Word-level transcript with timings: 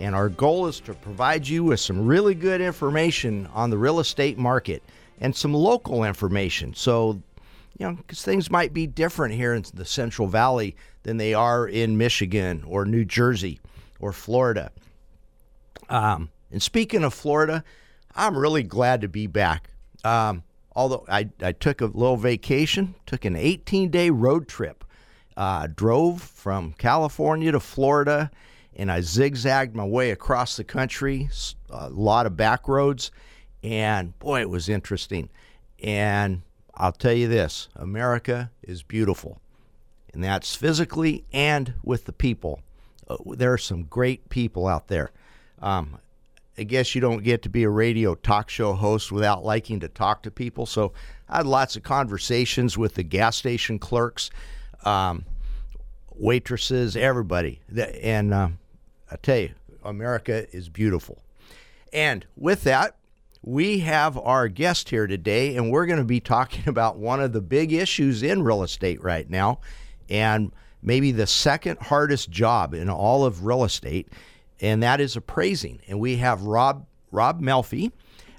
and 0.00 0.14
our 0.14 0.30
goal 0.30 0.66
is 0.66 0.80
to 0.80 0.94
provide 0.94 1.46
you 1.46 1.62
with 1.62 1.78
some 1.78 2.06
really 2.06 2.34
good 2.34 2.62
information 2.62 3.46
on 3.52 3.68
the 3.68 3.76
real 3.76 4.00
estate 4.00 4.38
market 4.38 4.82
and 5.20 5.36
some 5.36 5.52
local 5.52 6.04
information. 6.04 6.72
So, 6.74 7.20
you 7.78 7.86
know, 7.86 7.92
because 7.92 8.22
things 8.22 8.50
might 8.50 8.72
be 8.72 8.86
different 8.86 9.34
here 9.34 9.52
in 9.52 9.62
the 9.74 9.84
Central 9.84 10.26
Valley 10.26 10.74
than 11.02 11.18
they 11.18 11.34
are 11.34 11.68
in 11.68 11.98
Michigan 11.98 12.64
or 12.66 12.86
New 12.86 13.04
Jersey 13.04 13.60
or 14.00 14.12
Florida. 14.12 14.72
Um, 15.90 16.30
and 16.50 16.62
speaking 16.62 17.04
of 17.04 17.12
Florida, 17.12 17.62
I'm 18.16 18.36
really 18.36 18.62
glad 18.62 19.02
to 19.02 19.08
be 19.08 19.26
back. 19.26 19.68
Um, 20.02 20.44
although 20.74 21.04
I, 21.08 21.28
I 21.42 21.52
took 21.52 21.82
a 21.82 21.86
little 21.86 22.16
vacation, 22.16 22.94
took 23.04 23.26
an 23.26 23.36
18 23.36 23.90
day 23.90 24.08
road 24.08 24.48
trip, 24.48 24.82
uh, 25.36 25.66
drove 25.66 26.22
from 26.22 26.72
California 26.78 27.52
to 27.52 27.60
Florida, 27.60 28.30
and 28.80 28.90
I 28.90 29.02
zigzagged 29.02 29.76
my 29.76 29.84
way 29.84 30.10
across 30.10 30.56
the 30.56 30.64
country, 30.64 31.28
a 31.68 31.90
lot 31.90 32.24
of 32.24 32.34
back 32.34 32.66
roads, 32.66 33.10
and 33.62 34.18
boy, 34.18 34.40
it 34.40 34.48
was 34.48 34.70
interesting. 34.70 35.28
And 35.82 36.40
I'll 36.74 36.90
tell 36.90 37.12
you 37.12 37.28
this 37.28 37.68
America 37.76 38.50
is 38.62 38.82
beautiful, 38.82 39.38
and 40.14 40.24
that's 40.24 40.56
physically 40.56 41.26
and 41.30 41.74
with 41.84 42.06
the 42.06 42.14
people. 42.14 42.62
Uh, 43.06 43.18
there 43.26 43.52
are 43.52 43.58
some 43.58 43.82
great 43.82 44.30
people 44.30 44.66
out 44.66 44.88
there. 44.88 45.10
Um, 45.60 45.98
I 46.56 46.62
guess 46.62 46.94
you 46.94 47.02
don't 47.02 47.22
get 47.22 47.42
to 47.42 47.50
be 47.50 47.64
a 47.64 47.70
radio 47.70 48.14
talk 48.14 48.48
show 48.48 48.72
host 48.72 49.12
without 49.12 49.44
liking 49.44 49.80
to 49.80 49.88
talk 49.88 50.22
to 50.22 50.30
people. 50.30 50.64
So 50.64 50.94
I 51.28 51.36
had 51.36 51.46
lots 51.46 51.76
of 51.76 51.82
conversations 51.82 52.78
with 52.78 52.94
the 52.94 53.02
gas 53.02 53.36
station 53.36 53.78
clerks, 53.78 54.30
um, 54.86 55.26
waitresses, 56.14 56.96
everybody. 56.96 57.60
And 57.76 58.32
uh, 58.32 58.48
I 59.10 59.16
tell 59.16 59.38
you, 59.38 59.50
America 59.84 60.46
is 60.54 60.68
beautiful. 60.68 61.22
And 61.92 62.26
with 62.36 62.62
that, 62.64 62.96
we 63.42 63.80
have 63.80 64.16
our 64.18 64.48
guest 64.48 64.90
here 64.90 65.06
today, 65.06 65.56
and 65.56 65.70
we're 65.70 65.86
going 65.86 65.98
to 65.98 66.04
be 66.04 66.20
talking 66.20 66.64
about 66.68 66.98
one 66.98 67.20
of 67.20 67.32
the 67.32 67.40
big 67.40 67.72
issues 67.72 68.22
in 68.22 68.42
real 68.42 68.62
estate 68.62 69.02
right 69.02 69.28
now, 69.28 69.60
and 70.08 70.52
maybe 70.82 71.12
the 71.12 71.26
second 71.26 71.78
hardest 71.80 72.30
job 72.30 72.74
in 72.74 72.88
all 72.88 73.24
of 73.24 73.44
real 73.44 73.64
estate 73.64 74.08
and 74.60 74.82
that 74.82 75.00
is 75.00 75.16
appraising. 75.16 75.80
And 75.88 75.98
we 76.00 76.16
have 76.16 76.42
Rob 76.42 76.86
Rob 77.10 77.40
Melfi 77.40 77.90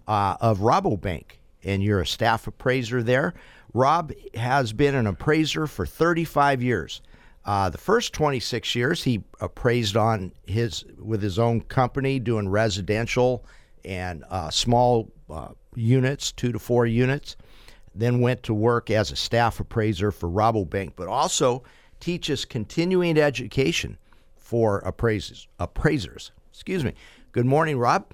uh, 0.08 0.38
of 0.40 0.60
Rabobank, 0.60 1.26
and 1.64 1.84
you're 1.84 2.02
a 2.02 2.08
staff 2.08 2.48
appraiser 2.48 3.04
there. 3.04 3.34
Rob 3.74 4.14
has 4.36 4.74
been 4.74 4.96
an 4.96 5.08
appraiser 5.08 5.68
for 5.68 5.86
35 5.86 6.62
years. 6.62 7.02
Uh, 7.46 7.70
the 7.70 7.78
first 7.78 8.14
26 8.14 8.76
years, 8.76 9.04
he 9.04 9.24
appraised 9.40 9.98
on 9.98 10.32
his 10.46 10.86
with 11.00 11.22
his 11.22 11.40
own 11.40 11.62
company, 11.62 12.20
doing 12.20 12.48
residential 12.50 13.44
and 13.84 14.24
uh, 14.30 14.50
small 14.50 15.10
uh, 15.30 15.50
units, 15.76 16.32
two 16.32 16.52
to 16.52 16.60
four 16.60 16.86
units. 16.86 17.36
Then 17.96 18.22
went 18.22 18.44
to 18.44 18.54
work 18.54 18.90
as 18.90 19.12
a 19.12 19.16
staff 19.16 19.60
appraiser 19.60 20.12
for 20.12 20.30
Rabobank, 20.30 20.94
but 20.96 21.08
also 21.08 21.64
teaches 22.00 22.46
continuing 22.46 23.18
education 23.18 23.98
for 24.38 24.80
appraisers. 24.80 25.48
Appraisers. 25.60 26.32
Excuse 26.54 26.84
me. 26.86 26.94
Good 27.32 27.46
morning, 27.46 27.78
Rob. 27.80 28.06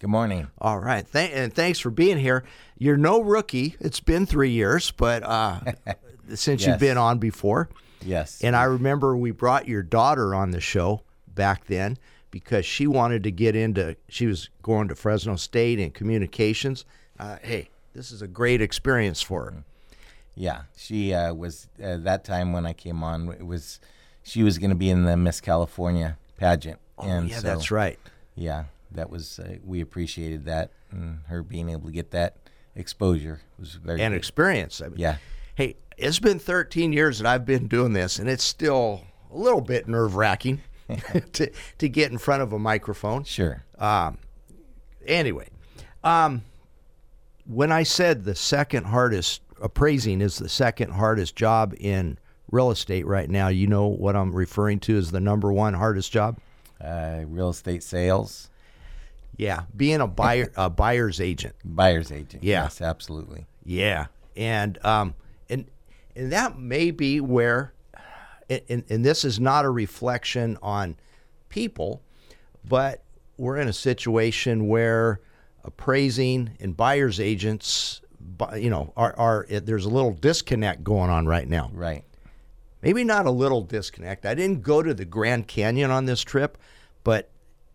Good 0.00 0.08
morning. 0.10 0.48
All 0.58 0.78
right, 0.78 1.04
Th- 1.12 1.30
and 1.34 1.52
thanks 1.52 1.78
for 1.78 1.90
being 1.90 2.16
here. 2.18 2.44
You're 2.78 2.96
no 2.96 3.20
rookie. 3.20 3.76
It's 3.80 4.00
been 4.00 4.24
three 4.24 4.50
years, 4.50 4.90
but 4.90 5.22
uh, 5.22 5.60
since 6.34 6.62
Yes. 6.62 6.66
you've 6.66 6.78
been 6.80 6.96
on 6.96 7.18
before. 7.18 7.68
Yes. 8.04 8.42
And 8.42 8.54
I 8.56 8.64
remember 8.64 9.16
we 9.16 9.30
brought 9.30 9.68
your 9.68 9.82
daughter 9.82 10.34
on 10.34 10.50
the 10.50 10.60
show 10.60 11.02
back 11.34 11.66
then 11.66 11.98
because 12.30 12.64
she 12.64 12.86
wanted 12.86 13.22
to 13.24 13.30
get 13.30 13.54
into. 13.56 13.96
She 14.08 14.26
was 14.26 14.48
going 14.62 14.88
to 14.88 14.94
Fresno 14.94 15.36
State 15.36 15.78
in 15.78 15.90
communications. 15.90 16.84
Uh, 17.18 17.36
hey, 17.42 17.68
this 17.94 18.10
is 18.12 18.22
a 18.22 18.28
great 18.28 18.60
experience 18.62 19.20
for 19.20 19.44
her. 19.50 19.64
yeah, 20.34 20.62
she 20.76 21.12
uh, 21.12 21.34
was 21.34 21.68
uh, 21.82 21.96
that 21.98 22.24
time 22.24 22.52
when 22.52 22.64
I 22.66 22.72
came 22.72 23.02
on. 23.02 23.28
It 23.32 23.46
was 23.46 23.80
she 24.22 24.42
was 24.42 24.58
going 24.58 24.70
to 24.70 24.76
be 24.76 24.90
in 24.90 25.04
the 25.04 25.16
Miss 25.16 25.40
California 25.40 26.16
pageant. 26.36 26.78
Oh, 26.98 27.06
and 27.06 27.28
yeah, 27.28 27.36
so, 27.38 27.42
that's 27.48 27.70
right. 27.70 27.98
Yeah, 28.34 28.64
that 28.92 29.10
was 29.10 29.38
uh, 29.38 29.56
we 29.64 29.80
appreciated 29.80 30.44
that 30.46 30.70
and 30.90 31.20
her 31.26 31.42
being 31.42 31.68
able 31.68 31.86
to 31.88 31.92
get 31.92 32.10
that 32.12 32.36
exposure 32.74 33.40
was 33.58 33.74
very 33.74 34.00
And 34.00 34.12
good. 34.12 34.18
experience. 34.18 34.80
I 34.80 34.88
mean, 34.88 34.98
Yeah. 34.98 35.16
Hey, 35.54 35.76
it's 36.00 36.18
been 36.18 36.38
13 36.38 36.92
years 36.92 37.18
that 37.18 37.26
I've 37.26 37.44
been 37.44 37.66
doing 37.68 37.92
this, 37.92 38.18
and 38.18 38.28
it's 38.28 38.44
still 38.44 39.02
a 39.32 39.36
little 39.36 39.60
bit 39.60 39.86
nerve 39.88 40.16
wracking 40.16 40.60
to, 41.34 41.50
to 41.78 41.88
get 41.88 42.10
in 42.10 42.18
front 42.18 42.42
of 42.42 42.52
a 42.52 42.58
microphone. 42.58 43.24
Sure. 43.24 43.62
Um, 43.78 44.18
anyway, 45.06 45.48
um, 46.02 46.42
when 47.46 47.70
I 47.72 47.82
said 47.82 48.24
the 48.24 48.34
second 48.34 48.84
hardest, 48.84 49.42
appraising 49.60 50.20
is 50.20 50.38
the 50.38 50.48
second 50.48 50.92
hardest 50.92 51.36
job 51.36 51.74
in 51.78 52.18
real 52.50 52.70
estate 52.70 53.06
right 53.06 53.28
now, 53.30 53.48
you 53.48 53.66
know 53.66 53.86
what 53.86 54.16
I'm 54.16 54.32
referring 54.34 54.80
to 54.80 54.96
as 54.96 55.10
the 55.10 55.20
number 55.20 55.52
one 55.52 55.74
hardest 55.74 56.10
job? 56.12 56.38
Uh, 56.80 57.20
real 57.26 57.50
estate 57.50 57.82
sales, 57.82 58.48
Yeah, 59.36 59.62
being 59.76 60.00
a 60.00 60.06
buyer, 60.06 60.50
a 60.56 60.70
buyer's 60.70 61.20
agent. 61.20 61.54
buyer's 61.64 62.10
agent. 62.10 62.42
Yeah. 62.42 62.64
Yes, 62.64 62.80
absolutely. 62.80 63.46
Yeah, 63.64 64.06
and 64.36 64.78
um, 64.84 65.14
and 65.50 65.66
and 66.16 66.32
that 66.32 66.58
may 66.58 66.90
be 66.90 67.20
where, 67.20 67.72
and, 68.48 68.84
and 68.88 69.04
this 69.04 69.24
is 69.24 69.38
not 69.40 69.64
a 69.64 69.70
reflection 69.70 70.58
on 70.62 70.96
people, 71.48 72.02
but 72.68 73.02
we're 73.36 73.56
in 73.56 73.68
a 73.68 73.72
situation 73.72 74.68
where 74.68 75.20
appraising 75.64 76.56
and 76.60 76.76
buyers 76.76 77.20
agents, 77.20 78.00
you 78.56 78.70
know, 78.70 78.92
are 78.96 79.14
are 79.18 79.46
there's 79.48 79.84
a 79.84 79.90
little 79.90 80.12
disconnect 80.12 80.84
going 80.84 81.10
on 81.10 81.26
right 81.26 81.48
now. 81.48 81.70
Right. 81.72 82.04
Maybe 82.82 83.04
not 83.04 83.26
a 83.26 83.30
little 83.30 83.62
disconnect. 83.62 84.24
I 84.24 84.34
didn't 84.34 84.62
go 84.62 84.82
to 84.82 84.94
the 84.94 85.04
Grand 85.04 85.46
Canyon 85.46 85.90
on 85.90 86.06
this 86.06 86.22
trip, 86.22 86.56
but 87.04 87.30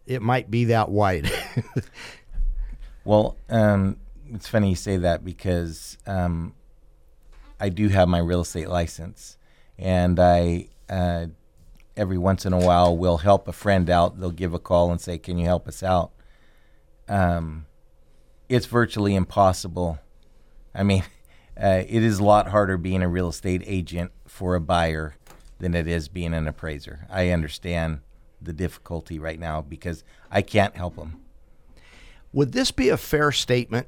it 0.07 0.21
might 0.21 0.49
be 0.49 0.65
that 0.65 0.89
wide. 0.89 1.31
Well, 3.05 3.37
um, 3.49 3.97
it's 4.33 4.47
funny 4.47 4.71
you 4.71 4.75
say 4.75 4.97
that 4.97 5.23
because 5.23 5.97
um, 6.07 6.53
I 7.59 7.69
do 7.69 7.89
have 7.89 8.07
my 8.07 8.19
real 8.19 8.41
estate 8.41 8.69
license, 8.69 9.37
and 9.77 10.19
I 10.19 10.69
uh, 10.89 11.27
every 11.95 12.17
once 12.17 12.45
in 12.45 12.53
a 12.53 12.59
while 12.59 12.95
will 12.95 13.17
help 13.17 13.47
a 13.47 13.53
friend 13.53 13.89
out. 13.89 14.19
They'll 14.19 14.31
give 14.31 14.53
a 14.53 14.59
call 14.59 14.91
and 14.91 14.99
say, 14.99 15.17
"Can 15.17 15.37
you 15.37 15.45
help 15.45 15.67
us 15.67 15.83
out?" 15.83 16.11
Um, 17.07 17.65
it's 18.49 18.65
virtually 18.65 19.15
impossible. 19.15 19.99
I 20.73 20.83
mean, 20.83 21.03
uh, 21.61 21.83
it 21.87 22.03
is 22.03 22.19
a 22.19 22.23
lot 22.23 22.49
harder 22.49 22.77
being 22.77 23.01
a 23.01 23.09
real 23.09 23.29
estate 23.29 23.63
agent 23.65 24.11
for 24.27 24.55
a 24.55 24.61
buyer 24.61 25.15
than 25.59 25.73
it 25.73 25.87
is 25.87 26.07
being 26.07 26.33
an 26.33 26.47
appraiser. 26.47 27.07
I 27.09 27.29
understand 27.29 28.01
the 28.41 28.53
difficulty 28.53 29.17
right 29.17 29.39
now 29.39 29.61
because 29.61 30.03
I 30.29 30.41
can't 30.41 30.75
help 30.75 30.97
them. 30.97 31.21
Would 32.33 32.51
this 32.51 32.71
be 32.71 32.89
a 32.89 32.97
fair 32.97 33.31
statement? 33.31 33.87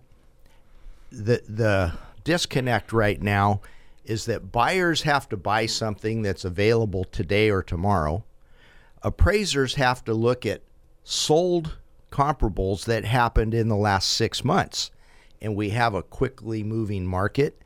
The 1.11 1.41
the 1.47 1.93
disconnect 2.27 2.91
right 2.91 3.21
now 3.21 3.61
is 4.03 4.25
that 4.25 4.51
buyers 4.51 5.03
have 5.03 5.29
to 5.29 5.37
buy 5.37 5.65
something 5.65 6.23
that's 6.23 6.43
available 6.43 7.05
today 7.05 7.49
or 7.49 7.63
tomorrow. 7.63 8.25
Appraisers 9.01 9.75
have 9.75 10.03
to 10.03 10.13
look 10.13 10.45
at 10.45 10.61
sold 11.05 11.77
comparables 12.11 12.83
that 12.83 13.05
happened 13.05 13.53
in 13.53 13.69
the 13.69 13.77
last 13.77 14.11
six 14.11 14.43
months, 14.43 14.91
and 15.41 15.55
we 15.55 15.69
have 15.69 15.93
a 15.93 16.03
quickly 16.03 16.63
moving 16.63 17.07
market. 17.07 17.61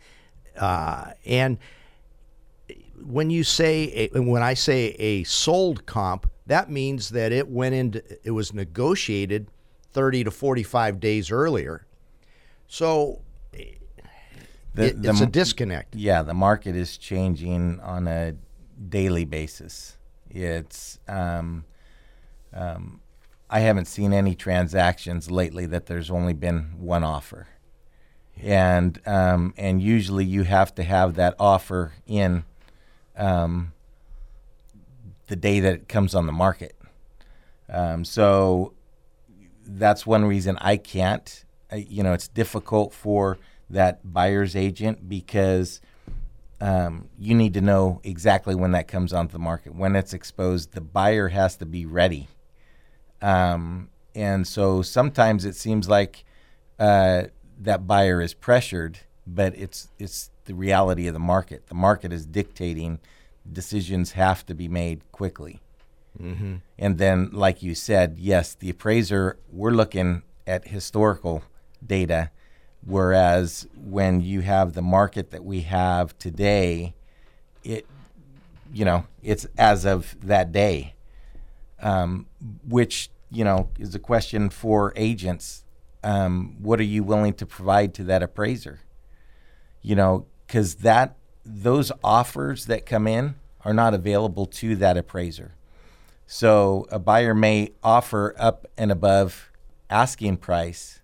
Uh, 0.55 1.13
and 1.25 1.57
when 3.03 3.31
you 3.31 3.43
say 3.43 4.11
a, 4.13 4.19
when 4.19 4.43
I 4.43 4.53
say 4.53 4.89
a 4.99 5.23
sold 5.23 5.87
comp, 5.87 6.29
that 6.45 6.69
means 6.69 7.09
that 7.09 7.31
it 7.31 7.49
went 7.49 7.73
into 7.73 8.03
it 8.23 8.31
was 8.31 8.53
negotiated 8.53 9.47
30 9.91 10.25
to 10.25 10.31
45 10.31 10.99
days 10.99 11.31
earlier. 11.31 11.87
So 12.67 13.21
The- 14.73 14.87
it, 14.87 15.01
the 15.01 15.09
it's 15.09 15.19
a 15.21 15.25
m- 15.25 15.31
disconnect. 15.31 15.95
Yeah, 15.95 16.23
the 16.23 16.33
market 16.33 16.75
is 16.75 16.97
changing 16.97 17.79
on 17.81 18.07
a 18.07 18.35
daily 18.89 19.25
basis. 19.25 19.97
It's 20.29 20.99
um, 21.07 21.65
um, 22.53 23.01
I 23.49 23.59
haven't 23.59 23.85
seen 23.85 24.13
any 24.13 24.33
transactions 24.35 25.29
lately 25.29 25.65
that 25.65 25.87
there's 25.87 26.09
only 26.09 26.33
been 26.33 26.75
one 26.77 27.03
offer, 27.03 27.47
and 28.41 28.99
um, 29.05 29.53
and 29.57 29.81
usually 29.81 30.23
you 30.23 30.43
have 30.43 30.73
to 30.75 30.83
have 30.83 31.15
that 31.15 31.35
offer 31.37 31.91
in 32.07 32.45
um, 33.17 33.73
the 35.27 35.35
day 35.35 35.59
that 35.59 35.73
it 35.73 35.89
comes 35.89 36.15
on 36.15 36.27
the 36.27 36.31
market. 36.31 36.75
Um, 37.69 38.03
so 38.05 38.73
that's 39.65 40.05
one 40.05 40.25
reason 40.25 40.57
I 40.61 40.77
can't. 40.77 41.43
I, 41.71 41.85
you 41.89 42.03
know, 42.03 42.13
it's 42.13 42.27
difficult 42.27 42.93
for 42.93 43.37
that 43.71 44.13
buyer's 44.13 44.55
agent 44.55 45.07
because 45.07 45.81
um, 46.59 47.09
you 47.17 47.33
need 47.33 47.53
to 47.55 47.61
know 47.61 48.01
exactly 48.03 48.53
when 48.53 48.71
that 48.71 48.87
comes 48.87 49.13
onto 49.13 49.31
the 49.31 49.39
market, 49.39 49.75
when 49.75 49.95
it's 49.95 50.13
exposed. 50.13 50.73
The 50.73 50.81
buyer 50.81 51.29
has 51.29 51.57
to 51.57 51.65
be 51.65 51.85
ready. 51.85 52.27
Um, 53.21 53.89
and 54.13 54.47
so 54.47 54.81
sometimes 54.81 55.45
it 55.45 55.55
seems 55.55 55.89
like 55.89 56.23
uh, 56.79 57.23
that 57.59 57.87
buyer 57.87 58.21
is 58.21 58.33
pressured, 58.33 58.99
but 59.25 59.57
it's 59.57 59.89
it's 59.99 60.31
the 60.45 60.53
reality 60.53 61.07
of 61.07 61.13
the 61.13 61.19
market. 61.19 61.67
The 61.67 61.75
market 61.75 62.11
is 62.11 62.25
dictating 62.25 62.99
decisions 63.51 64.11
have 64.11 64.45
to 64.45 64.53
be 64.53 64.67
made 64.67 65.11
quickly. 65.11 65.61
Mm-hmm. 66.19 66.55
And 66.77 66.97
then, 66.97 67.29
like 67.31 67.63
you 67.63 67.73
said, 67.73 68.17
yes, 68.19 68.53
the 68.53 68.69
appraiser, 68.69 69.39
we're 69.49 69.71
looking 69.71 70.23
at 70.45 70.67
historical 70.67 71.43
data, 71.85 72.31
whereas 72.85 73.67
when 73.75 74.21
you 74.21 74.41
have 74.41 74.73
the 74.73 74.81
market 74.81 75.31
that 75.31 75.43
we 75.43 75.61
have 75.61 76.17
today, 76.17 76.93
it, 77.63 77.85
you 78.73 78.85
know, 78.85 79.05
it's 79.21 79.45
as 79.57 79.85
of 79.85 80.15
that 80.21 80.51
day, 80.51 80.93
um, 81.81 82.25
which, 82.67 83.09
you 83.29 83.43
know, 83.43 83.69
is 83.79 83.93
a 83.93 83.99
question 83.99 84.49
for 84.49 84.93
agents. 84.95 85.63
Um, 86.03 86.55
what 86.59 86.79
are 86.79 86.83
you 86.83 87.03
willing 87.03 87.33
to 87.33 87.45
provide 87.45 87.93
to 87.95 88.03
that 88.05 88.23
appraiser? 88.23 88.79
You 89.81 89.95
know, 89.95 90.25
because 90.47 90.75
that 90.75 91.15
those 91.45 91.91
offers 92.03 92.65
that 92.65 92.85
come 92.85 93.07
in 93.07 93.35
are 93.63 93.73
not 93.73 93.93
available 93.93 94.45
to 94.45 94.75
that 94.77 94.97
appraiser. 94.97 95.53
So 96.25 96.87
a 96.89 96.97
buyer 96.97 97.35
may 97.35 97.71
offer 97.83 98.33
up 98.39 98.65
and 98.77 98.91
above 98.91 99.51
asking 99.89 100.37
price, 100.37 101.00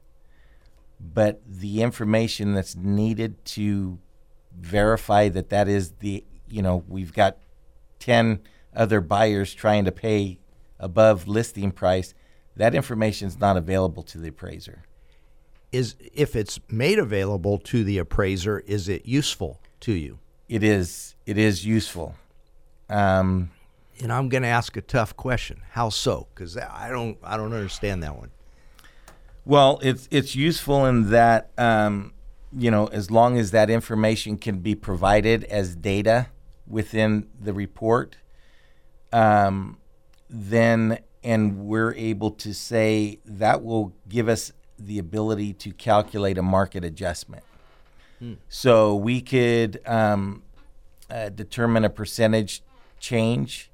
but 0.99 1.41
the 1.45 1.81
information 1.81 2.53
that's 2.53 2.75
needed 2.75 3.43
to 3.45 3.99
verify 4.57 5.29
that 5.29 5.49
that 5.49 5.67
is 5.67 5.91
the, 5.99 6.23
you 6.49 6.61
know, 6.61 6.83
we've 6.87 7.13
got 7.13 7.37
10 7.99 8.39
other 8.75 9.01
buyers 9.01 9.53
trying 9.53 9.85
to 9.85 9.91
pay 9.91 10.39
above 10.79 11.27
listing 11.27 11.71
price, 11.71 12.13
that 12.55 12.73
information 12.73 13.27
is 13.27 13.39
not 13.39 13.57
available 13.57 14.03
to 14.03 14.17
the 14.17 14.29
appraiser. 14.29 14.83
Is 15.71 15.95
if 16.13 16.35
it's 16.35 16.59
made 16.69 16.97
available 16.97 17.57
to 17.59 17.83
the 17.83 17.97
appraiser, 17.97 18.59
is 18.59 18.87
it 18.87 19.05
useful 19.05 19.59
to 19.81 19.93
you? 19.93 20.19
It 20.47 20.63
is. 20.63 21.15
It 21.25 21.37
is 21.37 21.65
useful. 21.65 22.15
Um, 22.89 23.51
and 24.01 24.13
I'm 24.13 24.29
going 24.29 24.43
to 24.43 24.49
ask 24.49 24.77
a 24.77 24.81
tough 24.81 25.15
question. 25.17 25.61
How 25.71 25.89
so? 25.89 26.27
Because 26.33 26.57
I 26.57 26.89
don't, 26.89 27.17
I 27.21 27.35
don't 27.35 27.53
understand 27.53 28.01
that 28.03 28.15
one. 28.15 28.31
Well, 29.47 29.79
it's 29.81 30.09
it's 30.11 30.35
useful 30.35 30.85
in 30.85 31.09
that 31.11 31.51
um, 31.57 32.11
you 32.51 32.69
know 32.69 32.87
as 32.87 33.09
long 33.09 33.39
as 33.39 33.51
that 33.51 33.69
information 33.69 34.37
can 34.37 34.59
be 34.59 34.75
provided 34.75 35.45
as 35.45 35.73
data 35.73 36.27
within 36.67 37.29
the 37.39 37.53
report, 37.53 38.17
um, 39.13 39.77
then 40.29 40.99
and 41.23 41.59
we're 41.59 41.93
able 41.93 42.31
to 42.31 42.53
say 42.53 43.19
that 43.23 43.63
will 43.63 43.93
give 44.09 44.27
us 44.27 44.51
the 44.77 44.99
ability 44.99 45.53
to 45.53 45.71
calculate 45.71 46.37
a 46.37 46.43
market 46.43 46.83
adjustment. 46.83 47.45
Hmm. 48.19 48.33
So 48.49 48.95
we 48.95 49.21
could 49.21 49.79
um, 49.85 50.43
uh, 51.09 51.29
determine 51.29 51.85
a 51.85 51.89
percentage 51.89 52.63
change 52.99 53.71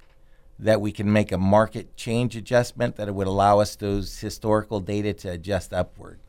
that 0.64 0.80
we 0.80 0.92
can 0.92 1.12
make 1.12 1.32
a 1.32 1.38
market 1.38 1.96
change 1.98 2.36
adjustment 2.36 2.96
that 2.96 3.08
it 3.08 3.14
would 3.14 3.28
allow 3.28 3.60
us 3.60 3.76
those 3.76 4.20
historical 4.20 4.80
data 4.80 5.14
to 5.14 5.32
adjust 5.32 5.74
upward. 5.74 6.20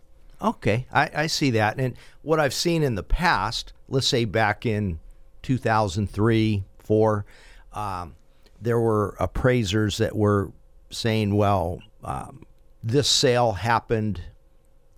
Okay, 0.42 0.86
I, 0.92 1.10
I 1.14 1.26
see 1.28 1.50
that. 1.52 1.78
And 1.78 1.96
what 2.22 2.40
I've 2.40 2.52
seen 2.52 2.82
in 2.82 2.96
the 2.96 3.04
past, 3.04 3.72
let's 3.88 4.08
say 4.08 4.25
back 4.25 4.66
in 4.66 4.98
2003, 5.42 6.64
4, 6.81 7.25
um, 7.72 8.16
there 8.60 8.81
were 8.81 9.16
appraisers 9.20 9.98
that 9.98 10.16
were 10.16 10.50
saying, 10.90 11.36
well, 11.36 11.81
um, 12.02 12.44
this 12.82 13.08
sale 13.08 13.52
happened 13.52 14.20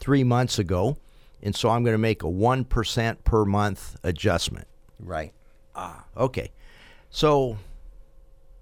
three 0.01 0.25
months 0.25 0.59
ago, 0.59 0.97
and 1.43 1.55
so 1.55 1.69
I'm 1.69 1.85
going 1.85 1.95
to 1.95 1.99
make 1.99 2.23
a 2.23 2.27
1% 2.27 3.25
per 3.25 3.45
month 3.45 3.97
adjustment. 4.03 4.67
Right. 4.99 5.33
Ah, 5.75 6.07
okay. 6.17 6.51
So 7.11 7.59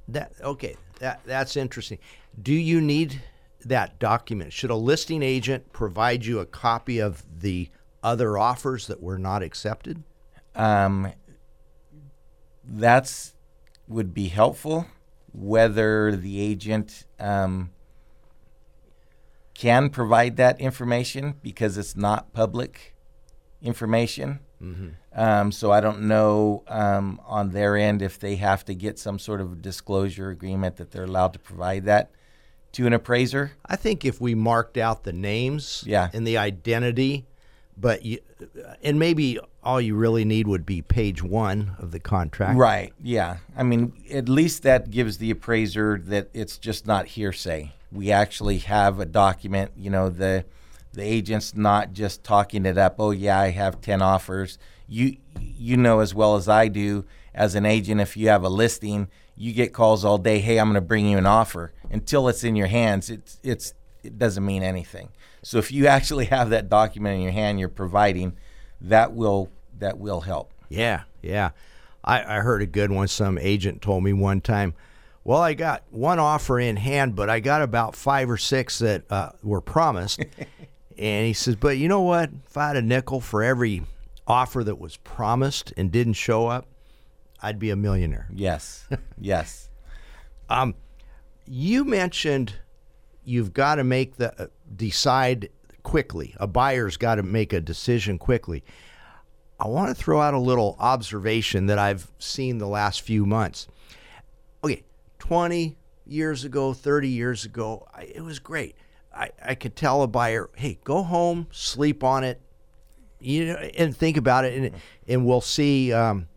that 0.09 0.33
okay, 0.43 0.77
that 0.99 1.21
that's 1.25 1.57
interesting. 1.57 1.99
Do 2.41 2.53
you 2.53 2.81
need 2.81 3.23
that 3.65 3.99
document? 3.99 4.53
Should 4.53 4.71
a 4.71 4.77
listing 4.77 5.23
agent 5.23 5.73
provide 5.73 6.25
you 6.25 6.41
a 6.41 6.47
copy 6.47 6.99
of 6.99 7.25
the 7.41 7.71
other 8.03 8.37
offers 8.37 8.87
that 8.87 9.03
were 9.03 9.19
not 9.19 9.43
accepted? 9.43 10.03
Um, 10.55 11.13
that's 12.65 13.35
would 13.89 14.15
be 14.15 14.29
helpful. 14.29 14.87
Whether 15.33 16.15
the 16.15 16.41
agent 16.41 17.07
um, 17.19 17.71
can 19.55 19.91
provide 19.91 20.37
that 20.37 20.61
information 20.61 21.35
because 21.43 21.77
it's 21.77 21.97
not 21.97 22.33
public 22.33 22.95
information. 23.63 24.41
Mm-hmm. 24.63 24.89
Um, 25.19 25.53
so 25.53 25.71
I 25.71 25.81
don't 25.81 26.03
know 26.03 26.63
um, 26.69 27.21
on 27.27 27.51
their 27.51 27.77
end 27.77 28.03
if 28.03 28.19
they 28.19 28.37
have 28.37 28.65
to 28.67 28.75
get 28.75 28.99
some 28.99 29.19
sort 29.19 29.41
of 29.41 29.63
disclosure 29.63 30.31
agreement 30.31 30.77
that 30.77 30.91
they're 30.91 31.05
allowed 31.05 31.33
to 31.35 31.39
provide 31.39 31.85
that 31.85 32.11
to 32.73 32.87
an 32.87 32.93
appraiser. 32.93 33.53
I 33.65 33.77
think 33.77 34.05
if 34.05 34.21
we 34.21 34.35
marked 34.35 34.77
out 34.77 35.05
the 35.05 35.13
names 35.13 35.85
yeah. 35.87 36.11
and 36.13 36.27
the 36.27 36.39
identity, 36.39 37.27
but 37.77 38.05
you, 38.05 38.19
and 38.83 38.99
maybe 38.99 39.39
all 39.63 39.81
you 39.81 39.95
really 39.95 40.25
need 40.25 40.47
would 40.47 40.67
be 40.67 40.83
page 40.83 41.23
one 41.23 41.77
of 41.79 41.91
the 41.91 42.01
contract. 42.01 42.59
Right. 42.59 42.93
Yeah. 43.03 43.39
I 43.57 43.63
mean, 43.63 43.93
at 44.11 44.29
least 44.29 44.63
that 44.65 44.91
gives 44.91 45.19
the 45.19 45.31
appraiser 45.31 45.99
that 46.07 46.29
it's 46.35 46.59
just 46.59 46.87
not 46.87 47.07
hearsay. 47.07 47.73
We 47.91 48.11
actually 48.11 48.59
have 48.59 48.99
a 49.01 49.07
document. 49.07 49.73
You 49.77 49.91
know 49.91 50.09
the 50.09 50.45
the 50.95 51.03
agent's 51.03 51.55
not 51.55 51.93
just 51.93 52.25
talking 52.25 52.67
it 52.67 52.79
up. 52.79 52.97
Oh 52.99 53.11
yeah, 53.11 53.39
I 53.39 53.51
have 53.51 53.81
ten 53.81 54.01
offers. 54.03 54.59
You 54.89 55.17
you 55.41 55.77
know 55.77 56.01
as 56.01 56.15
well 56.15 56.37
as 56.37 56.49
I 56.49 56.69
do 56.69 57.05
as 57.35 57.55
an 57.55 57.67
agent. 57.67 58.01
If 58.01 58.17
you 58.17 58.29
have 58.29 58.45
a 58.45 58.49
listing, 58.49 59.09
you 59.37 59.53
get 59.53 59.73
calls 59.73 60.05
all 60.05 60.19
day. 60.19 60.39
Hey, 60.39 60.59
I'm 60.59 60.67
going 60.69 60.75
to 60.75 60.81
bring 60.81 61.07
you 61.07 61.19
an 61.19 61.27
offer. 61.27 61.73
Until 61.91 62.29
it's 62.29 62.45
in 62.45 62.57
your 62.57 62.69
hands, 62.69 63.11
it's 63.11 63.39
it's 63.43 63.75
it 64.03 64.19
doesn't 64.19 64.45
mean 64.45 64.63
anything. 64.63 65.11
So 65.43 65.59
if 65.59 65.73
you 65.73 65.87
actually 65.89 66.27
have 66.27 66.51
that 66.51 66.69
document 66.69 67.17
in 67.17 67.23
your 67.23 67.33
hand, 67.33 67.59
you're 67.59 67.69
providing, 67.69 68.37
that 68.81 69.13
will 69.13 69.51
that 69.79 69.99
will 69.99 70.23
help. 70.23 70.53
Yeah, 70.69 71.03
yeah. 71.23 71.51
I, 72.03 72.37
I 72.37 72.41
heard 72.41 72.63
a 72.63 72.67
good 72.67 72.91
one. 72.91 73.09
Some 73.09 73.39
agent 73.39 73.83
told 73.83 74.05
me 74.05 74.13
one 74.13 74.41
time. 74.41 74.75
Well, 75.25 75.41
I 75.41 75.55
got 75.55 75.85
one 75.89 76.19
offer 76.19 76.61
in 76.61 76.77
hand, 76.77 77.17
but 77.17 77.31
I 77.31 77.41
got 77.41 77.63
about 77.63 77.97
five 77.97 78.29
or 78.29 78.37
six 78.37 78.81
that 78.81 79.11
uh, 79.11 79.31
were 79.43 79.63
promised. 79.63 80.23
And 80.99 81.27
he 81.27 81.33
says, 81.33 81.57
but 81.57 81.79
you 81.79 81.89
know 81.89 82.03
what? 82.03 82.31
If 82.47 82.57
I 82.57 82.69
had 82.69 82.77
a 82.77 82.83
nickel 82.83 83.21
for 83.21 83.43
every 83.43 83.83
offer 84.27 84.63
that 84.65 84.79
was 84.79 84.97
promised 84.99 85.73
and 85.77 85.91
didn't 85.91 86.15
show 86.15 86.47
up, 86.47 86.67
I'd 87.43 87.59
be 87.59 87.71
a 87.71 87.77
millionaire. 87.77 88.29
Yes. 88.33 88.87
yes. 89.19 89.69
Um, 90.49 90.75
you 91.47 91.85
mentioned 91.85 92.55
you've 93.25 93.53
got 93.53 93.77
to 93.77 93.85
make 93.85 94.17
the 94.17 94.45
uh, 94.45 94.47
decide 94.75 95.51
quickly. 95.83 96.35
A 96.39 96.47
buyer's 96.47 96.97
got 96.97 97.17
to 97.17 97.23
make 97.23 97.53
a 97.53 97.61
decision 97.61 98.19
quickly. 98.19 98.65
I 99.59 99.69
want 99.69 99.89
to 99.89 99.95
throw 99.95 100.21
out 100.21 100.35
a 100.35 100.39
little 100.39 100.77
observation 100.79 101.67
that 101.67 101.79
I've 101.79 102.11
seen 102.19 102.59
the 102.59 102.67
last 102.67 103.03
few 103.03 103.25
months. 103.25 103.69
Okay, 104.63 104.83
20 105.19 105.77
years 106.07 106.45
ago, 106.45 106.73
30 106.73 107.09
years 107.09 107.45
ago, 107.45 107.87
it 108.01 108.23
was 108.23 108.39
great. 108.39 108.77
I, 109.15 109.31
I 109.43 109.55
could 109.55 109.77
tell 109.77 110.03
a 110.03 110.07
buyer, 110.07 110.51
hey, 110.57 110.79
go 110.85 111.03
home, 111.03 111.47
sleep 111.51 112.03
on 112.03 112.25
it, 112.25 112.41
you 113.21 113.47
know, 113.47 113.55
and 113.55 113.97
think 113.97 114.17
about 114.17 114.45
it, 114.45 114.55
and 114.55 114.75
and 115.09 115.25
we'll 115.25 115.41
see 115.41 115.93
um, 115.93 116.29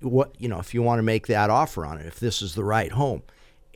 what 0.00 0.34
you 0.38 0.48
know 0.48 0.58
if 0.58 0.74
you 0.74 0.82
want 0.82 0.98
to 0.98 1.02
make 1.02 1.26
that 1.28 1.50
offer 1.50 1.86
on 1.86 1.98
it, 1.98 2.06
if 2.06 2.20
this 2.20 2.42
is 2.42 2.54
the 2.54 2.64
right 2.64 2.92
home. 2.92 3.22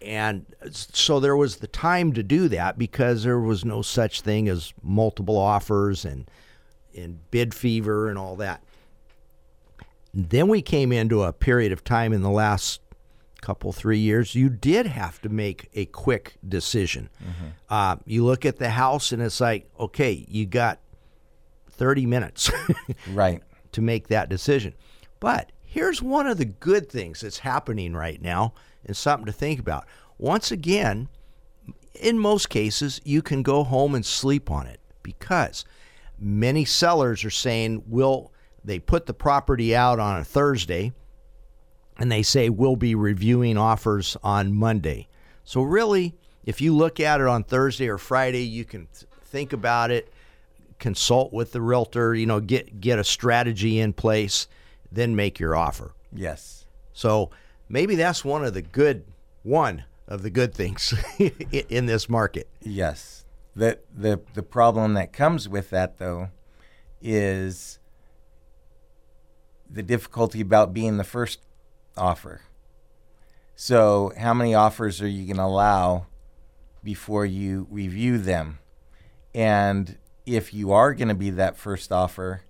And 0.00 0.46
so 0.70 1.18
there 1.18 1.36
was 1.36 1.56
the 1.56 1.66
time 1.66 2.12
to 2.12 2.22
do 2.22 2.48
that 2.48 2.78
because 2.78 3.24
there 3.24 3.40
was 3.40 3.64
no 3.64 3.82
such 3.82 4.20
thing 4.20 4.48
as 4.48 4.72
multiple 4.82 5.36
offers 5.36 6.04
and 6.04 6.30
and 6.96 7.18
bid 7.30 7.54
fever 7.54 8.08
and 8.08 8.18
all 8.18 8.36
that. 8.36 8.62
Then 10.12 10.48
we 10.48 10.62
came 10.62 10.92
into 10.92 11.22
a 11.22 11.32
period 11.32 11.72
of 11.72 11.84
time 11.84 12.12
in 12.12 12.22
the 12.22 12.30
last 12.30 12.80
couple 13.40 13.72
three 13.72 13.98
years, 13.98 14.34
you 14.34 14.48
did 14.48 14.86
have 14.86 15.20
to 15.22 15.28
make 15.28 15.68
a 15.74 15.86
quick 15.86 16.36
decision. 16.46 17.08
Uh, 17.70 17.96
you 18.04 18.24
look 18.24 18.44
at 18.44 18.58
the 18.58 18.70
house 18.70 19.12
and 19.12 19.22
it's 19.22 19.40
like, 19.40 19.68
okay, 19.78 20.24
you 20.28 20.46
got 20.46 20.80
30 21.70 22.06
minutes 22.06 22.50
Right. 23.12 23.42
to 23.72 23.80
make 23.80 24.08
that 24.08 24.28
decision. 24.28 24.74
But 25.20 25.52
here's 25.64 26.02
one 26.02 26.26
of 26.26 26.38
the 26.38 26.44
good 26.44 26.90
things 26.90 27.20
that's 27.20 27.38
happening 27.38 27.94
right 27.94 28.20
now 28.20 28.54
and 28.84 28.96
something 28.96 29.26
to 29.26 29.32
think 29.32 29.60
about. 29.60 29.86
Once 30.18 30.50
again, 30.50 31.08
in 31.94 32.18
most 32.18 32.48
cases, 32.48 33.00
you 33.04 33.22
can 33.22 33.42
go 33.42 33.64
home 33.64 33.94
and 33.94 34.04
sleep 34.04 34.50
on 34.50 34.66
it 34.66 34.80
because 35.02 35.64
many 36.18 36.64
sellers 36.64 37.24
are 37.24 37.30
saying, 37.30 37.82
will 37.86 38.32
they 38.64 38.78
put 38.78 39.06
the 39.06 39.14
property 39.14 39.74
out 39.74 39.98
on 40.00 40.20
a 40.20 40.24
Thursday 40.24 40.92
and 41.98 42.10
they 42.10 42.22
say, 42.22 42.48
we'll 42.48 42.76
be 42.76 42.94
reviewing 42.94 43.58
offers 43.58 44.16
on 44.22 44.54
Monday. 44.54 45.08
So, 45.44 45.62
really, 45.62 46.14
if 46.44 46.60
you 46.60 46.74
look 46.74 47.00
at 47.00 47.20
it 47.20 47.26
on 47.26 47.42
Thursday 47.42 47.88
or 47.88 47.98
Friday, 47.98 48.44
you 48.44 48.64
can 48.64 48.86
th- 48.86 49.06
think 49.24 49.52
about 49.52 49.90
it, 49.90 50.12
consult 50.78 51.32
with 51.32 51.52
the 51.52 51.60
realtor, 51.60 52.14
you 52.14 52.26
know, 52.26 52.40
get, 52.40 52.80
get 52.80 52.98
a 52.98 53.04
strategy 53.04 53.80
in 53.80 53.92
place, 53.92 54.46
then 54.92 55.16
make 55.16 55.40
your 55.40 55.56
offer. 55.56 55.92
Yes. 56.12 56.66
So, 56.92 57.30
maybe 57.68 57.96
that's 57.96 58.24
one 58.24 58.44
of 58.44 58.54
the 58.54 58.62
good, 58.62 59.04
one 59.42 59.84
of 60.06 60.22
the 60.22 60.30
good 60.30 60.54
things 60.54 60.94
in- 61.18 61.86
this 61.86 62.08
market. 62.08 62.48
Yes. 62.62 63.24
The 63.54 63.78
the 63.92 64.20
the 64.34 64.42
problem 64.44 64.94
that 64.94 65.12
comes 65.12 65.48
with 65.48 65.70
that 65.70 65.98
though 65.98 66.28
is 67.02 67.80
the 69.68 69.82
difficulty 69.82 70.40
about 70.40 70.72
being 70.72 70.96
the 70.96 71.02
first 71.02 71.40
offer. 71.98 72.42
So, 73.56 74.12
how 74.16 74.34
many 74.34 74.54
offers 74.54 75.02
are 75.02 75.08
you 75.08 75.26
going 75.26 75.36
to 75.36 75.44
allow 75.44 76.06
before 76.84 77.26
you 77.26 77.66
review 77.70 78.18
them? 78.18 78.58
And 79.34 79.98
if 80.26 80.54
you 80.54 80.72
are 80.72 80.94
going 80.94 81.08
to 81.08 81.14
be 81.14 81.30
that 81.30 81.56
first 81.56 81.90
offer, 81.90 82.42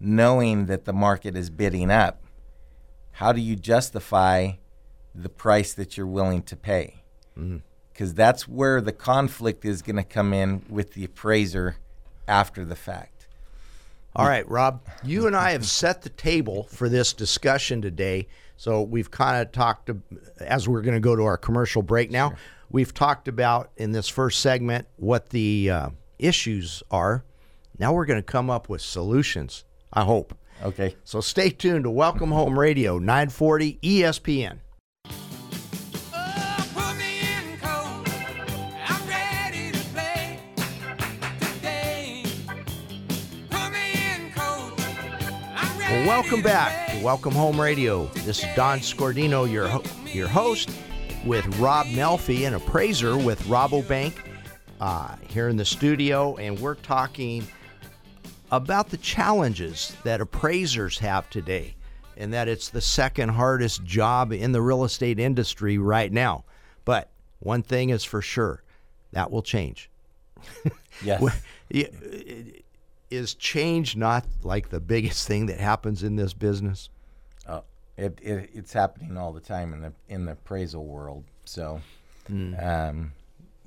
knowing 0.00 0.66
that 0.66 0.84
the 0.84 0.92
market 0.92 1.36
is 1.36 1.50
bidding 1.50 1.90
up, 1.90 2.22
how 3.12 3.32
do 3.32 3.40
you 3.40 3.54
justify 3.54 4.52
the 5.14 5.28
price 5.28 5.72
that 5.74 5.96
you're 5.96 6.06
willing 6.06 6.42
to 6.42 6.56
pay? 6.56 7.00
Mm-hmm. 7.38 7.58
because 7.92 8.12
that's 8.14 8.48
where 8.48 8.80
the 8.80 8.92
conflict 8.92 9.64
is 9.64 9.82
going 9.82 9.96
to 9.96 10.02
come 10.02 10.32
in 10.32 10.64
with 10.68 10.94
the 10.94 11.04
appraiser 11.04 11.76
after 12.26 12.64
the 12.64 12.74
fact. 12.74 13.28
All 14.16 14.26
right, 14.26 14.48
Rob, 14.48 14.82
you 15.04 15.26
and 15.26 15.36
I 15.36 15.52
have 15.52 15.64
set 15.66 16.02
the 16.02 16.08
table 16.08 16.64
for 16.64 16.88
this 16.88 17.12
discussion 17.12 17.80
today. 17.80 18.26
So 18.60 18.82
we've 18.82 19.10
kind 19.10 19.40
of 19.40 19.52
talked, 19.52 19.86
to, 19.86 20.02
as 20.38 20.68
we're 20.68 20.82
going 20.82 20.92
to 20.92 21.00
go 21.00 21.16
to 21.16 21.22
our 21.22 21.38
commercial 21.38 21.80
break 21.80 22.10
now, 22.10 22.34
we've 22.68 22.92
talked 22.92 23.26
about 23.26 23.70
in 23.78 23.92
this 23.92 24.06
first 24.06 24.40
segment 24.40 24.86
what 24.96 25.30
the 25.30 25.70
uh, 25.70 25.88
issues 26.18 26.82
are. 26.90 27.24
Now 27.78 27.94
we're 27.94 28.04
going 28.04 28.18
to 28.18 28.22
come 28.22 28.50
up 28.50 28.68
with 28.68 28.82
solutions, 28.82 29.64
I 29.94 30.04
hope. 30.04 30.36
Okay. 30.62 30.94
So 31.04 31.22
stay 31.22 31.48
tuned 31.48 31.84
to 31.84 31.90
Welcome 31.90 32.32
Home 32.32 32.58
Radio, 32.58 32.98
940 32.98 33.78
ESPN. 33.82 34.58
Oh, 36.12 36.66
put 36.74 36.98
me 36.98 37.20
in 37.20 37.58
cold. 37.60 38.06
I'm 38.86 39.08
ready 39.08 39.72
to 39.72 39.78
play 39.94 40.38
today. 41.40 42.24
Put 43.48 43.72
me 43.72 44.14
in 44.14 44.30
cold. 44.36 44.78
I'm 45.56 45.78
ready 45.78 45.94
Well, 45.94 46.06
welcome 46.06 46.42
back 46.42 46.72
play. 46.72 46.89
To 47.00 47.04
Welcome 47.04 47.32
Home 47.32 47.60
Radio. 47.60 48.06
This 48.24 48.40
is 48.40 48.46
Don 48.54 48.78
Scordino, 48.78 49.50
your 49.50 49.68
ho- 49.68 49.82
your 50.06 50.28
host, 50.28 50.70
with 51.24 51.46
Rob 51.58 51.86
Melfi, 51.88 52.46
an 52.46 52.54
appraiser 52.54 53.16
with 53.16 53.40
Rabobank, 53.44 54.14
uh, 54.80 55.16
here 55.28 55.48
in 55.48 55.56
the 55.56 55.64
studio, 55.64 56.36
and 56.36 56.58
we're 56.58 56.74
talking 56.74 57.46
about 58.50 58.90
the 58.90 58.96
challenges 58.98 59.96
that 60.04 60.20
appraisers 60.20 60.98
have 60.98 61.28
today, 61.30 61.74
and 62.16 62.32
that 62.32 62.48
it's 62.48 62.68
the 62.68 62.80
second 62.80 63.30
hardest 63.30 63.84
job 63.84 64.32
in 64.32 64.52
the 64.52 64.62
real 64.62 64.84
estate 64.84 65.18
industry 65.18 65.78
right 65.78 66.12
now. 66.12 66.44
But 66.84 67.08
one 67.38 67.62
thing 67.62 67.90
is 67.90 68.04
for 68.04 68.22
sure, 68.22 68.62
that 69.12 69.30
will 69.30 69.42
change. 69.42 69.90
Yes. 71.02 71.22
Is 73.10 73.34
change 73.34 73.96
not 73.96 74.24
like 74.42 74.70
the 74.70 74.80
biggest 74.80 75.26
thing 75.26 75.46
that 75.46 75.58
happens 75.58 76.02
in 76.02 76.16
this 76.16 76.32
business? 76.32 76.88
Oh, 77.48 77.64
it, 77.96 78.18
it 78.22 78.50
it's 78.54 78.72
happening 78.72 79.16
all 79.16 79.32
the 79.32 79.40
time 79.40 79.72
in 79.72 79.80
the 79.82 79.92
in 80.08 80.26
the 80.26 80.32
appraisal 80.32 80.84
world. 80.84 81.24
So, 81.44 81.80
um, 82.28 83.12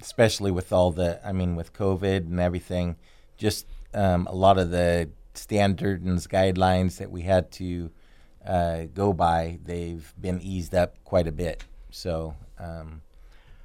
especially 0.02 0.52
with 0.52 0.72
all 0.72 0.92
the, 0.92 1.20
I 1.26 1.34
mean, 1.34 1.56
with 1.56 1.74
COVID 1.74 2.18
and 2.18 2.40
everything, 2.40 2.96
just 3.38 3.66
um, 3.94 4.28
a 4.28 4.36
lot 4.36 4.58
of 4.58 4.72
the 4.72 5.10
standards 5.34 6.06
and 6.06 6.18
guidelines 6.20 6.98
that 6.98 7.12
we 7.12 7.24
had 7.24 7.52
to 7.54 7.92
uh, 8.46 8.84
go 8.94 9.14
by, 9.14 9.60
they've 9.64 10.14
been 10.20 10.40
eased 10.42 10.74
up 10.74 10.96
quite 11.04 11.28
a 11.28 11.32
bit. 11.32 11.64
So 11.90 12.36
um, 12.60 13.02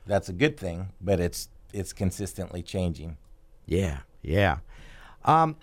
that's 0.06 0.28
a 0.28 0.32
good 0.32 0.56
thing, 0.56 0.88
but 1.00 1.20
it's 1.20 1.48
it's 1.72 1.92
consistently 1.92 2.62
changing. 2.62 3.16
Yeah, 3.66 3.98
yeah. 4.22 4.58
Um, 5.24 5.56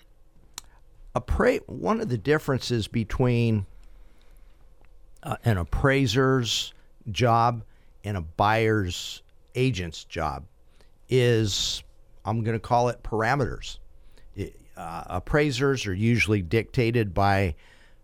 appra- 1.20 1.66
one 1.68 2.00
of 2.00 2.08
the 2.08 2.18
differences 2.18 2.88
between 2.88 3.66
uh, 5.22 5.36
an 5.44 5.58
appraiser's 5.58 6.72
job 7.10 7.62
and 8.04 8.16
a 8.16 8.20
buyer's 8.20 9.22
agent's 9.54 10.04
job 10.04 10.44
is, 11.08 11.82
I'm 12.24 12.42
going 12.42 12.56
to 12.56 12.60
call 12.60 12.88
it 12.88 13.02
parameters. 13.02 13.78
It- 14.34 14.56
uh, 14.76 15.04
appraisers 15.06 15.86
are 15.86 15.94
usually 15.94 16.42
dictated 16.42 17.14
by 17.14 17.54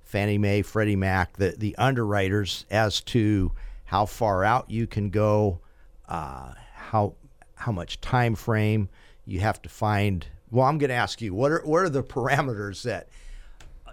Fannie 0.01 0.39
Mae, 0.39 0.63
Freddie 0.63 0.97
Mac, 0.97 1.37
the, 1.37 1.55
the 1.57 1.77
underwriters, 1.77 2.65
as 2.71 3.01
to 3.03 3.53
how 3.85 4.07
far 4.07 4.43
out 4.43 4.71
you 4.71 4.87
can 4.87 5.11
go, 5.11 5.61
uh, 6.09 6.53
how 6.75 7.15
how 7.55 7.73
much 7.73 8.01
time 8.01 8.35
frame 8.35 8.89
you 9.27 9.41
have 9.41 9.61
to 9.63 9.69
find. 9.69 10.27
Well, 10.53 10.67
I'm 10.67 10.77
going 10.77 10.91
to 10.91 10.95
ask 10.95 11.23
you 11.23 11.35
what 11.35 11.51
are 11.51 11.63
what 11.65 11.79
are 11.79 11.89
the 11.89 12.05
parameters 12.05 12.83
that 12.83 13.09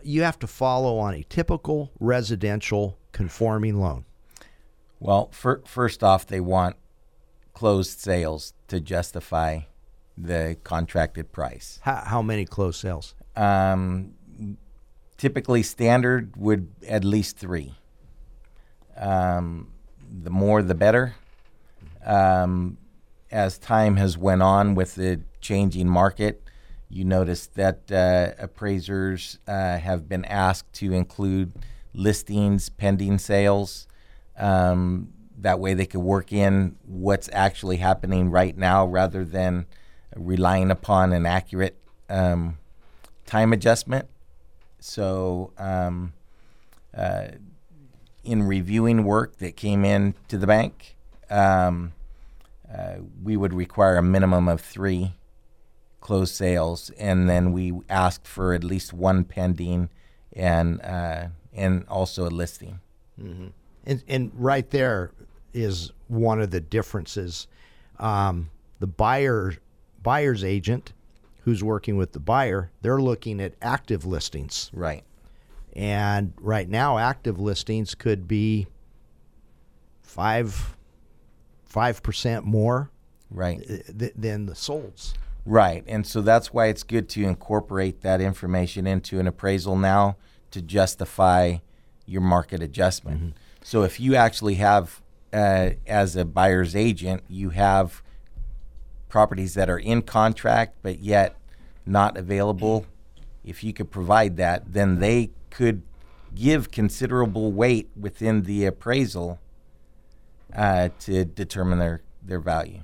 you 0.03 0.23
have 0.23 0.37
to 0.39 0.47
follow 0.47 0.99
on 0.99 1.13
a 1.13 1.23
typical 1.23 1.91
residential 1.99 2.97
conforming 3.13 3.79
loan? 3.79 4.03
Well, 4.99 5.29
fir- 5.31 5.61
first 5.65 6.03
off, 6.03 6.27
they 6.27 6.41
want 6.41 6.75
closed 7.53 7.99
sales 7.99 8.53
to 8.67 8.81
justify 8.81 9.61
the 10.17 10.57
contracted 10.65 11.31
price. 11.31 11.79
How, 11.83 12.03
how 12.05 12.21
many 12.21 12.43
closed 12.43 12.81
sales? 12.81 13.15
Um, 13.37 14.13
typically, 15.17 15.63
standard 15.63 16.35
would 16.35 16.67
at 16.85 17.05
least 17.05 17.37
three. 17.37 17.73
Um, 18.97 19.71
the 20.11 20.29
more, 20.29 20.61
the 20.61 20.75
better. 20.75 21.15
Um, 22.05 22.77
as 23.31 23.57
time 23.57 23.95
has 23.95 24.17
went 24.17 24.41
on 24.41 24.75
with 24.75 24.95
the 24.95 25.21
changing 25.39 25.87
market, 25.87 26.43
you 26.89 27.05
notice 27.05 27.46
that 27.48 27.91
uh, 27.91 28.31
appraisers 28.39 29.38
uh, 29.48 29.77
have 29.77 30.10
been 30.10 30.25
asked 30.25 30.74
to 30.74 30.91
include 30.93 31.53
listings 31.93 32.69
pending 32.69 33.19
sales. 33.19 33.88
Um, 34.38 35.13
that 35.38 35.60
way, 35.60 35.74
they 35.74 35.86
could 35.86 36.01
work 36.01 36.34
in 36.34 36.75
what's 36.86 37.29
actually 37.31 37.77
happening 37.77 38.31
right 38.31 38.58
now 38.58 38.86
rather 38.86 39.24
than 39.24 39.67
relying 40.15 40.72
upon 40.72 41.13
an 41.13 41.25
accurate 41.25 41.77
um, 42.10 42.58
time 43.25 43.53
adjustment. 43.53 44.08
So, 44.79 45.53
um, 45.58 46.13
uh, 46.96 47.27
in 48.24 48.43
reviewing 48.43 49.03
work 49.03 49.38
that 49.38 49.55
came 49.55 49.86
in 49.86 50.15
to 50.27 50.38
the 50.38 50.48
bank, 50.48 50.96
um, 51.29 51.93
uh, 52.72 52.96
we 53.24 53.38
would 53.38 53.53
require 53.53 53.98
a 53.98 54.03
minimum 54.03 54.48
of 54.48 54.62
three 54.62 55.13
closed 56.01 56.34
sales, 56.36 56.89
and 56.98 57.29
then 57.29 57.51
we 57.51 57.74
asked 57.89 58.27
for 58.27 58.53
at 58.53 58.63
least 58.63 58.94
one 58.94 59.24
pending 59.24 59.89
and 60.34 60.82
uh, 60.82 61.27
and 61.53 61.86
also 61.88 62.27
a 62.27 62.29
listing. 62.29 62.79
And, 63.18 64.03
and 64.08 64.32
right 64.34 64.70
there 64.70 65.12
is 65.53 65.91
one 66.08 66.39
of 66.39 66.51
the 66.51 66.62
differences. 66.62 67.48
Um, 67.98 68.50
the 68.79 68.88
buyer 68.88 69.56
buyer's 70.01 70.44
agent, 70.44 70.94
who's 71.44 71.62
working 71.63 71.98
with 71.98 72.13
the 72.13 72.20
buyer, 72.20 72.72
they're 72.82 73.01
looking 73.01 73.41
at 73.41 73.56
active 73.62 74.06
listings, 74.06 74.72
Right. 74.74 75.03
and 75.74 76.34
right 76.39 76.70
now, 76.70 76.98
active 76.98 77.39
listings 77.39 77.94
could 77.96 78.25
be 78.27 78.68
five 80.01 80.77
five 81.65 82.01
percent 82.01 82.46
more 82.46 82.89
Right. 83.32 83.62
th- 83.68 84.13
than 84.15 84.46
the 84.48 84.53
solds. 84.53 85.13
Right. 85.50 85.84
And 85.88 86.06
so 86.06 86.22
that's 86.22 86.53
why 86.53 86.68
it's 86.68 86.84
good 86.84 87.10
to 87.10 87.24
incorporate 87.24 88.01
that 88.01 88.22
information 88.22 88.86
into 88.86 89.20
an 89.20 89.25
appraisal 89.25 89.75
now 89.75 90.15
to 90.51 90.62
justify 90.62 91.58
your 92.06 92.22
market 92.22 92.62
adjustment. 92.62 93.34
So 93.63 93.82
if 93.82 94.00
you 94.00 94.13
actually 94.13 94.56
have 94.56 95.01
uh, 95.34 95.72
as 95.88 96.15
a 96.15 96.24
buyer's 96.24 96.75
agent, 96.75 97.24
you 97.27 97.50
have 97.50 98.03
properties 99.10 99.56
that 99.56 99.72
are 99.72 99.79
in 99.79 100.03
contract 100.03 100.75
but 100.84 101.00
yet 101.00 101.36
not 101.84 102.15
available. 102.15 102.86
If 103.44 103.63
you 103.63 103.74
could 103.74 103.89
provide 103.89 104.38
that, 104.38 104.74
then 104.74 105.00
they 105.00 105.32
could 105.50 105.82
give 106.36 106.70
considerable 106.70 107.51
weight 107.51 107.89
within 108.00 108.44
the 108.44 108.65
appraisal 108.65 109.39
uh, 110.56 110.89
to 111.00 111.25
determine 111.25 111.79
their, 111.79 112.03
their 112.24 112.39
value. 112.39 112.82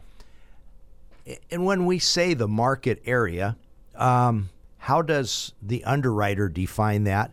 And 1.51 1.65
when 1.65 1.86
we 1.86 2.00
say 2.00 2.34
the 2.34 2.48
market 2.48 3.01
area, 3.05 3.58
um, 3.96 4.50
how 4.77 5.01
does 5.01 5.53
the 5.62 5.84
underwriter 5.84 6.50
define 6.50 7.05
that? 7.05 7.32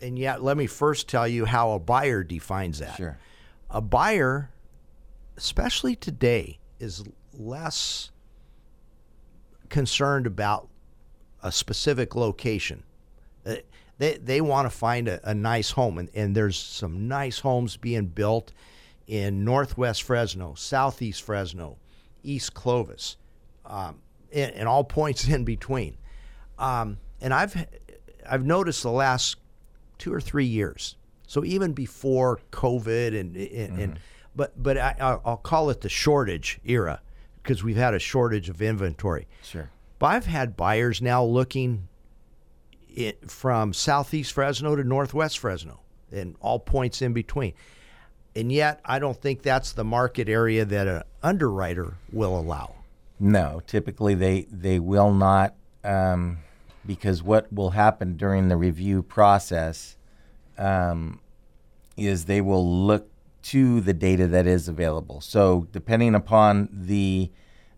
And 0.00 0.18
yet, 0.18 0.42
let 0.42 0.56
me 0.56 0.66
first 0.66 1.08
tell 1.08 1.26
you 1.26 1.44
how 1.44 1.72
a 1.72 1.78
buyer 1.78 2.22
defines 2.22 2.78
that. 2.78 2.96
Sure. 2.96 3.18
A 3.70 3.80
buyer, 3.80 4.50
especially 5.36 5.96
today, 5.96 6.58
is 6.78 7.04
less 7.32 8.10
concerned 9.68 10.26
about 10.26 10.68
a 11.42 11.50
specific 11.50 12.14
location. 12.14 12.82
Uh, 13.44 13.56
They, 13.98 14.18
they 14.18 14.40
want 14.42 14.70
to 14.70 14.76
find 14.76 15.08
a, 15.08 15.20
a 15.28 15.34
nice 15.34 15.70
home, 15.70 15.96
and, 15.96 16.10
and 16.14 16.36
there's 16.36 16.58
some 16.58 17.08
nice 17.08 17.38
homes 17.38 17.78
being 17.78 18.06
built 18.06 18.52
in 19.06 19.44
Northwest 19.44 20.02
Fresno, 20.02 20.54
Southeast 20.54 21.22
Fresno, 21.22 21.78
East 22.26 22.54
Clovis, 22.54 23.16
um, 23.64 24.00
and, 24.32 24.52
and 24.52 24.68
all 24.68 24.84
points 24.84 25.28
in 25.28 25.44
between. 25.44 25.96
Um, 26.58 26.98
and 27.20 27.32
I've 27.32 27.66
I've 28.28 28.44
noticed 28.44 28.82
the 28.82 28.90
last 28.90 29.36
two 29.98 30.12
or 30.12 30.20
three 30.20 30.44
years. 30.44 30.96
So 31.26 31.44
even 31.44 31.72
before 31.72 32.40
COVID 32.52 33.18
and 33.18 33.36
and, 33.36 33.80
and 33.80 33.98
but 34.34 34.60
but 34.62 34.76
I, 34.78 34.94
I'll 35.00 35.22
I'll 35.24 35.36
call 35.36 35.70
it 35.70 35.80
the 35.80 35.88
shortage 35.88 36.60
era 36.64 37.00
because 37.42 37.62
we've 37.62 37.76
had 37.76 37.94
a 37.94 37.98
shortage 37.98 38.48
of 38.48 38.60
inventory. 38.60 39.26
Sure. 39.42 39.70
But 39.98 40.06
I've 40.06 40.26
had 40.26 40.56
buyers 40.56 41.00
now 41.00 41.24
looking 41.24 41.88
from 43.26 43.72
southeast 43.72 44.32
Fresno 44.32 44.76
to 44.76 44.84
northwest 44.84 45.38
Fresno 45.38 45.80
and 46.10 46.36
all 46.40 46.58
points 46.58 47.02
in 47.02 47.12
between. 47.12 47.54
And 48.36 48.52
yet, 48.52 48.80
I 48.84 48.98
don't 48.98 49.18
think 49.18 49.40
that's 49.40 49.72
the 49.72 49.82
market 49.82 50.28
area 50.28 50.66
that 50.66 50.86
an 50.86 51.02
underwriter 51.22 51.94
will 52.12 52.38
allow. 52.38 52.74
No, 53.18 53.62
typically 53.66 54.14
they 54.14 54.46
they 54.52 54.78
will 54.78 55.10
not, 55.10 55.54
um, 55.82 56.38
because 56.84 57.22
what 57.22 57.50
will 57.50 57.70
happen 57.70 58.18
during 58.18 58.48
the 58.48 58.56
review 58.58 59.02
process 59.02 59.96
um, 60.58 61.20
is 61.96 62.26
they 62.26 62.42
will 62.42 62.86
look 62.86 63.08
to 63.44 63.80
the 63.80 63.94
data 63.94 64.26
that 64.26 64.46
is 64.46 64.68
available. 64.68 65.22
So 65.22 65.66
depending 65.72 66.14
upon 66.14 66.68
the 66.70 67.30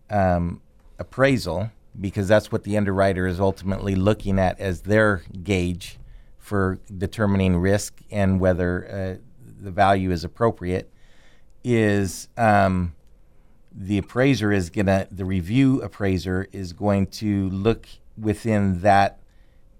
um, 0.09 0.61
appraisal, 0.97 1.71
because 1.97 2.27
that's 2.27 2.51
what 2.51 2.65
the 2.65 2.75
underwriter 2.75 3.27
is 3.27 3.39
ultimately 3.39 3.95
looking 3.95 4.37
at 4.37 4.59
as 4.59 4.81
their 4.81 5.23
gauge 5.41 5.99
for 6.37 6.79
determining 6.97 7.55
risk 7.57 8.01
and 8.11 8.41
whether 8.41 9.19
uh, 9.21 9.28
the 9.59 9.71
value 9.71 10.11
is 10.11 10.23
appropriate, 10.23 10.91
is 11.63 12.27
um, 12.37 12.95
the 13.71 13.97
appraiser 13.97 14.51
is 14.51 14.69
gonna 14.69 15.07
the 15.11 15.25
review 15.25 15.81
appraiser 15.81 16.47
is 16.51 16.73
going 16.73 17.07
to 17.07 17.49
look 17.49 17.87
within 18.17 18.81
that 18.81 19.19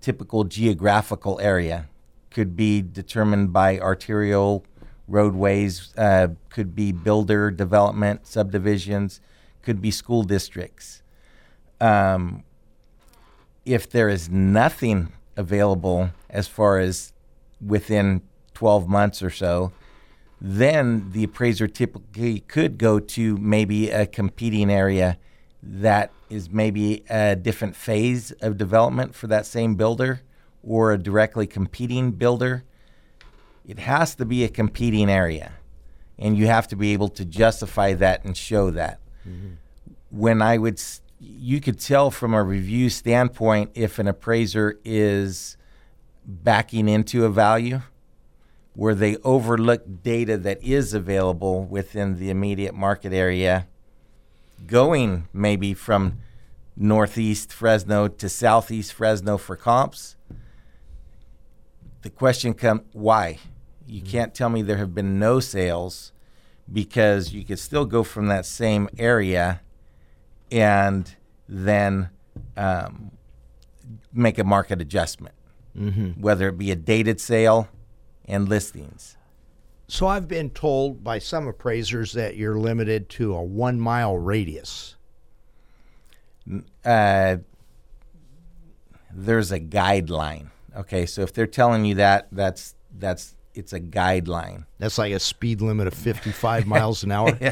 typical 0.02 0.44
geographical 0.44 1.40
area. 1.40 1.88
Could 2.30 2.56
be 2.56 2.82
determined 2.82 3.52
by 3.52 3.80
arterial 3.80 4.66
roadways 5.08 5.94
uh, 5.98 6.30
could 6.50 6.76
be 6.76 6.92
builder 6.92 7.50
development 7.50 8.28
subdivisions 8.28 9.20
could 9.62 9.82
be 9.82 9.92
school 9.92 10.24
districts. 10.24 11.02
Um, 11.82 12.44
if 13.66 13.90
there 13.90 14.10
is 14.10 14.30
nothing 14.30 15.12
available 15.36 16.12
as 16.30 16.48
far 16.48 16.80
as 16.80 17.14
within 17.64 18.22
12 18.60 18.90
months 18.90 19.24
or 19.24 19.30
so 19.30 19.72
then 20.42 21.12
the 21.12 21.24
appraiser 21.24 21.68
typically 21.68 22.42
could 22.42 22.78
go 22.78 23.00
to 23.00 23.38
maybe 23.38 23.90
a 23.90 24.06
competing 24.06 24.70
area 24.70 25.18
that 25.62 26.12
is 26.30 26.50
maybe 26.50 27.04
a 27.10 27.36
different 27.36 27.76
phase 27.76 28.32
of 28.42 28.58
development 28.58 29.16
for 29.16 29.28
that 29.28 29.46
same 29.46 29.76
builder 29.76 30.22
or 30.62 30.92
a 30.92 30.98
directly 30.98 31.48
competing 31.48 32.12
builder. 32.12 32.64
It 33.66 33.80
has 33.80 34.16
to 34.16 34.26
be 34.26 34.44
a 34.44 34.50
competing 34.50 35.10
area, 35.10 35.54
and 36.18 36.38
you 36.38 36.48
have 36.48 36.68
to 36.70 36.76
be 36.76 36.94
able 36.94 37.10
to 37.10 37.26
justify 37.26 37.94
that 37.94 38.24
and 38.24 38.36
show 38.36 38.72
that. 38.72 39.00
Mm-hmm. 39.28 39.54
When 40.12 40.42
I 40.42 40.58
would, 40.58 40.82
you 41.20 41.62
could 41.62 41.80
tell 41.80 42.12
from 42.12 42.34
a 42.34 42.44
review 42.44 42.90
standpoint 42.90 43.72
if 43.76 44.00
an 44.00 44.08
appraiser 44.08 44.80
is 44.84 45.58
backing 46.26 46.88
into 46.88 47.26
a 47.26 47.30
value 47.30 47.82
where 48.80 48.96
they 48.96 49.18
overlook 49.26 49.82
data 50.04 50.38
that 50.38 50.64
is 50.64 50.94
available 50.94 51.66
within 51.66 52.18
the 52.18 52.30
immediate 52.30 52.74
market 52.74 53.12
area, 53.12 53.68
going 54.68 55.28
maybe 55.34 55.74
from 55.74 56.18
northeast 56.78 57.52
Fresno 57.52 58.08
to 58.08 58.30
southeast 58.30 58.94
Fresno 58.94 59.38
for 59.38 59.58
comps. 59.58 60.16
The 62.04 62.10
question 62.10 62.54
comes 62.54 62.84
why? 62.94 63.40
You 63.86 64.02
can't 64.02 64.34
tell 64.34 64.48
me 64.48 64.62
there 64.62 64.78
have 64.78 64.96
been 64.96 65.20
no 65.20 65.42
sales 65.42 66.14
because 66.72 67.34
you 67.34 67.44
could 67.44 67.60
still 67.60 67.84
go 67.84 68.02
from 68.02 68.28
that 68.28 68.46
same 68.46 68.88
area 68.98 69.60
and 70.54 71.14
then 71.50 72.12
um, 72.56 73.12
make 74.14 74.40
a 74.40 74.46
market 74.46 74.80
adjustment, 74.80 75.36
whether 76.18 76.48
it 76.48 76.58
be 76.58 76.72
a 76.72 76.78
dated 76.78 77.20
sale 77.20 77.68
and 78.30 78.48
listings. 78.48 79.18
So 79.88 80.06
I've 80.08 80.28
been 80.28 80.52
told 80.52 81.04
by 81.04 81.18
some 81.20 81.48
appraisers 81.48 82.14
that 82.14 82.38
you're 82.38 82.58
limited 82.60 83.10
to 83.10 83.34
a 83.34 83.42
one 83.44 83.80
mile 83.80 84.16
radius. 84.18 84.96
uh, 86.86 87.38
there's 89.12 89.52
a 89.52 89.60
guideline. 89.60 90.50
Okay, 90.78 91.06
so 91.08 91.22
if 91.24 91.34
they're 91.34 91.48
telling 91.48 91.84
you 91.86 91.96
that, 91.96 92.28
that's 92.32 92.76
that's 92.98 93.36
it's 93.56 93.74
a 93.74 93.80
guideline. 93.80 94.66
That's 94.78 95.00
like 95.00 95.12
a 95.12 95.20
speed 95.20 95.62
limit 95.62 95.88
of 95.88 95.94
55 95.96 96.68
miles 96.68 97.04
an 97.04 97.12
hour. 97.12 97.38
You- 97.42 97.52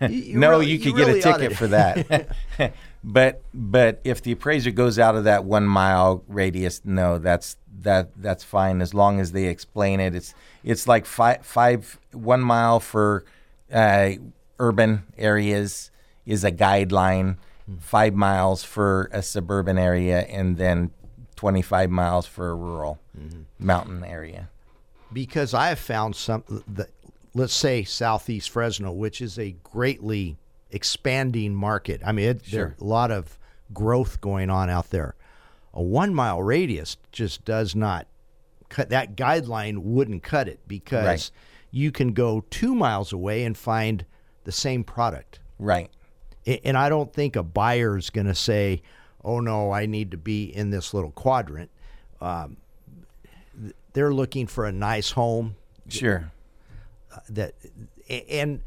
you 0.08 0.38
no, 0.38 0.50
really- 0.50 0.66
you 0.66 0.78
could 0.78 0.94
really 0.94 1.20
get 1.20 1.36
a 1.36 1.38
ticket 1.38 1.56
for 1.56 1.66
that. 1.68 2.36
but 3.04 3.42
but 3.54 4.00
if 4.04 4.22
the 4.22 4.32
appraiser 4.32 4.70
goes 4.70 4.98
out 4.98 5.14
of 5.16 5.24
that 5.24 5.44
one 5.44 5.66
mile 5.66 6.24
radius, 6.28 6.82
no, 6.84 7.18
that's 7.18 7.56
that 7.80 8.10
that's 8.16 8.42
fine 8.44 8.80
as 8.80 8.94
long 8.94 9.20
as 9.20 9.32
they 9.32 9.44
explain 9.44 10.00
it. 10.00 10.14
It's 10.14 10.34
it's 10.64 10.86
like 10.88 11.06
five 11.06 11.44
five 11.44 11.98
one 12.12 12.40
mile 12.40 12.80
for 12.80 13.24
uh, 13.72 14.10
urban 14.58 15.04
areas 15.18 15.90
is 16.24 16.44
a 16.44 16.52
guideline. 16.52 17.36
Five 17.80 18.14
miles 18.14 18.62
for 18.62 19.10
a 19.12 19.22
suburban 19.22 19.76
area, 19.76 20.20
and 20.20 20.56
then 20.56 20.92
twenty 21.34 21.62
five 21.62 21.90
miles 21.90 22.24
for 22.24 22.50
a 22.50 22.54
rural 22.54 23.00
mountain 23.58 24.04
area. 24.04 24.48
because 25.12 25.52
I 25.54 25.68
have 25.70 25.78
found 25.80 26.14
some 26.14 26.44
that 26.68 26.90
let's 27.36 27.54
say 27.54 27.84
southeast 27.84 28.48
Fresno, 28.50 28.90
which 28.92 29.20
is 29.20 29.38
a 29.38 29.52
greatly 29.62 30.38
expanding 30.70 31.54
market. 31.54 32.00
I 32.04 32.12
mean, 32.12 32.30
it, 32.30 32.42
there's 32.50 32.80
a 32.80 32.84
lot 32.84 33.10
of 33.10 33.38
growth 33.74 34.20
going 34.20 34.48
on 34.50 34.70
out 34.70 34.90
there. 34.90 35.14
A 35.74 35.82
one 35.82 36.14
mile 36.14 36.42
radius 36.42 36.96
just 37.12 37.44
does 37.44 37.74
not 37.74 38.06
cut 38.70 38.88
that 38.88 39.16
guideline 39.16 39.78
wouldn't 39.78 40.22
cut 40.22 40.48
it 40.48 40.60
because 40.66 41.04
Right. 41.04 41.30
you 41.70 41.92
can 41.92 42.12
go 42.14 42.44
two 42.50 42.74
miles 42.74 43.12
away 43.12 43.44
and 43.44 43.56
find 43.56 44.04
the 44.44 44.52
same 44.52 44.82
product. 44.82 45.38
Right. 45.58 45.90
And 46.64 46.76
I 46.78 46.88
don't 46.88 47.12
think 47.12 47.36
a 47.36 47.42
buyer 47.42 47.98
is 47.98 48.08
going 48.10 48.26
to 48.28 48.34
say, 48.34 48.80
"Oh 49.24 49.40
no, 49.40 49.72
I 49.72 49.84
need 49.86 50.12
to 50.12 50.16
be 50.16 50.44
in 50.44 50.70
this 50.70 50.94
little 50.94 51.10
quadrant." 51.10 51.70
Um, 52.20 52.56
they're 53.92 54.14
looking 54.14 54.46
for 54.46 54.64
a 54.66 54.72
nice 54.72 55.10
home 55.10 55.56
Sure. 55.88 56.30
That, 57.28 57.54
and 58.08 58.60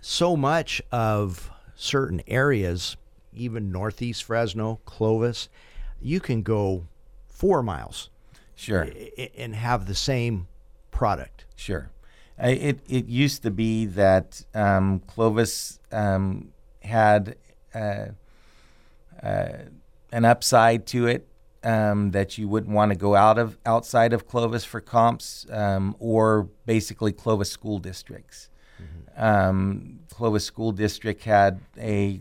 so 0.00 0.36
much 0.36 0.80
of 0.92 1.50
certain 1.74 2.22
areas, 2.26 2.96
even 3.34 3.70
northeast 3.72 4.24
Fresno, 4.24 4.80
Clovis, 4.84 5.48
you 6.00 6.20
can 6.20 6.42
go 6.42 6.86
four 7.28 7.62
miles 7.62 8.10
Sure. 8.54 8.88
and 9.36 9.54
have 9.54 9.86
the 9.86 9.94
same 9.94 10.48
product. 10.90 11.44
Sure. 11.56 11.90
I, 12.38 12.50
it 12.50 12.80
it 12.88 13.06
used 13.06 13.42
to 13.42 13.50
be 13.50 13.86
that 13.86 14.42
um, 14.54 15.00
Clovis 15.06 15.78
um, 15.92 16.52
had 16.82 17.36
uh, 17.74 18.06
uh, 19.22 19.48
an 20.12 20.24
upside 20.24 20.86
to 20.88 21.06
it 21.06 21.26
um, 21.66 22.12
that 22.12 22.38
you 22.38 22.48
wouldn't 22.48 22.72
want 22.72 22.92
to 22.92 22.96
go 22.96 23.16
out 23.16 23.38
of 23.38 23.58
outside 23.66 24.12
of 24.12 24.28
Clovis 24.28 24.64
for 24.64 24.80
comps 24.80 25.46
um, 25.50 25.96
or 25.98 26.48
basically 26.64 27.12
Clovis 27.12 27.50
school 27.50 27.80
districts. 27.80 28.48
um, 29.16 29.98
Clovis 30.10 30.44
School 30.44 30.72
District 30.72 31.24
had 31.24 31.60
a 31.76 32.20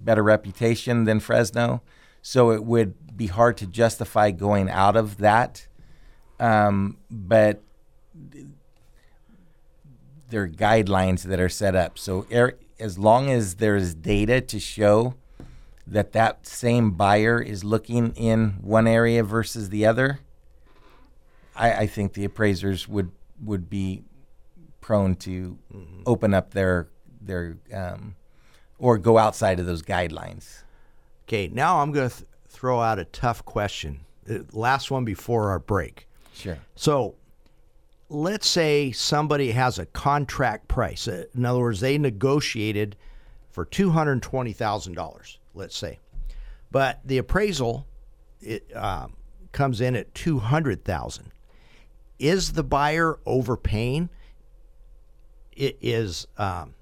better 0.00 0.22
reputation 0.22 1.04
than 1.04 1.18
Fresno, 1.18 1.82
so 2.22 2.52
it 2.52 2.64
would 2.64 3.16
be 3.16 3.26
hard 3.26 3.56
to 3.58 3.66
justify 3.66 4.30
going 4.30 4.70
out 4.70 4.96
of 4.96 5.18
that. 5.18 5.66
Um, 6.38 6.98
but 7.10 7.62
there 10.28 10.42
are 10.42 10.48
guidelines 10.48 11.22
that 11.24 11.40
are 11.40 11.48
set 11.48 11.74
up. 11.74 11.98
So 11.98 12.26
er, 12.32 12.58
as 12.78 12.98
long 12.98 13.30
as 13.30 13.56
there's 13.56 13.94
data 13.94 14.40
to 14.40 14.60
show 14.60 15.14
that 15.86 16.12
that 16.12 16.46
same 16.46 16.92
buyer 16.92 17.40
is 17.40 17.62
looking 17.64 18.12
in 18.14 18.58
one 18.60 18.86
area 18.86 19.22
versus 19.22 19.68
the 19.70 19.84
other, 19.86 20.20
I, 21.54 21.72
I 21.72 21.86
think 21.86 22.14
the 22.14 22.24
appraisers 22.24 22.88
would 22.88 23.10
would 23.42 23.68
be 23.68 24.02
prone 24.80 25.14
to 25.16 25.58
open 26.06 26.34
up 26.34 26.52
their 26.52 26.88
their 27.20 27.56
um, 27.72 28.16
or 28.78 28.98
go 28.98 29.18
outside 29.18 29.60
of 29.60 29.66
those 29.66 29.82
guidelines. 29.82 30.62
Okay, 31.26 31.48
now 31.48 31.80
I'm 31.80 31.92
going 31.92 32.10
to 32.10 32.16
th- 32.16 32.28
throw 32.48 32.80
out 32.80 32.98
a 32.98 33.04
tough 33.06 33.44
question. 33.44 34.00
Uh, 34.28 34.38
last 34.52 34.90
one 34.90 35.04
before 35.04 35.50
our 35.50 35.58
break. 35.58 36.06
Sure. 36.34 36.58
So 36.74 37.14
let's 38.10 38.46
say 38.46 38.92
somebody 38.92 39.52
has 39.52 39.78
a 39.78 39.86
contract 39.86 40.68
price. 40.68 41.08
Uh, 41.08 41.24
In 41.34 41.44
other 41.46 41.60
words, 41.60 41.80
they 41.80 41.96
negotiated 41.96 42.96
for 43.50 43.64
$220,000, 43.64 45.38
let's 45.54 45.76
say. 45.76 45.98
But 46.70 47.00
the 47.04 47.18
appraisal 47.18 47.86
it 48.40 48.70
um, 48.74 49.14
comes 49.52 49.80
in 49.80 49.96
at 49.96 50.14
200,000. 50.14 51.30
Is 52.18 52.52
the 52.52 52.62
buyer 52.62 53.18
overpaying? 53.26 54.10
It 55.52 55.78
is 55.80 56.26
um, 56.36 56.74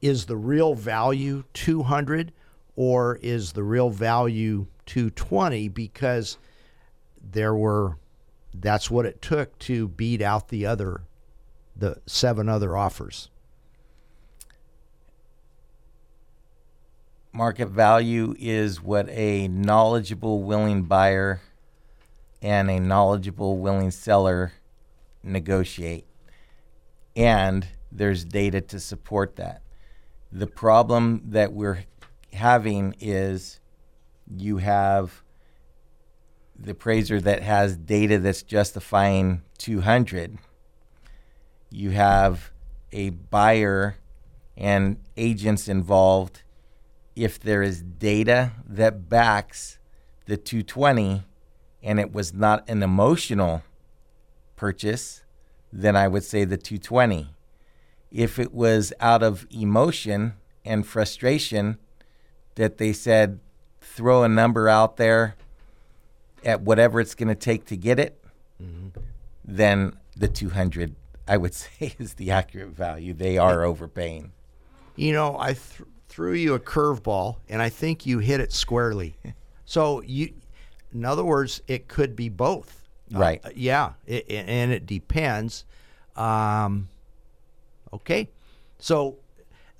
is 0.00 0.26
the 0.26 0.36
real 0.36 0.74
value 0.74 1.44
200 1.54 2.32
or 2.76 3.18
is 3.22 3.52
the 3.52 3.62
real 3.62 3.90
value 3.90 4.66
220 4.86 5.68
because 5.68 6.38
there 7.22 7.54
were 7.54 7.96
that's 8.54 8.90
what 8.90 9.06
it 9.06 9.20
took 9.22 9.58
to 9.58 9.88
beat 9.88 10.20
out 10.20 10.48
the 10.48 10.66
other 10.66 11.02
the 11.76 11.96
seven 12.06 12.48
other 12.48 12.76
offers 12.76 13.30
Market 17.36 17.66
value 17.66 18.36
is 18.38 18.80
what 18.80 19.08
a 19.08 19.48
knowledgeable, 19.48 20.44
willing 20.44 20.84
buyer 20.84 21.40
and 22.40 22.70
a 22.70 22.78
knowledgeable, 22.78 23.58
willing 23.58 23.90
seller 23.90 24.52
negotiate. 25.20 26.06
And 27.16 27.66
there's 27.90 28.24
data 28.24 28.60
to 28.60 28.78
support 28.78 29.34
that. 29.34 29.62
The 30.30 30.46
problem 30.46 31.22
that 31.30 31.52
we're 31.52 31.86
having 32.32 32.94
is 33.00 33.58
you 34.32 34.58
have 34.58 35.24
the 36.56 36.70
appraiser 36.70 37.20
that 37.20 37.42
has 37.42 37.76
data 37.76 38.18
that's 38.18 38.44
justifying 38.44 39.42
200. 39.58 40.38
You 41.68 41.90
have 41.90 42.52
a 42.92 43.10
buyer 43.10 43.96
and 44.56 44.98
agents 45.16 45.66
involved 45.66 46.43
if 47.16 47.38
there 47.38 47.62
is 47.62 47.82
data 47.82 48.52
that 48.66 49.08
backs 49.08 49.78
the 50.26 50.36
220 50.36 51.22
and 51.82 52.00
it 52.00 52.12
was 52.12 52.32
not 52.32 52.68
an 52.68 52.82
emotional 52.82 53.62
purchase, 54.56 55.22
then 55.72 55.96
I 55.96 56.08
would 56.08 56.24
say 56.24 56.44
the 56.44 56.56
220. 56.56 57.28
If 58.10 58.38
it 58.38 58.54
was 58.54 58.92
out 59.00 59.22
of 59.22 59.46
emotion 59.50 60.34
and 60.64 60.86
frustration 60.86 61.78
that 62.54 62.78
they 62.78 62.92
said, 62.92 63.40
throw 63.80 64.22
a 64.22 64.28
number 64.28 64.68
out 64.68 64.96
there 64.96 65.36
at 66.44 66.62
whatever 66.62 67.00
it's 67.00 67.14
going 67.14 67.28
to 67.28 67.34
take 67.34 67.66
to 67.66 67.76
get 67.76 67.98
it, 67.98 68.18
mm-hmm. 68.62 69.00
then 69.44 69.96
the 70.16 70.28
200, 70.28 70.94
I 71.28 71.36
would 71.36 71.54
say, 71.64 71.94
is 71.98 72.14
the 72.14 72.30
accurate 72.30 72.70
value. 72.70 73.12
They 73.12 73.36
are 73.38 73.64
overpaying. 73.64 74.32
you 74.96 75.12
know 75.12 75.36
i 75.38 75.52
th- 75.54 75.88
threw 76.14 76.32
you 76.32 76.54
a 76.54 76.60
curveball 76.60 77.36
and 77.48 77.60
i 77.60 77.68
think 77.68 78.06
you 78.06 78.20
hit 78.20 78.38
it 78.40 78.52
squarely 78.52 79.16
so 79.64 80.00
you 80.02 80.32
in 80.92 81.04
other 81.04 81.24
words 81.24 81.60
it 81.66 81.88
could 81.88 82.14
be 82.14 82.28
both 82.28 82.82
Uh, 83.14 83.18
Right. 83.18 83.42
yeah 83.56 83.94
it, 84.06 84.24
and 84.30 84.70
it 84.72 84.86
depends 84.86 85.64
um, 86.16 86.88
okay 87.92 88.28
so 88.78 89.16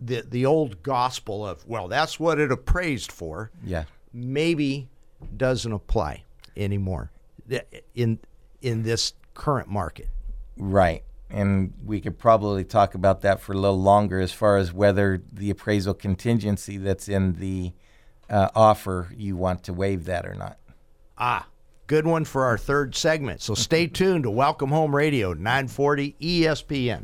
the 0.01 0.23
the 0.29 0.45
old 0.45 0.83
gospel 0.83 1.47
of 1.47 1.65
well 1.69 1.87
that's 1.89 2.19
what 2.19 2.41
it 2.41 2.51
appraised 2.51 3.13
for 3.13 3.51
Yeah. 3.65 3.85
maybe 4.13 4.89
doesn't 5.37 5.71
apply 5.73 6.25
anymore 6.57 7.11
in 7.95 8.19
in 8.61 8.83
this 8.83 9.13
current 9.35 9.69
market. 9.69 10.09
Right. 10.57 11.03
And 11.35 11.73
we 11.85 12.01
could 12.01 12.17
probably 12.17 12.63
talk 12.63 12.95
about 12.95 13.23
that 13.23 13.41
for 13.41 13.55
a 13.55 13.57
little 13.57 13.81
longer 13.81 14.21
as 14.21 14.33
far 14.33 14.57
as 14.57 14.73
whether 14.73 15.21
the 15.33 15.51
appraisal 15.51 15.93
contingency 15.93 16.77
that's 16.77 17.09
in 17.09 17.41
the 17.41 17.73
uh, 18.31 18.51
offer, 18.55 19.11
you 19.17 19.37
want 19.37 19.65
to 19.65 19.73
waive 19.73 20.05
that 20.05 20.27
or 20.27 20.35
not. 20.35 20.59
Ah, 21.19 21.49
good 21.89 22.07
one 22.07 22.25
for 22.25 22.45
our 22.45 22.57
third 22.57 22.95
segment. 22.95 23.43
So 23.43 23.55
stay 23.55 23.87
tuned 23.89 24.23
to 24.23 24.31
Welcome 24.31 24.71
Home 24.71 24.95
Radio 24.95 25.33
940 25.33 26.15
ESPN. 26.21 27.03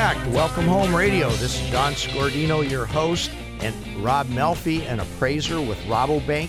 Back 0.00 0.24
to 0.24 0.30
Welcome 0.30 0.64
Home 0.64 0.96
Radio. 0.96 1.28
This 1.28 1.60
is 1.60 1.70
Don 1.70 1.92
Scordino, 1.92 2.66
your 2.66 2.86
host, 2.86 3.30
and 3.60 3.74
Rob 4.02 4.26
Melfi, 4.28 4.80
an 4.86 4.98
appraiser 4.98 5.60
with 5.60 5.76
Rabobank. 5.80 6.48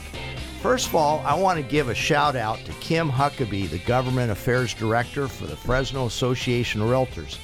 First 0.62 0.88
of 0.88 0.96
all, 0.96 1.20
I 1.26 1.34
want 1.34 1.58
to 1.58 1.62
give 1.62 1.90
a 1.90 1.94
shout 1.94 2.38
out 2.38 2.60
to 2.60 2.72
Kim 2.76 3.10
Huckabee, 3.10 3.70
the 3.70 3.80
Government 3.80 4.32
Affairs 4.32 4.74
Director 4.74 5.28
for 5.28 5.48
the 5.48 5.58
Fresno 5.58 6.06
Association 6.06 6.80
of 6.80 6.88
Realtors. 6.88 7.40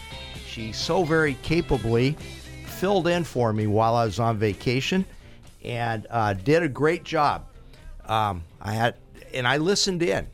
She 0.48 0.72
so 0.72 1.04
very 1.04 1.34
capably 1.44 2.14
filled 2.64 3.10
in 3.10 3.26
for 3.26 3.52
me 3.52 3.68
while 3.68 3.94
I 3.94 4.06
was 4.06 4.18
on 4.18 4.38
vacation 4.38 5.06
and 5.62 6.08
uh, 6.10 6.36
did 6.36 6.64
a 6.64 6.70
great 6.70 7.04
job. 7.04 7.48
Um, 8.06 8.46
I 8.62 8.72
had, 8.72 8.96
and 9.34 9.46
I 9.46 9.58
listened 9.58 10.02
in 10.02 10.26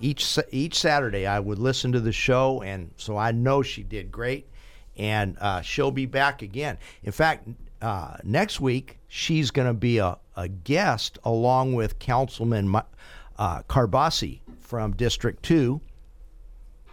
each 0.00 0.38
each 0.52 0.78
Saturday. 0.78 1.26
I 1.26 1.38
would 1.38 1.58
listen 1.58 1.92
to 1.92 2.00
the 2.00 2.12
show, 2.12 2.62
and 2.62 2.90
so 2.96 3.18
I 3.18 3.32
know 3.32 3.60
she 3.60 3.82
did 3.82 4.10
great, 4.10 4.48
and 4.98 5.36
uh, 5.40 5.60
she'll 5.60 5.90
be 5.90 6.06
back 6.06 6.42
again. 6.42 6.76
In 7.02 7.12
fact, 7.12 7.48
uh, 7.80 8.16
next 8.24 8.60
week 8.60 8.98
she's 9.08 9.50
going 9.50 9.68
to 9.68 9.74
be 9.74 9.98
a, 9.98 10.18
a 10.36 10.48
guest 10.48 11.18
along 11.24 11.74
with 11.74 11.98
Councilman 11.98 12.74
uh, 13.38 13.62
Karbassi 13.62 14.40
from 14.60 14.92
District 14.92 15.42
Two 15.42 15.80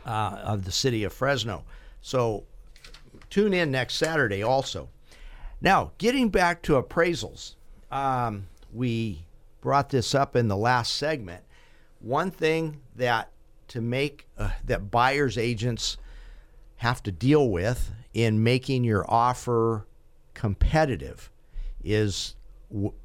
uh, 0.05 0.39
of 0.43 0.65
the 0.65 0.71
city 0.71 1.03
of 1.03 1.11
Fresno. 1.11 1.63
So 2.01 2.43
tune 3.29 3.53
in 3.53 3.71
next 3.71 3.95
Saturday 3.95 4.43
also. 4.43 4.89
Now, 5.61 5.91
getting 5.97 6.29
back 6.29 6.61
to 6.63 6.81
appraisals, 6.81 7.55
um, 7.91 8.47
we 8.71 9.25
brought 9.61 9.89
this 9.89 10.13
up 10.13 10.35
in 10.35 10.47
the 10.47 10.57
last 10.57 10.95
segment. 10.95 11.43
One 11.99 12.29
thing 12.29 12.81
that 12.95 13.31
to 13.69 13.81
make 13.81 14.27
uh, 14.37 14.51
that 14.65 14.91
buyers 14.91 15.37
agents 15.39 15.97
have 16.77 17.01
to 17.03 17.11
deal 17.11 17.49
with 17.49 17.91
in 18.13 18.43
making 18.43 18.83
your 18.83 19.05
offer 19.09 19.87
competitive 20.33 21.31
is 21.83 22.35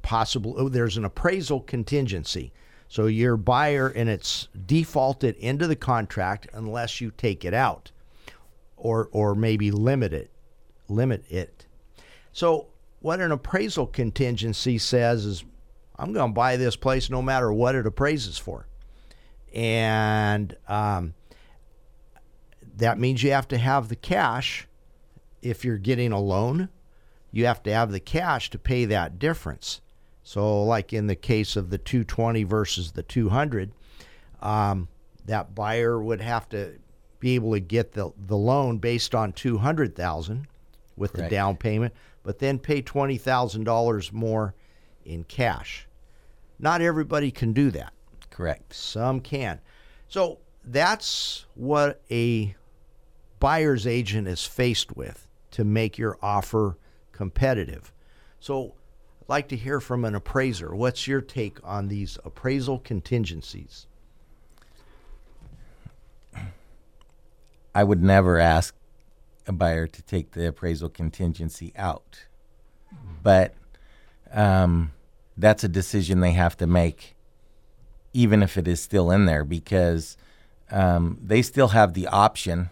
possible. 0.01 0.55
Oh, 0.57 0.69
there's 0.69 0.97
an 0.97 1.05
appraisal 1.05 1.61
contingency. 1.61 2.51
So 2.87 3.05
your 3.05 3.37
buyer 3.37 3.87
and 3.87 4.09
it's 4.09 4.49
defaulted 4.65 5.35
into 5.37 5.67
the 5.67 5.77
contract 5.77 6.47
unless 6.53 6.99
you 6.99 7.11
take 7.11 7.45
it 7.45 7.53
out 7.53 7.91
or 8.81 9.09
or 9.11 9.35
maybe 9.35 9.71
limit 9.71 10.11
it 10.11 10.29
limit 10.89 11.23
it 11.29 11.65
so 12.33 12.67
what 12.99 13.19
an 13.21 13.31
appraisal 13.31 13.87
contingency 13.87 14.77
says 14.77 15.25
is 15.25 15.43
i'm 15.97 16.11
going 16.11 16.31
to 16.31 16.33
buy 16.33 16.57
this 16.57 16.75
place 16.75 17.09
no 17.09 17.21
matter 17.21 17.53
what 17.53 17.75
it 17.75 17.85
appraises 17.85 18.37
for 18.37 18.67
and 19.53 20.55
um, 20.67 21.13
that 22.75 22.99
means 22.99 23.23
you 23.23 23.31
have 23.31 23.47
to 23.47 23.57
have 23.57 23.89
the 23.89 23.95
cash 23.95 24.67
if 25.41 25.65
you're 25.65 25.77
getting 25.77 26.11
a 26.11 26.19
loan 26.19 26.69
you 27.31 27.45
have 27.45 27.63
to 27.63 27.73
have 27.73 27.91
the 27.91 27.99
cash 27.99 28.49
to 28.49 28.57
pay 28.59 28.85
that 28.85 29.19
difference 29.19 29.81
so 30.23 30.63
like 30.63 30.93
in 30.93 31.07
the 31.07 31.15
case 31.15 31.55
of 31.55 31.69
the 31.69 31.77
220 31.77 32.43
versus 32.43 32.91
the 32.91 33.03
200 33.03 33.71
um, 34.41 34.87
that 35.25 35.53
buyer 35.55 36.01
would 36.01 36.21
have 36.21 36.49
to 36.49 36.79
be 37.21 37.35
able 37.35 37.53
to 37.53 37.59
get 37.59 37.93
the 37.93 38.11
the 38.17 38.35
loan 38.35 38.79
based 38.79 39.15
on 39.15 39.31
two 39.31 39.59
hundred 39.59 39.95
thousand 39.95 40.47
with 40.97 41.13
the 41.13 41.29
down 41.29 41.55
payment, 41.55 41.93
but 42.23 42.39
then 42.39 42.59
pay 42.59 42.81
twenty 42.81 43.17
thousand 43.17 43.63
dollars 43.63 44.11
more 44.11 44.53
in 45.05 45.23
cash. 45.23 45.87
Not 46.59 46.81
everybody 46.81 47.31
can 47.31 47.53
do 47.53 47.71
that. 47.71 47.93
Correct. 48.29 48.73
Some 48.73 49.21
can. 49.21 49.61
So 50.07 50.39
that's 50.65 51.45
what 51.55 52.01
a 52.11 52.55
buyer's 53.41 53.85
agent 53.85 54.29
is 54.29 54.45
faced 54.45 54.95
with 54.95 55.27
to 55.49 55.65
make 55.65 55.97
your 55.97 56.17
offer 56.21 56.77
competitive. 57.11 57.91
So 58.39 58.75
I'd 59.21 59.29
like 59.29 59.49
to 59.49 59.57
hear 59.57 59.81
from 59.81 60.05
an 60.05 60.15
appraiser. 60.15 60.73
What's 60.73 61.07
your 61.07 61.19
take 61.19 61.57
on 61.63 61.89
these 61.89 62.17
appraisal 62.23 62.79
contingencies? 62.79 63.87
I 67.73 67.83
would 67.83 68.03
never 68.03 68.39
ask 68.39 68.75
a 69.47 69.51
buyer 69.51 69.87
to 69.87 70.01
take 70.03 70.31
the 70.31 70.47
appraisal 70.47 70.89
contingency 70.89 71.73
out, 71.75 72.25
but 73.23 73.55
um, 74.31 74.91
that's 75.35 75.63
a 75.63 75.69
decision 75.69 76.19
they 76.19 76.33
have 76.33 76.55
to 76.57 76.67
make, 76.67 77.15
even 78.13 78.43
if 78.43 78.57
it 78.57 78.67
is 78.67 78.81
still 78.81 79.09
in 79.09 79.25
there, 79.25 79.43
because 79.45 80.17
um, 80.69 81.17
they 81.23 81.41
still 81.41 81.69
have 81.69 81.93
the 81.93 82.07
option, 82.07 82.69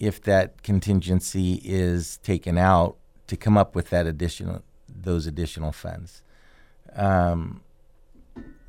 if 0.00 0.20
that 0.22 0.62
contingency 0.62 1.60
is 1.62 2.16
taken 2.18 2.58
out, 2.58 2.96
to 3.26 3.36
come 3.36 3.56
up 3.56 3.76
with 3.76 3.90
that 3.90 4.06
additional 4.06 4.62
those 4.88 5.26
additional 5.26 5.70
funds. 5.70 6.22
Um, 6.96 7.60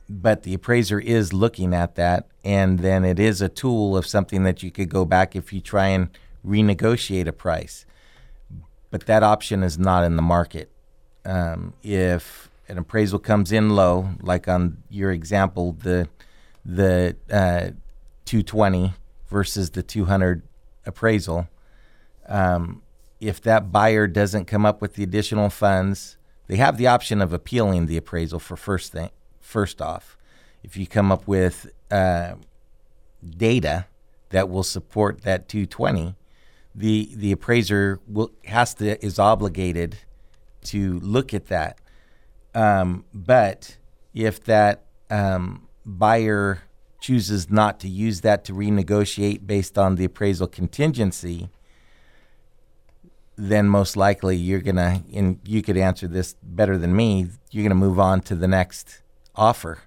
but 0.07 0.43
the 0.43 0.53
appraiser 0.53 0.99
is 0.99 1.33
looking 1.33 1.73
at 1.73 1.95
that, 1.95 2.27
and 2.43 2.79
then 2.79 3.03
it 3.03 3.17
is 3.17 3.41
a 3.41 3.49
tool 3.49 3.97
of 3.97 4.05
something 4.05 4.43
that 4.43 4.61
you 4.61 4.69
could 4.69 4.89
go 4.89 5.03
back 5.03 5.35
if 5.35 5.51
you 5.51 5.61
try 5.61 5.87
and 5.87 6.09
renegotiate 6.45 7.27
a 7.27 7.31
price. 7.31 7.85
But 8.91 9.05
that 9.07 9.23
option 9.23 9.63
is 9.63 9.79
not 9.79 10.03
in 10.03 10.17
the 10.17 10.21
market. 10.21 10.69
Um, 11.25 11.73
if 11.81 12.49
an 12.67 12.77
appraisal 12.77 13.19
comes 13.19 13.51
in 13.51 13.71
low, 13.71 14.09
like 14.21 14.47
on 14.47 14.83
your 14.89 15.11
example, 15.11 15.73
the 15.73 16.07
the 16.63 17.15
uh, 17.31 17.71
220 18.25 18.93
versus 19.27 19.71
the 19.71 19.81
200 19.81 20.43
appraisal, 20.85 21.47
um, 22.27 22.81
if 23.19 23.41
that 23.41 23.71
buyer 23.71 24.07
doesn't 24.07 24.45
come 24.45 24.65
up 24.65 24.81
with 24.81 24.95
the 24.95 25.03
additional 25.03 25.49
funds, 25.49 26.17
they 26.47 26.55
have 26.57 26.77
the 26.77 26.87
option 26.87 27.21
of 27.21 27.33
appealing 27.33 27.85
the 27.85 27.97
appraisal 27.97 28.39
for 28.39 28.57
first 28.57 28.91
thing. 28.91 29.09
First 29.39 29.81
off, 29.81 30.17
if 30.63 30.75
you 30.75 30.87
come 30.87 31.11
up 31.11 31.27
with 31.27 31.71
uh, 31.89 32.33
data 33.37 33.85
that 34.29 34.49
will 34.49 34.63
support 34.63 35.21
that 35.21 35.47
220, 35.47 36.15
the 36.73 37.09
the 37.15 37.31
appraiser 37.31 37.99
will 38.07 38.31
has 38.45 38.73
to 38.75 39.03
is 39.05 39.19
obligated 39.19 39.97
to 40.63 40.99
look 40.99 41.33
at 41.33 41.47
that. 41.47 41.79
Um, 42.53 43.05
but 43.13 43.77
if 44.13 44.43
that 44.45 44.85
um, 45.09 45.67
buyer 45.85 46.63
chooses 47.01 47.49
not 47.49 47.79
to 47.81 47.89
use 47.89 48.21
that 48.21 48.45
to 48.45 48.53
renegotiate 48.53 49.45
based 49.45 49.77
on 49.77 49.95
the 49.95 50.05
appraisal 50.05 50.47
contingency, 50.47 51.49
then 53.35 53.67
most 53.67 53.97
likely 53.97 54.37
you're 54.37 54.61
gonna 54.61 55.03
and 55.13 55.39
you 55.43 55.61
could 55.61 55.75
answer 55.75 56.07
this 56.07 56.35
better 56.43 56.77
than 56.77 56.95
me 56.95 57.27
you're 57.49 57.63
gonna 57.63 57.75
move 57.75 57.99
on 57.99 58.21
to 58.21 58.35
the 58.35 58.47
next 58.47 59.01
offer. 59.35 59.79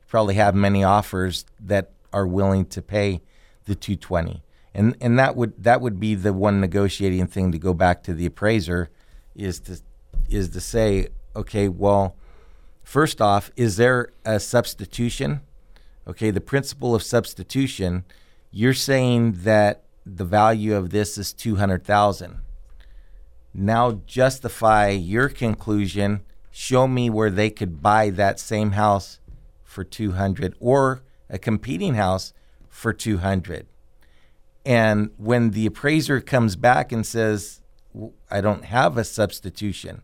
You 0.00 0.06
probably 0.08 0.34
have 0.34 0.54
many 0.54 0.82
offers 0.82 1.44
that 1.60 1.92
are 2.12 2.26
willing 2.26 2.64
to 2.66 2.82
pay 2.82 3.20
the 3.66 3.74
220 3.74 4.42
and 4.74 4.96
and 5.00 5.18
that 5.18 5.36
would 5.36 5.62
that 5.62 5.80
would 5.80 6.00
be 6.00 6.14
the 6.14 6.32
one 6.32 6.60
negotiating 6.60 7.26
thing 7.26 7.52
to 7.52 7.58
go 7.58 7.74
back 7.74 8.02
to 8.02 8.14
the 8.14 8.26
appraiser 8.26 8.88
is 9.34 9.60
to 9.60 9.80
is 10.28 10.48
to 10.50 10.60
say 10.60 11.08
okay 11.36 11.68
well 11.68 12.16
first 12.82 13.20
off 13.20 13.50
is 13.56 13.76
there 13.76 14.08
a 14.24 14.40
substitution 14.40 15.40
okay 16.06 16.30
the 16.30 16.40
principle 16.40 16.94
of 16.94 17.02
substitution 17.02 18.04
you're 18.50 18.74
saying 18.74 19.32
that 19.32 19.84
the 20.04 20.24
value 20.24 20.74
of 20.74 20.90
this 20.90 21.16
is 21.16 21.32
200,000 21.32 22.38
now 23.54 24.00
justify 24.06 24.88
your 24.88 25.28
conclusion 25.28 26.22
show 26.50 26.86
me 26.86 27.08
where 27.08 27.30
they 27.30 27.50
could 27.50 27.80
buy 27.82 28.10
that 28.10 28.38
same 28.38 28.72
house 28.72 29.20
for 29.62 29.84
200 29.84 30.54
or 30.60 31.02
a 31.30 31.38
competing 31.38 31.94
house 31.94 32.32
for 32.68 32.92
200 32.92 33.66
and 34.64 35.10
when 35.16 35.50
the 35.50 35.66
appraiser 35.66 36.20
comes 36.20 36.56
back 36.56 36.92
and 36.92 37.06
says 37.06 37.60
i 38.30 38.40
don't 38.40 38.64
have 38.64 38.96
a 38.96 39.04
substitution 39.04 40.02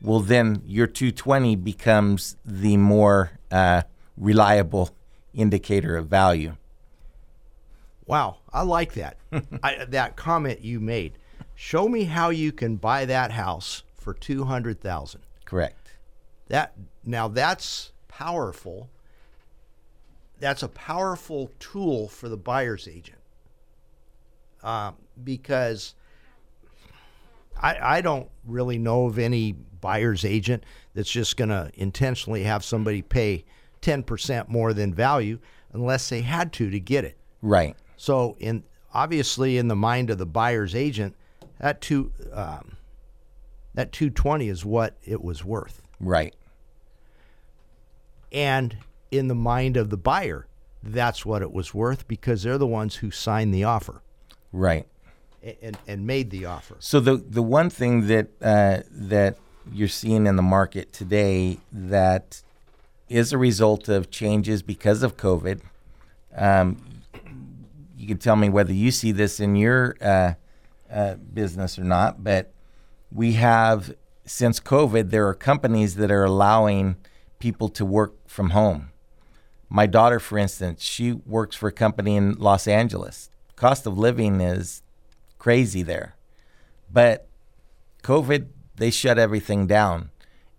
well 0.00 0.20
then 0.20 0.62
your 0.64 0.86
220 0.86 1.56
becomes 1.56 2.36
the 2.44 2.76
more 2.76 3.32
uh, 3.50 3.82
reliable 4.16 4.90
indicator 5.36 5.96
of 5.96 6.08
value 6.08 6.56
Wow, 8.06 8.36
I 8.52 8.62
like 8.62 8.94
that. 8.94 9.16
I, 9.62 9.84
that 9.88 10.16
comment 10.16 10.60
you 10.62 10.80
made. 10.80 11.18
Show 11.54 11.88
me 11.88 12.04
how 12.04 12.30
you 12.30 12.52
can 12.52 12.76
buy 12.76 13.04
that 13.04 13.32
house 13.32 13.82
for 13.96 14.14
two 14.14 14.44
hundred 14.44 14.80
thousand. 14.80 15.22
correct 15.44 15.92
That 16.48 16.72
now 17.04 17.28
that's 17.28 17.92
powerful. 18.08 18.88
That's 20.38 20.62
a 20.62 20.68
powerful 20.68 21.50
tool 21.58 22.08
for 22.08 22.28
the 22.28 22.36
buyer's 22.36 22.86
agent, 22.86 23.18
um, 24.62 24.96
because 25.24 25.94
I, 27.60 27.96
I 27.96 28.00
don't 28.02 28.28
really 28.44 28.78
know 28.78 29.06
of 29.06 29.18
any 29.18 29.52
buyer's 29.52 30.26
agent 30.26 30.62
that's 30.94 31.10
just 31.10 31.38
going 31.38 31.48
to 31.48 31.70
intentionally 31.74 32.42
have 32.42 32.64
somebody 32.64 33.00
pay 33.00 33.46
ten 33.86 34.02
percent 34.02 34.48
more 34.48 34.72
than 34.72 34.92
value 34.92 35.38
unless 35.72 36.08
they 36.08 36.22
had 36.22 36.52
to 36.52 36.70
to 36.70 36.80
get 36.80 37.04
it. 37.04 37.16
right. 37.40 37.76
So, 37.96 38.36
in 38.40 38.64
obviously, 38.92 39.58
in 39.58 39.68
the 39.68 39.76
mind 39.76 40.10
of 40.10 40.18
the 40.18 40.26
buyer's 40.26 40.74
agent, 40.74 41.14
that 41.60 41.80
two 41.80 42.10
um, 42.32 42.76
that 43.74 43.92
two 43.92 44.10
twenty 44.10 44.48
is 44.48 44.64
what 44.64 44.96
it 45.04 45.22
was 45.22 45.44
worth, 45.44 45.82
right. 46.00 46.34
And 48.32 48.76
in 49.12 49.28
the 49.28 49.36
mind 49.36 49.76
of 49.76 49.90
the 49.90 49.96
buyer, 49.96 50.46
that's 50.82 51.24
what 51.24 51.40
it 51.42 51.52
was 51.52 51.72
worth 51.72 52.08
because 52.08 52.42
they're 52.42 52.58
the 52.58 52.66
ones 52.66 52.96
who 52.96 53.12
signed 53.12 53.54
the 53.54 53.62
offer. 53.64 54.02
Right. 54.52 54.86
And 55.62 55.78
and 55.86 56.06
made 56.06 56.30
the 56.30 56.46
offer. 56.46 56.74
So 56.80 56.98
the 56.98 57.16
the 57.16 57.42
one 57.42 57.70
thing 57.70 58.08
that 58.08 58.26
uh, 58.42 58.82
that 58.90 59.36
you're 59.72 59.86
seeing 59.88 60.26
in 60.26 60.34
the 60.36 60.42
market 60.42 60.92
today 60.92 61.58
that 61.72 62.42
is 63.08 63.32
a 63.32 63.38
result 63.38 63.88
of 63.88 64.10
changes 64.10 64.62
because 64.62 65.02
of 65.02 65.16
COVID. 65.16 65.60
Um, 66.36 67.02
you 67.96 68.06
can 68.06 68.18
tell 68.18 68.36
me 68.36 68.48
whether 68.48 68.72
you 68.72 68.90
see 68.90 69.12
this 69.12 69.40
in 69.40 69.56
your 69.56 69.96
uh, 70.00 70.34
uh, 70.92 71.14
business 71.14 71.78
or 71.78 71.84
not, 71.84 72.22
but 72.22 72.52
we 73.12 73.32
have 73.34 73.94
since 74.24 74.58
COVID, 74.58 75.10
there 75.10 75.26
are 75.28 75.34
companies 75.34 75.94
that 75.94 76.10
are 76.10 76.24
allowing 76.24 76.96
people 77.38 77.68
to 77.70 77.84
work 77.84 78.14
from 78.28 78.50
home. 78.50 78.90
My 79.68 79.86
daughter, 79.86 80.20
for 80.20 80.36
instance, 80.36 80.82
she 80.82 81.12
works 81.12 81.56
for 81.56 81.68
a 81.68 81.72
company 81.72 82.16
in 82.16 82.34
Los 82.34 82.66
Angeles. 82.66 83.30
Cost 83.54 83.86
of 83.86 83.96
living 83.96 84.40
is 84.40 84.82
crazy 85.38 85.82
there. 85.82 86.16
But 86.92 87.28
COVID, 88.02 88.48
they 88.76 88.90
shut 88.90 89.18
everything 89.18 89.66
down 89.66 90.10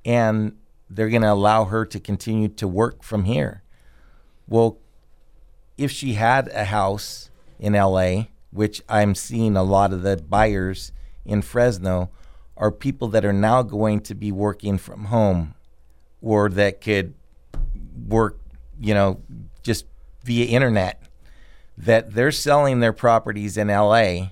and 0.03 0.57
they're 0.89 1.09
going 1.09 1.21
to 1.21 1.31
allow 1.31 1.65
her 1.65 1.85
to 1.85 1.99
continue 1.99 2.47
to 2.47 2.67
work 2.67 3.03
from 3.03 3.25
here. 3.25 3.63
Well, 4.47 4.77
if 5.77 5.91
she 5.91 6.13
had 6.13 6.47
a 6.49 6.65
house 6.65 7.29
in 7.59 7.73
LA, 7.73 8.25
which 8.51 8.81
I'm 8.87 9.13
seeing 9.15 9.55
a 9.55 9.63
lot 9.63 9.93
of 9.93 10.01
the 10.01 10.17
buyers 10.17 10.91
in 11.25 11.41
Fresno 11.41 12.09
are 12.55 12.71
people 12.71 13.07
that 13.09 13.25
are 13.25 13.33
now 13.33 13.61
going 13.61 14.01
to 14.01 14.15
be 14.15 14.31
working 14.31 14.77
from 14.77 15.05
home 15.05 15.53
or 16.21 16.49
that 16.49 16.81
could 16.81 17.13
work, 18.07 18.39
you 18.79 18.93
know, 18.93 19.21
just 19.61 19.85
via 20.23 20.45
internet 20.45 21.03
that 21.77 22.13
they're 22.13 22.31
selling 22.31 22.79
their 22.79 22.93
properties 22.93 23.55
in 23.57 23.67
LA 23.67 24.29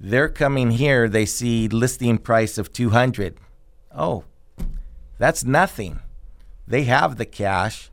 they're 0.00 0.28
coming 0.28 0.72
here 0.72 1.08
they 1.08 1.24
see 1.24 1.68
listing 1.68 2.18
price 2.18 2.58
of 2.58 2.72
200 2.72 3.38
oh 3.94 4.24
that's 5.18 5.44
nothing 5.44 6.00
they 6.66 6.84
have 6.84 7.16
the 7.16 7.24
cash 7.26 7.90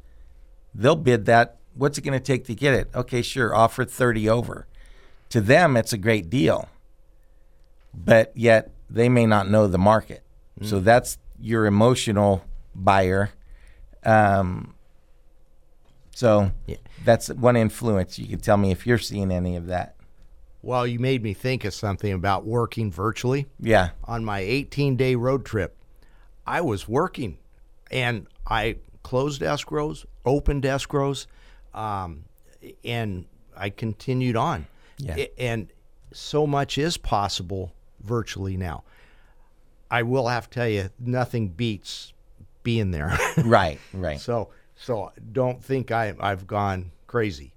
they'll 0.76 0.96
bid 0.96 1.26
that 1.26 1.58
what's 1.76 1.98
it 1.98 2.02
going 2.02 2.18
to 2.18 2.24
take 2.24 2.46
to 2.46 2.56
get 2.56 2.74
it 2.74 2.90
okay 2.94 3.22
sure 3.22 3.54
offer 3.56 3.86
30 3.86 4.28
over 4.30 4.68
to 5.30 5.40
them 5.42 5.76
it's 5.78 5.94
a 5.94 5.98
great 5.98 6.30
deal 6.30 6.68
but 7.94 8.32
yet 8.36 8.72
they 8.90 9.10
may 9.10 9.26
not 9.26 9.50
know 9.50 9.68
the 9.68 9.78
market 9.78 10.24
so 10.62 10.80
that's 10.80 11.18
your 11.40 11.66
emotional 11.66 12.44
buyer 12.76 13.30
um, 14.06 14.74
So 16.16 16.52
Yeah. 16.68 16.78
that's 17.04 17.30
one 17.30 17.56
influence. 17.56 18.20
You 18.20 18.28
can 18.28 18.40
tell 18.40 18.58
me 18.58 18.72
if 18.72 18.86
you're 18.86 18.98
seeing 19.00 19.32
any 19.32 19.56
of 19.56 19.66
that. 19.68 19.96
Well, 20.62 20.86
you 20.86 21.00
made 21.00 21.24
me 21.24 21.34
think 21.34 21.66
of 21.66 21.74
something 21.74 22.12
about 22.14 22.46
working 22.46 22.92
virtually. 22.92 23.48
Yeah. 23.60 23.90
On 24.06 24.24
my 24.24 24.40
18 24.40 24.96
day 24.96 25.16
road 25.16 25.44
trip, 25.46 25.76
I 26.46 26.62
was 26.62 26.88
working 26.88 27.38
and 27.92 28.28
I 28.48 28.78
closed 29.04 29.42
escrows, 29.42 30.06
opened 30.26 30.64
escrows, 30.64 31.28
um, 31.74 32.26
and 32.84 33.26
I 33.56 33.70
continued 33.70 34.36
on. 34.36 34.68
Yeah. 34.98 35.26
And 35.38 35.72
so 36.12 36.48
much 36.48 36.78
is 36.78 36.98
possible 36.98 37.74
virtually 38.02 38.58
now. 38.58 38.84
I 39.92 40.04
will 40.04 40.28
have 40.28 40.50
to 40.50 40.60
tell 40.60 40.68
you, 40.68 40.90
nothing 41.00 41.50
beats 41.50 42.14
being 42.64 42.92
there. 42.92 43.18
Right. 43.44 43.80
Right. 43.94 44.20
So 44.20 44.50
so 44.76 45.12
don't 45.32 45.64
think 45.64 45.92
I 45.92 46.14
I've 46.20 46.48
gone 46.48 46.92
crazy. 47.08 47.54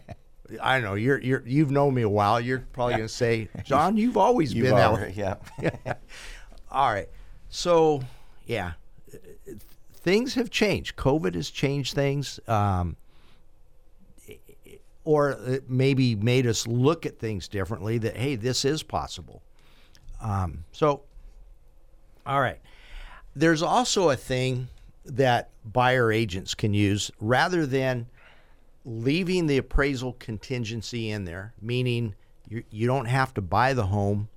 I 0.62 0.80
know 0.80 0.94
you're 0.94 1.18
you're 1.20 1.42
you've 1.46 1.70
known 1.70 1.94
me 1.94 2.02
a 2.02 2.08
while. 2.08 2.40
You're 2.40 2.60
probably 2.72 2.94
gonna 2.94 3.08
say, 3.08 3.48
John, 3.64 3.96
you've 3.96 4.16
always 4.16 4.52
You've 4.52 4.66
been 4.66 4.76
that 4.76 4.92
way. 4.92 5.14
Yeah. 5.16 5.36
All 6.70 6.92
right. 6.92 7.08
So 7.48 8.02
yeah, 8.46 8.72
things 9.92 10.34
have 10.34 10.50
changed. 10.50 10.96
COVID 10.96 11.34
has 11.34 11.50
changed 11.50 11.94
things. 11.94 12.40
Um, 12.48 12.96
or 15.04 15.60
maybe 15.68 16.14
made 16.14 16.46
us 16.46 16.66
look 16.66 17.06
at 17.06 17.18
things 17.18 17.48
differently 17.48 17.98
that 17.98 18.16
hey 18.16 18.36
this 18.36 18.64
is 18.64 18.82
possible 18.82 19.42
um, 20.20 20.64
so 20.72 21.02
all 22.26 22.40
right 22.40 22.60
there's 23.34 23.62
also 23.62 24.10
a 24.10 24.16
thing 24.16 24.68
that 25.04 25.50
buyer 25.64 26.12
agents 26.12 26.54
can 26.54 26.72
use 26.72 27.10
rather 27.20 27.66
than 27.66 28.06
leaving 28.84 29.46
the 29.46 29.58
appraisal 29.58 30.12
contingency 30.14 31.10
in 31.10 31.24
there 31.24 31.52
meaning 31.60 32.14
you, 32.48 32.62
you 32.70 32.86
don't 32.86 33.06
have 33.06 33.32
to 33.34 33.40
buy 33.40 33.72
the 33.72 33.86
home 33.86 34.28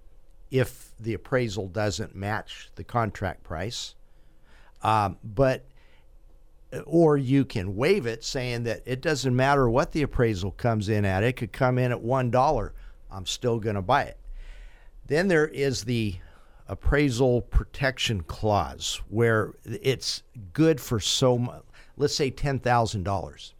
if 0.52 0.92
the 1.00 1.14
appraisal 1.14 1.68
doesn't 1.68 2.16
match 2.16 2.70
the 2.76 2.84
contract 2.84 3.44
price 3.44 3.95
um, 4.86 5.18
but 5.24 5.66
or 6.86 7.18
you 7.18 7.44
can 7.44 7.76
waive 7.76 8.06
it 8.06 8.24
saying 8.24 8.64
that 8.64 8.84
it 8.86 9.02
doesn't 9.02 9.36
matter 9.36 9.68
what 9.70 9.92
the 9.94 10.04
appraisal 10.04 10.52
comes 10.52 10.90
in 10.90 11.06
at. 11.06 11.24
It 11.24 11.34
could 11.34 11.52
come 11.52 11.78
in 11.78 11.92
at 11.92 11.98
$1. 12.02 12.72
I'm 13.12 13.26
still 13.26 13.60
going 13.60 13.76
to 13.76 13.82
buy 13.82 14.04
it. 14.04 14.18
Then 15.08 15.28
there 15.28 15.48
is 15.48 15.86
the 15.86 16.16
appraisal 16.68 17.42
protection 17.42 18.22
clause 18.24 19.02
where 19.10 19.54
it's 19.64 20.22
good 20.54 20.80
for 20.82 21.00
so 21.00 21.38
much, 21.38 21.64
let's 21.98 22.16
say 22.16 22.30
$10,000. 22.30 23.04
dollars 23.04 23.54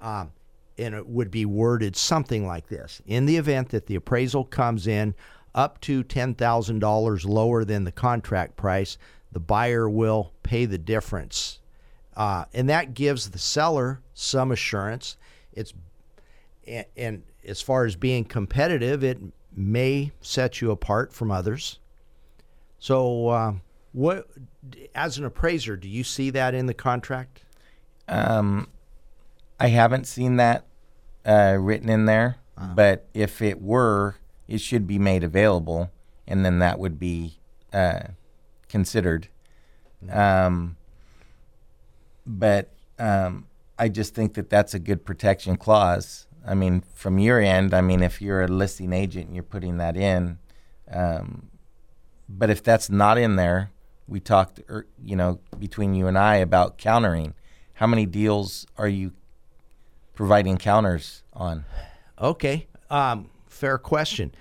Um, 0.00 0.32
and 0.78 0.94
it 0.94 1.06
would 1.08 1.30
be 1.30 1.44
worded 1.44 1.96
something 1.96 2.46
like 2.46 2.68
this 2.68 3.02
In 3.06 3.26
the 3.26 3.36
event 3.36 3.70
that 3.70 3.86
the 3.86 3.96
appraisal 3.96 4.44
comes 4.44 4.86
in 4.86 5.14
up 5.54 5.80
to 5.82 6.04
$10,000 6.04 7.28
lower 7.28 7.64
than 7.64 7.84
the 7.84 7.92
contract 7.92 8.56
price, 8.56 8.96
the 9.32 9.40
buyer 9.40 9.88
will 9.88 10.32
pay 10.42 10.64
the 10.64 10.78
difference 10.78 11.58
uh, 12.18 12.44
and 12.52 12.68
that 12.68 12.94
gives 12.94 13.30
the 13.30 13.38
seller 13.38 14.02
some 14.12 14.50
assurance. 14.50 15.16
It's 15.52 15.72
and, 16.66 16.84
and 16.96 17.22
as 17.46 17.62
far 17.62 17.86
as 17.86 17.94
being 17.94 18.24
competitive, 18.24 19.04
it 19.04 19.18
may 19.54 20.10
set 20.20 20.60
you 20.60 20.72
apart 20.72 21.12
from 21.12 21.30
others. 21.30 21.78
So, 22.80 23.28
uh, 23.28 23.52
what 23.92 24.26
as 24.96 25.16
an 25.16 25.24
appraiser, 25.24 25.76
do 25.76 25.88
you 25.88 26.02
see 26.02 26.30
that 26.30 26.54
in 26.54 26.66
the 26.66 26.74
contract? 26.74 27.42
Um, 28.08 28.66
I 29.60 29.68
haven't 29.68 30.08
seen 30.08 30.36
that 30.36 30.66
uh, 31.24 31.56
written 31.60 31.88
in 31.88 32.06
there, 32.06 32.38
but 32.74 33.06
if 33.14 33.40
it 33.40 33.62
were, 33.62 34.16
it 34.48 34.60
should 34.60 34.88
be 34.88 34.98
made 34.98 35.22
available, 35.22 35.92
and 36.26 36.44
then 36.44 36.58
that 36.58 36.80
would 36.80 36.98
be 36.98 37.38
uh, 37.72 38.00
considered. 38.68 39.28
Um, 40.10 40.76
but 42.26 42.70
um, 42.98 43.46
I 43.78 43.88
just 43.88 44.14
think 44.14 44.34
that 44.34 44.50
that's 44.50 44.74
a 44.74 44.78
good 44.78 45.04
protection 45.04 45.56
clause. 45.56 46.26
I 46.46 46.54
mean, 46.54 46.82
from 46.94 47.18
your 47.18 47.40
end, 47.40 47.74
I 47.74 47.80
mean, 47.80 48.02
if 48.02 48.22
you're 48.22 48.42
a 48.42 48.48
listing 48.48 48.92
agent 48.92 49.26
and 49.26 49.34
you're 49.34 49.42
putting 49.42 49.78
that 49.78 49.96
in, 49.96 50.38
um, 50.90 51.48
but 52.28 52.50
if 52.50 52.62
that's 52.62 52.90
not 52.90 53.18
in 53.18 53.36
there, 53.36 53.70
we 54.06 54.20
talked, 54.20 54.60
er, 54.70 54.86
you 55.02 55.16
know, 55.16 55.40
between 55.58 55.94
you 55.94 56.06
and 56.06 56.18
I 56.18 56.36
about 56.36 56.78
countering. 56.78 57.34
How 57.74 57.86
many 57.86 58.06
deals 58.06 58.66
are 58.76 58.88
you 58.88 59.12
providing 60.14 60.56
counters 60.56 61.22
on? 61.32 61.64
Okay, 62.20 62.66
um, 62.90 63.30
fair 63.46 63.78
question. 63.78 64.32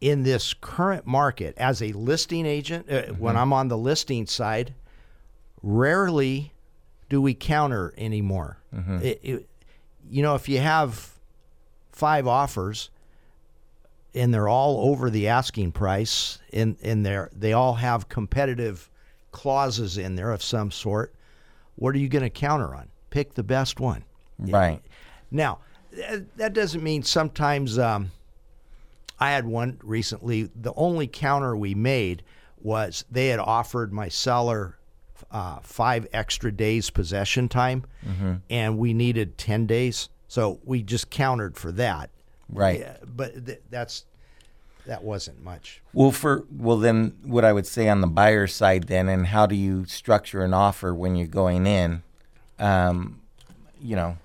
In 0.00 0.22
this 0.24 0.52
current 0.54 1.06
market, 1.06 1.56
as 1.56 1.80
a 1.82 1.92
listing 1.92 2.44
agent, 2.44 2.90
uh, 2.90 3.02
when 3.14 3.34
I'm 3.36 3.52
on 3.52 3.68
the 3.68 3.78
listing 3.78 4.26
side, 4.26 4.74
rarely 5.62 6.52
do 7.08 7.20
we 7.22 7.34
counter 7.34 7.94
anymore. 7.96 8.58
It- 9.02 9.20
it- 9.22 9.48
you 10.08 10.22
know, 10.22 10.34
if 10.34 10.48
you 10.48 10.60
have 10.60 11.12
five 11.92 12.26
offers 12.26 12.90
and 14.14 14.32
they're 14.32 14.48
all 14.48 14.90
over 14.90 15.08
the 15.10 15.28
asking 15.28 15.72
price, 15.72 16.38
and 16.52 16.76
and 16.82 17.04
they 17.04 17.24
they 17.32 17.52
all 17.52 17.74
have 17.74 18.08
competitive 18.08 18.90
clauses 19.32 19.96
in 19.98 20.14
there 20.16 20.30
of 20.30 20.42
some 20.42 20.70
sort, 20.70 21.14
what 21.76 21.94
are 21.94 21.98
you 21.98 22.08
going 22.08 22.22
to 22.22 22.30
counter 22.30 22.74
on? 22.74 22.88
Pick 23.10 23.34
the 23.34 23.42
best 23.42 23.80
one. 23.80 24.04
Right. 24.52 24.82
Now, 25.30 25.58
that 26.36 26.52
doesn't 26.52 26.82
mean 26.82 27.02
sometimes. 27.02 27.78
Um, 27.78 28.10
I 29.18 29.30
had 29.30 29.46
one 29.46 29.78
recently. 29.82 30.50
The 30.54 30.72
only 30.74 31.06
counter 31.06 31.56
we 31.56 31.74
made 31.74 32.22
was 32.60 33.04
they 33.10 33.28
had 33.28 33.38
offered 33.40 33.92
my 33.92 34.08
seller 34.08 34.76
uh, 35.30 35.58
five 35.62 36.06
extra 36.12 36.52
days 36.52 36.90
possession 36.90 37.48
time, 37.48 37.84
and 38.50 38.78
we 38.78 38.92
needed 38.94 39.38
ten 39.38 39.66
days, 39.66 40.08
so 40.28 40.60
we 40.64 40.82
just 40.82 41.10
countered 41.10 41.56
for 41.56 41.72
that. 41.72 42.10
Right. 42.48 42.80
Yeah, 42.80 42.96
but 43.04 43.46
th- 43.46 43.60
that's 43.70 44.04
that 44.86 45.02
wasn't 45.02 45.42
much. 45.42 45.82
Well, 45.92 46.12
for 46.12 46.44
well, 46.50 46.76
then 46.76 47.16
what 47.24 47.44
I 47.44 47.52
would 47.52 47.66
say 47.66 47.88
on 47.88 48.00
the 48.00 48.06
buyer 48.06 48.46
side, 48.46 48.84
then, 48.84 49.08
and 49.08 49.26
how 49.26 49.46
do 49.46 49.54
you 49.54 49.84
structure 49.86 50.42
an 50.42 50.54
offer 50.54 50.94
when 50.94 51.16
you're 51.16 51.26
going 51.26 51.66
in? 51.66 52.02
Um, 52.58 53.20
you 53.80 53.96
know, 53.96 54.16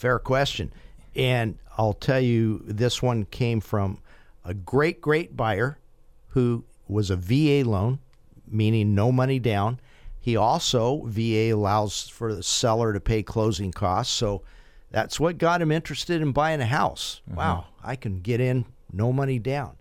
Fair 0.00 0.18
question. 0.18 0.72
And 1.14 1.58
I'll 1.76 1.92
tell 1.92 2.20
you, 2.20 2.62
this 2.64 3.02
one 3.02 3.24
came 3.24 3.60
from 3.60 3.98
a 4.44 4.54
great, 4.54 5.00
great 5.00 5.36
buyer 5.36 5.78
who 6.28 6.64
was 6.88 7.10
a 7.10 7.16
VA 7.16 7.68
loan, 7.68 7.98
meaning 8.46 8.94
no 8.94 9.10
money 9.10 9.38
down. 9.38 9.80
He 10.18 10.36
also, 10.36 11.02
VA 11.06 11.50
allows 11.50 12.08
for 12.08 12.34
the 12.34 12.42
seller 12.42 12.92
to 12.92 13.00
pay 13.00 13.22
closing 13.22 13.72
costs. 13.72 14.12
So 14.12 14.42
that's 14.90 15.18
what 15.18 15.38
got 15.38 15.62
him 15.62 15.72
interested 15.72 16.20
in 16.20 16.32
buying 16.32 16.60
a 16.60 16.66
house. 16.66 17.22
Wow, 17.32 17.66
I 17.82 17.96
can 17.96 18.20
get 18.20 18.40
in, 18.40 18.66
no 18.92 19.12
money 19.12 19.38
down. 19.38 19.76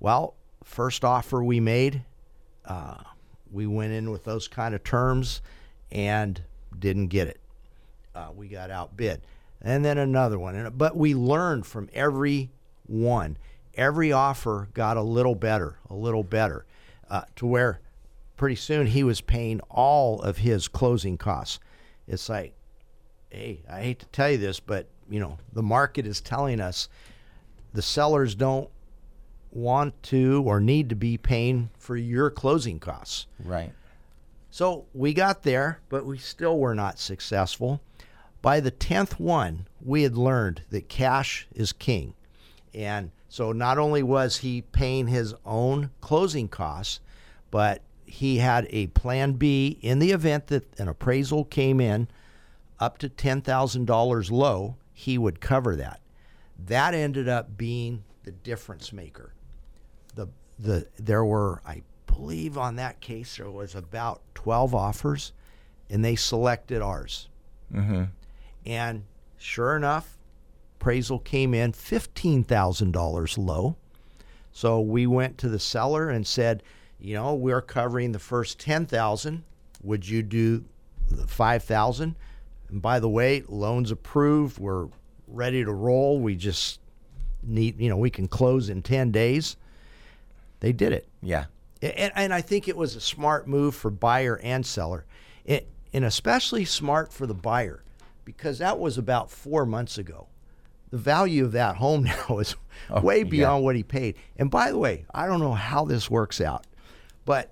Well, 0.00 0.34
first 0.64 1.04
offer 1.04 1.42
we 1.42 1.60
made, 1.60 2.02
uh, 2.64 2.98
we 3.50 3.66
went 3.66 3.92
in 3.92 4.10
with 4.10 4.24
those 4.24 4.48
kind 4.48 4.74
of 4.74 4.82
terms 4.82 5.40
and 5.92 6.42
didn't 6.78 7.08
get 7.08 7.28
it 7.28 7.40
uh, 8.16 8.30
we 8.34 8.48
got 8.48 8.70
outbid. 8.70 9.20
And 9.62 9.84
then 9.84 9.98
another 9.98 10.38
one. 10.38 10.54
And, 10.54 10.76
but 10.76 10.96
we 10.96 11.14
learned 11.14 11.66
from 11.66 11.88
every 11.92 12.50
one. 12.86 13.36
Every 13.74 14.12
offer 14.12 14.68
got 14.74 14.96
a 14.96 15.02
little 15.02 15.34
better, 15.34 15.78
a 15.90 15.94
little 15.94 16.22
better, 16.22 16.64
uh, 17.10 17.22
to 17.36 17.46
where 17.46 17.80
pretty 18.36 18.56
soon 18.56 18.86
he 18.86 19.02
was 19.02 19.20
paying 19.20 19.60
all 19.70 20.20
of 20.22 20.38
his 20.38 20.68
closing 20.68 21.18
costs. 21.18 21.58
It's 22.06 22.28
like, 22.28 22.54
hey, 23.30 23.62
I 23.68 23.82
hate 23.82 23.98
to 24.00 24.06
tell 24.06 24.30
you 24.30 24.38
this, 24.38 24.60
but 24.60 24.88
you 25.08 25.20
know 25.20 25.38
the 25.52 25.62
market 25.62 26.06
is 26.06 26.20
telling 26.20 26.60
us 26.60 26.88
the 27.72 27.82
sellers 27.82 28.34
don't 28.34 28.68
want 29.50 30.00
to 30.04 30.42
or 30.46 30.60
need 30.60 30.88
to 30.88 30.96
be 30.96 31.16
paying 31.16 31.70
for 31.78 31.96
your 31.96 32.30
closing 32.30 32.78
costs. 32.78 33.26
right. 33.44 33.72
So 34.50 34.86
we 34.94 35.12
got 35.12 35.42
there, 35.42 35.80
but 35.90 36.06
we 36.06 36.16
still 36.16 36.58
were 36.58 36.74
not 36.74 36.98
successful. 36.98 37.82
By 38.42 38.60
the 38.60 38.70
10th 38.70 39.18
one, 39.18 39.66
we 39.80 40.02
had 40.02 40.16
learned 40.16 40.62
that 40.70 40.88
cash 40.88 41.46
is 41.54 41.72
king. 41.72 42.14
And 42.74 43.10
so 43.28 43.52
not 43.52 43.78
only 43.78 44.02
was 44.02 44.38
he 44.38 44.62
paying 44.62 45.08
his 45.08 45.34
own 45.44 45.90
closing 46.00 46.48
costs, 46.48 47.00
but 47.50 47.82
he 48.04 48.38
had 48.38 48.66
a 48.70 48.88
plan 48.88 49.32
B 49.32 49.78
in 49.82 49.98
the 49.98 50.12
event 50.12 50.48
that 50.48 50.78
an 50.78 50.88
appraisal 50.88 51.44
came 51.44 51.80
in 51.80 52.08
up 52.78 52.98
to 52.98 53.08
$10,000 53.08 54.30
low, 54.30 54.76
he 54.92 55.18
would 55.18 55.40
cover 55.40 55.74
that. 55.76 56.00
That 56.58 56.94
ended 56.94 57.28
up 57.28 57.56
being 57.56 58.04
the 58.22 58.32
difference 58.32 58.92
maker 58.92 59.32
the 60.16 60.26
the 60.58 60.86
there 60.98 61.24
were 61.24 61.62
I 61.64 61.82
believe 62.06 62.58
on 62.58 62.76
that 62.76 63.00
case 63.00 63.36
there 63.36 63.50
was 63.50 63.74
about 63.74 64.22
12 64.34 64.74
offers 64.74 65.32
and 65.88 66.04
they 66.04 66.16
selected 66.16 66.82
ours. 66.82 67.28
Mm-hmm. 67.72 68.04
And 68.66 69.04
sure 69.38 69.76
enough, 69.76 70.18
appraisal 70.80 71.20
came 71.20 71.54
in 71.54 71.72
$15,000 71.72 73.38
low. 73.38 73.76
So 74.50 74.80
we 74.80 75.06
went 75.06 75.38
to 75.38 75.48
the 75.48 75.58
seller 75.58 76.10
and 76.10 76.26
said, 76.26 76.62
you 76.98 77.14
know, 77.14 77.34
we're 77.34 77.62
covering 77.62 78.12
the 78.12 78.18
first 78.18 78.58
10,000. 78.58 79.44
Would 79.82 80.08
you 80.08 80.22
do 80.22 80.64
the 81.10 81.26
5,000? 81.26 82.16
And 82.68 82.82
by 82.82 82.98
the 82.98 83.08
way, 83.08 83.44
loans 83.46 83.90
approved. 83.90 84.58
We're 84.58 84.88
ready 85.28 85.64
to 85.64 85.72
roll. 85.72 86.18
We 86.18 86.34
just 86.34 86.80
need, 87.42 87.80
you 87.80 87.88
know, 87.88 87.96
we 87.96 88.10
can 88.10 88.26
close 88.26 88.68
in 88.68 88.82
10 88.82 89.12
days. 89.12 89.56
They 90.60 90.72
did 90.72 90.92
it. 90.92 91.06
Yeah. 91.22 91.44
And, 91.82 92.12
and 92.16 92.34
I 92.34 92.40
think 92.40 92.66
it 92.66 92.76
was 92.76 92.96
a 92.96 93.00
smart 93.00 93.46
move 93.46 93.74
for 93.74 93.90
buyer 93.90 94.40
and 94.42 94.64
seller, 94.64 95.04
it, 95.44 95.68
and 95.92 96.04
especially 96.04 96.64
smart 96.64 97.12
for 97.12 97.26
the 97.26 97.34
buyer 97.34 97.84
because 98.26 98.58
that 98.58 98.78
was 98.78 98.98
about 98.98 99.30
four 99.30 99.64
months 99.64 99.96
ago. 99.96 100.26
The 100.90 100.98
value 100.98 101.44
of 101.46 101.52
that 101.52 101.76
home 101.76 102.02
now 102.28 102.38
is 102.40 102.54
Oh, 102.90 103.00
way 103.00 103.18
yeah. 103.18 103.24
beyond 103.24 103.64
what 103.64 103.74
he 103.76 103.82
paid. 103.82 104.16
And 104.36 104.50
by 104.50 104.70
the 104.70 104.76
way, 104.76 105.06
I 105.14 105.26
don't 105.26 105.40
know 105.40 105.54
how 105.54 105.86
this 105.86 106.10
works 106.10 106.42
out, 106.42 106.66
but 107.24 107.50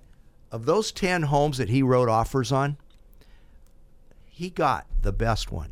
of 0.51 0.65
those 0.65 0.91
10 0.91 1.23
homes 1.23 1.57
that 1.57 1.69
he 1.69 1.81
wrote 1.81 2.07
offers 2.09 2.51
on, 2.51 2.77
he 4.29 4.49
got 4.51 4.85
the 5.01 5.11
best 5.11 5.51
one. 5.51 5.71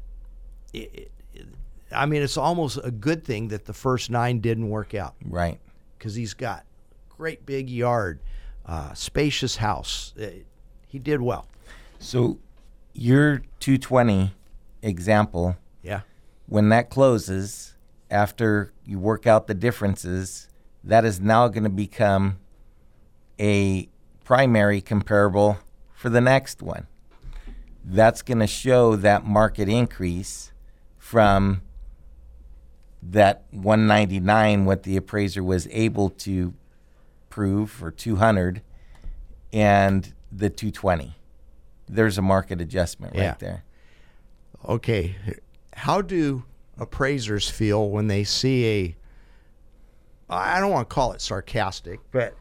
It- 0.73 1.11
it- 1.35 1.47
I 1.91 2.07
mean, 2.07 2.23
it's 2.23 2.37
almost 2.37 2.79
a 2.83 2.89
good 2.89 3.23
thing 3.23 3.49
that 3.49 3.65
the 3.65 3.73
first 3.73 4.09
nine 4.09 4.39
didn't 4.39 4.69
work 4.69 4.95
out 4.95 5.13
Right. 5.23 5.59
because 5.97 6.15
he's 6.15 6.33
got 6.33 6.65
great 7.09 7.45
big 7.45 7.69
yard, 7.69 8.19
uh, 8.65 8.93
spacious 8.95 9.57
house. 9.57 10.13
Uh, 10.19 10.29
he 10.87 10.97
did 10.97 11.21
well. 11.21 11.45
So 11.99 12.39
your 12.93 13.43
220 13.59 14.33
example, 14.83 15.57
Yeah. 15.81 16.01
when 16.47 16.69
that 16.69 16.89
closes, 16.89 17.75
after 18.11 18.71
you 18.85 18.99
work 18.99 19.25
out 19.25 19.47
the 19.47 19.53
differences, 19.55 20.47
that 20.83 21.05
is 21.05 21.19
now 21.19 21.47
going 21.47 21.63
to 21.63 21.69
become 21.69 22.37
a 23.39 23.89
primary 24.23 24.81
comparable 24.81 25.57
for 25.93 26.09
the 26.09 26.21
next 26.21 26.61
one. 26.61 26.85
That's 27.83 28.21
going 28.21 28.39
to 28.39 28.47
show 28.47 28.95
that 28.97 29.25
market 29.25 29.67
increase 29.67 30.51
from 30.97 31.61
that 33.01 33.43
199 33.51 34.65
what 34.65 34.83
the 34.83 34.95
appraiser 34.95 35.43
was 35.43 35.67
able 35.71 36.09
to 36.09 36.53
prove 37.29 37.69
for 37.71 37.91
200 37.91 38.61
and 39.51 40.13
the 40.31 40.49
220 40.49 41.15
there's 41.89 42.17
a 42.17 42.21
market 42.21 42.61
adjustment 42.61 43.13
right 43.13 43.21
Yeah. 43.23 43.35
there 43.39 43.63
Okay. 44.67 45.15
How 45.73 46.01
do 46.01 46.43
appraisers 46.77 47.49
feel 47.49 47.89
when 47.89 48.07
they 48.07 48.23
see 48.23 48.65
a, 48.67 48.95
I 50.29 50.59
don't 50.59 50.71
want 50.71 50.89
to 50.89 50.93
call 50.93 51.11
it 51.11 51.21
sarcastic, 51.21 51.99
but 52.11 52.35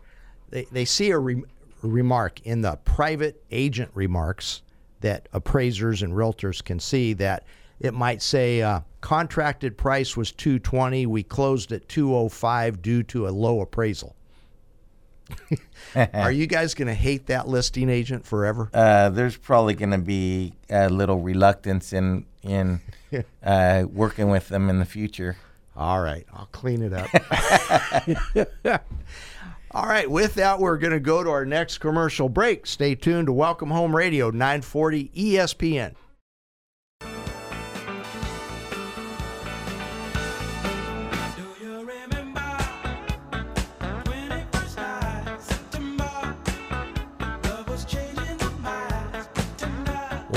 they, 0.50 0.66
they 0.70 0.84
see 0.84 1.10
a 1.10 1.18
re- 1.18 1.42
remark 1.82 2.40
in 2.46 2.62
the 2.62 2.76
private 2.84 3.42
agent 3.50 3.90
remarks 3.94 4.62
that 5.00 5.28
appraisers 5.32 6.02
and 6.02 6.12
realtors 6.12 6.62
can 6.64 6.78
see 6.78 7.12
that 7.14 7.44
it 7.80 7.92
might 7.92 8.22
say 8.22 8.62
uh, 8.62 8.80
contracted 9.00 9.76
price 9.76 10.16
was 10.16 10.30
220 10.30 11.06
we 11.06 11.24
closed 11.24 11.72
at 11.72 11.88
205 11.88 12.80
due 12.80 13.02
to 13.02 13.26
a 13.26 13.30
low 13.30 13.60
appraisal 13.60 14.14
are 15.96 16.32
you 16.32 16.46
guys 16.46 16.74
going 16.74 16.88
to 16.88 16.94
hate 16.94 17.26
that 17.26 17.48
listing 17.48 17.88
agent 17.88 18.24
forever 18.24 18.70
uh, 18.74 19.08
there's 19.10 19.36
probably 19.36 19.74
going 19.74 19.90
to 19.90 19.98
be 19.98 20.52
a 20.70 20.88
little 20.88 21.20
reluctance 21.20 21.92
in 21.92 22.24
in 22.42 22.80
uh, 23.44 23.84
working 23.92 24.28
with 24.30 24.48
them 24.48 24.68
in 24.70 24.78
the 24.78 24.84
future 24.84 25.36
All 25.74 26.00
right, 26.02 26.26
I'll 26.34 26.48
clean 26.52 26.82
it 26.82 26.92
up. 26.92 27.08
All 29.70 29.86
right, 29.86 30.10
with 30.10 30.34
that, 30.34 30.58
we're 30.58 30.76
going 30.76 30.92
to 30.92 31.00
go 31.00 31.24
to 31.24 31.30
our 31.30 31.46
next 31.46 31.78
commercial 31.78 32.28
break. 32.28 32.66
Stay 32.66 32.94
tuned 32.94 33.26
to 33.28 33.32
Welcome 33.32 33.70
Home 33.70 33.96
Radio, 33.96 34.30
940 34.30 35.08
ESPN. 35.16 35.94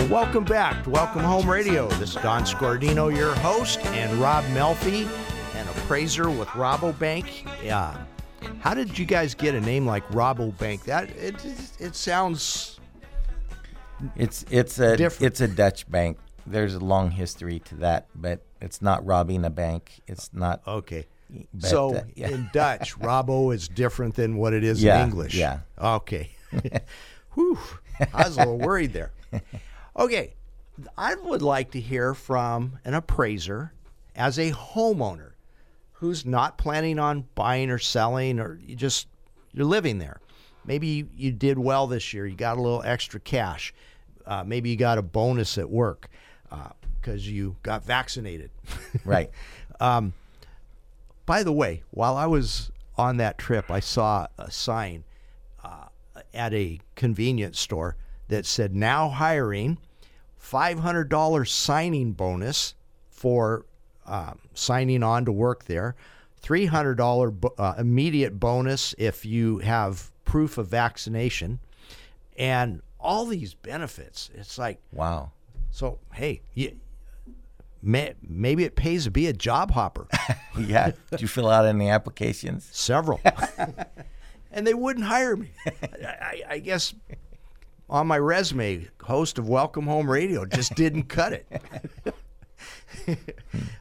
Welcome 0.09 0.43
back 0.43 0.83
to 0.83 0.89
Welcome 0.89 1.23
Home 1.23 1.49
Radio. 1.49 1.87
This 1.89 2.15
is 2.15 2.21
Don 2.21 2.43
Scordino, 2.43 3.15
your 3.15 3.33
host, 3.35 3.83
and 3.87 4.11
Rob 4.19 4.43
Melfi, 4.45 5.07
an 5.55 5.67
appraiser 5.69 6.29
with 6.29 6.47
Rabobank. 6.49 7.47
Yeah. 7.63 7.97
How 8.59 8.73
did 8.73 8.97
you 8.97 9.05
guys 9.05 9.33
get 9.33 9.55
a 9.55 9.61
name 9.61 9.85
like 9.85 10.07
Rabobank? 10.09 10.83
That 10.83 11.09
it, 11.11 11.35
it 11.79 11.95
sounds 11.95 12.79
it's 14.15 14.45
it's 14.49 14.77
a 14.79 14.95
Different. 14.97 15.31
it's 15.31 15.41
a 15.41 15.47
dutch 15.47 15.89
bank 15.89 16.17
there's 16.45 16.75
a 16.75 16.79
long 16.79 17.09
history 17.09 17.59
to 17.59 17.75
that 17.75 18.07
but 18.13 18.43
it's 18.59 18.81
not 18.81 19.03
robbing 19.05 19.45
a 19.45 19.49
bank 19.49 20.01
it's 20.05 20.31
not 20.33 20.61
okay. 20.67 21.07
But, 21.53 21.69
so 21.69 21.95
uh, 21.95 22.03
yeah. 22.13 22.29
in 22.29 22.49
Dutch, 22.53 22.95
Rabo 22.99 23.53
is 23.55 23.67
different 23.67 24.13
than 24.15 24.37
what 24.37 24.53
it 24.53 24.63
is 24.63 24.83
Yeah, 24.83 25.01
in 25.01 25.09
English. 25.09 25.33
yeah. 25.33 25.61
Okay. 25.81 26.29
Whew. 27.33 27.57
I 28.13 28.27
was 28.27 28.35
a 28.35 28.39
little 28.41 28.59
worried 28.59 28.93
there. 28.93 29.11
Okay. 29.97 30.33
I 30.97 31.15
would 31.15 31.41
like 31.41 31.71
to 31.71 31.79
hear 31.79 32.13
from 32.13 32.79
an 32.83 32.93
appraiser 32.93 33.73
as 34.15 34.37
a 34.37 34.51
homeowner 34.51 35.31
who's 35.93 36.25
not 36.25 36.57
planning 36.57 36.99
on 36.99 37.25
buying 37.35 37.69
or 37.69 37.79
selling 37.79 38.39
or 38.39 38.59
you 38.65 38.75
just 38.75 39.07
you're 39.53 39.65
living 39.65 39.99
there. 39.99 40.19
Maybe 40.65 40.87
you, 40.87 41.09
you 41.15 41.31
did 41.31 41.57
well 41.57 41.87
this 41.87 42.13
year. 42.13 42.25
You 42.25 42.35
got 42.35 42.57
a 42.57 42.61
little 42.61 42.83
extra 42.83 43.19
cash. 43.19 43.73
Uh, 44.25 44.43
maybe 44.43 44.69
you 44.69 44.75
got 44.75 44.97
a 44.97 45.01
bonus 45.01 45.57
at 45.57 45.69
work 45.69 46.09
because 47.01 47.29
you 47.29 47.55
got 47.63 47.85
vaccinated. 47.85 48.49
right 49.05 49.29
By 51.25 51.43
the 51.43 51.53
way, 51.53 51.83
while 51.91 52.17
I 52.17 52.25
was 52.25 52.71
on 52.97 53.17
that 53.17 53.37
trip, 53.37 53.71
I 53.71 53.79
saw 53.79 54.27
a 54.37 54.51
sign 54.51 55.03
uh, 55.63 55.87
at 56.33 56.53
a 56.53 56.79
convenience 56.95 57.59
store 57.59 57.95
that 58.27 58.45
said 58.45 58.75
now 58.75 59.09
hiring 59.09 59.77
$500 60.51 61.47
signing 61.47 62.11
bonus 62.13 62.75
for 63.09 63.65
um, 64.05 64.39
signing 64.53 65.03
on 65.03 65.25
to 65.25 65.31
work 65.31 65.65
there, 65.65 65.95
$300 66.43 67.39
bo- 67.39 67.53
uh, 67.57 67.73
immediate 67.77 68.39
bonus 68.39 68.93
if 68.97 69.25
you 69.25 69.59
have 69.59 70.11
proof 70.25 70.57
of 70.57 70.67
vaccination, 70.67 71.59
and 72.37 72.81
all 72.99 73.25
these 73.25 73.53
benefits. 73.53 74.29
It's 74.35 74.57
like, 74.57 74.79
wow 74.91 75.31
so, 75.75 75.99
hey, 76.13 76.41
you, 76.53 76.79
may, 77.81 78.13
maybe 78.25 78.63
it 78.63 78.77
pays 78.77 79.03
to 79.03 79.11
be 79.11 79.27
a 79.27 79.33
job 79.33 79.71
hopper. 79.71 80.07
yeah 80.57 80.91
did 81.11 81.19
you 81.19 81.27
fill 81.27 81.49
out 81.49 81.65
any 81.65 81.89
applications 81.89 82.69
Several. 82.71 83.19
and 84.53 84.65
they 84.65 84.73
wouldn't 84.73 85.05
hire 85.05 85.35
me. 85.35 85.51
I, 86.01 86.43
I 86.47 86.59
guess 86.59 86.93
on 87.89 88.07
my 88.07 88.17
resume, 88.17 88.87
host 89.01 89.37
of 89.37 89.47
Welcome 89.47 89.85
Home 89.87 90.09
Radio 90.09 90.45
just 90.45 90.75
didn't 90.75 91.03
cut 91.09 91.33
it. 91.33 91.47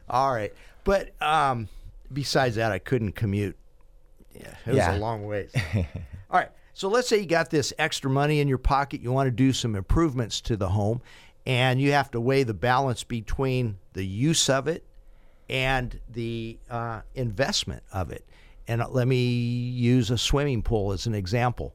All 0.09 0.31
right. 0.33 0.53
But 0.83 1.19
um, 1.21 1.67
besides 2.11 2.55
that, 2.55 2.71
I 2.71 2.79
couldn't 2.79 3.13
commute. 3.13 3.57
Yeah, 4.33 4.53
it 4.65 4.69
was 4.69 4.77
Yeah. 4.77 4.97
a 4.97 4.99
long 4.99 5.25
ways. 5.25 5.51
All 5.75 6.39
right. 6.39 6.49
So 6.73 6.89
let's 6.89 7.07
say 7.07 7.19
you 7.19 7.25
got 7.25 7.49
this 7.49 7.73
extra 7.79 8.09
money 8.09 8.41
in 8.41 8.47
your 8.47 8.57
pocket. 8.57 9.01
You 9.01 9.11
want 9.11 9.27
to 9.27 9.31
do 9.31 9.53
some 9.53 9.75
improvements 9.75 10.41
to 10.41 10.57
the 10.57 10.69
home, 10.69 11.01
and 11.45 11.79
you 11.79 11.93
have 11.93 12.11
to 12.11 12.19
weigh 12.19 12.43
the 12.43 12.53
balance 12.53 13.03
between 13.03 13.77
the 13.93 14.05
use 14.05 14.49
of 14.49 14.67
it 14.67 14.83
and 15.49 15.99
the 16.11 16.59
uh, 16.69 17.01
investment 17.15 17.81
of 17.93 18.11
it. 18.11 18.25
And 18.67 18.83
let 18.89 19.07
me 19.07 19.23
use 19.23 20.11
a 20.11 20.17
swimming 20.17 20.63
pool 20.63 20.91
as 20.91 21.05
an 21.07 21.15
example. 21.15 21.73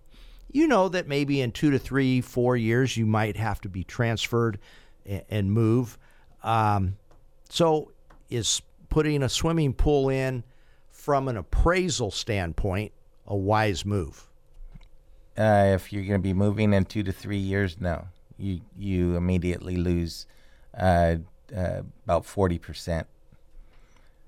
You 0.52 0.66
know 0.66 0.88
that 0.88 1.06
maybe 1.06 1.40
in 1.40 1.52
two 1.52 1.70
to 1.70 1.78
three, 1.78 2.20
four 2.20 2.56
years, 2.56 2.96
you 2.96 3.06
might 3.06 3.36
have 3.36 3.60
to 3.62 3.68
be 3.68 3.84
transferred 3.84 4.58
and 5.06 5.52
move. 5.52 5.98
Um, 6.42 6.96
so, 7.48 7.92
is 8.28 8.62
putting 8.88 9.22
a 9.22 9.28
swimming 9.28 9.74
pool 9.74 10.08
in 10.08 10.44
from 10.90 11.28
an 11.28 11.36
appraisal 11.36 12.10
standpoint 12.10 12.92
a 13.26 13.36
wise 13.36 13.84
move? 13.84 14.30
uh, 15.38 15.72
if 15.74 15.92
you're 15.92 16.02
going 16.02 16.20
to 16.20 16.22
be 16.22 16.34
moving 16.34 16.72
in 16.72 16.84
two 16.84 17.02
to 17.02 17.12
three 17.12 17.38
years 17.38 17.80
no 17.80 18.06
you 18.38 18.60
you 18.78 19.16
immediately 19.16 19.76
lose 19.76 20.26
uh, 20.78 21.16
uh, 21.56 21.82
about 22.04 22.24
40% 22.24 23.04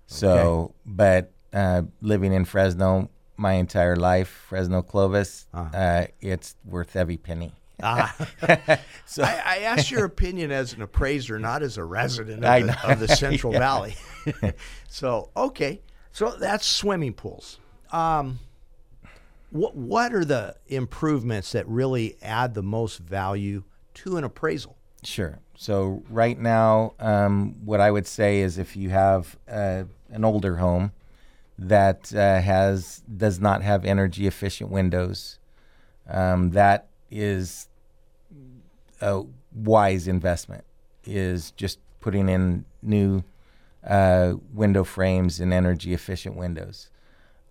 so 0.07 0.75
but 0.87 1.31
uh, 1.53 1.83
living 2.01 2.33
in 2.33 2.45
fresno 2.45 3.11
my 3.37 3.55
entire 3.55 3.97
life 3.97 4.47
fresno 4.49 4.83
clovis 4.83 5.47
uh, 5.55 6.05
it's 6.21 6.57
worth 6.65 6.97
every 6.97 7.17
penny 7.17 7.53
so 9.07 9.25
I, 9.25 9.43
I 9.45 9.59
asked 9.65 9.91
your 9.91 10.05
opinion 10.05 10.53
as 10.53 10.73
an 10.73 10.83
appraiser, 10.83 11.41
not 11.41 11.65
as 11.65 11.79
a 11.79 11.85
resident 11.85 12.45
of 12.45 12.67
the, 12.67 12.89
of 12.89 13.01
the 13.01 13.09
Central 13.17 13.53
Valley. 13.53 13.97
so 14.89 15.31
okay, 15.37 15.81
so 16.13 16.31
that's 16.31 16.65
swimming 16.65 17.13
pools. 17.13 17.59
Um, 17.91 18.39
what 19.51 19.75
what 19.75 20.15
are 20.15 20.25
the 20.25 20.55
improvements 20.69 21.53
that 21.53 21.67
really 21.67 22.17
add 22.23 22.55
the 22.55 22.63
most 22.63 22.99
value 22.99 23.65
to 23.95 24.17
an 24.17 24.23
appraisal? 24.23 24.77
Sure. 25.03 25.41
So 25.57 26.05
right 26.09 26.39
now, 26.39 26.95
um, 27.01 27.57
what 27.65 27.81
I 27.81 27.91
would 27.91 28.07
say 28.07 28.41
is 28.41 28.59
if 28.59 28.77
you 28.77 28.91
have 28.91 29.37
uh, 29.51 29.85
an 30.11 30.25
older 30.25 30.57
home 30.57 30.93
that 31.59 32.15
uh, 32.15 32.41
has 32.41 33.03
does 33.17 33.41
not 33.41 33.63
have 33.63 33.85
energy 33.85 34.27
efficient 34.27 34.71
windows, 34.71 35.39
um, 36.09 36.51
that 36.51 36.89
is 37.11 37.69
a 39.01 39.23
wise 39.55 40.09
investment. 40.09 40.65
Is 41.05 41.51
just 41.53 41.79
putting 42.01 42.29
in 42.29 42.65
new 42.83 43.25
uh, 43.87 44.35
window 44.53 44.85
frames 44.85 45.41
and 45.41 45.53
energy 45.53 45.93
efficient 45.93 46.37
windows. 46.37 46.91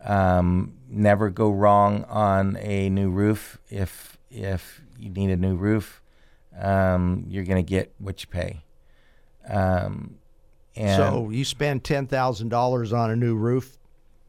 Um, 0.03 0.73
never 0.89 1.29
go 1.29 1.51
wrong 1.51 2.05
on 2.05 2.57
a 2.57 2.89
new 2.89 3.09
roof. 3.09 3.59
If 3.69 4.17
if 4.29 4.81
you 4.97 5.09
need 5.09 5.29
a 5.29 5.37
new 5.37 5.55
roof, 5.55 6.01
um, 6.59 7.25
you're 7.27 7.43
going 7.43 7.63
to 7.63 7.69
get 7.69 7.93
what 7.97 8.23
you 8.23 8.29
pay. 8.29 8.63
Um, 9.47 10.15
so 10.75 11.29
you 11.29 11.43
spend 11.43 11.83
ten 11.83 12.07
thousand 12.07 12.49
dollars 12.49 12.93
on 12.93 13.11
a 13.11 13.15
new 13.15 13.35
roof, 13.35 13.77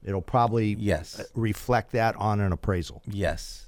it'll 0.04 0.22
probably 0.22 0.74
Yes. 0.78 1.18
uh, 1.20 1.24
reflect 1.34 1.92
that 1.92 2.16
on 2.16 2.40
an 2.40 2.52
appraisal. 2.52 3.02
Yes. 3.06 3.66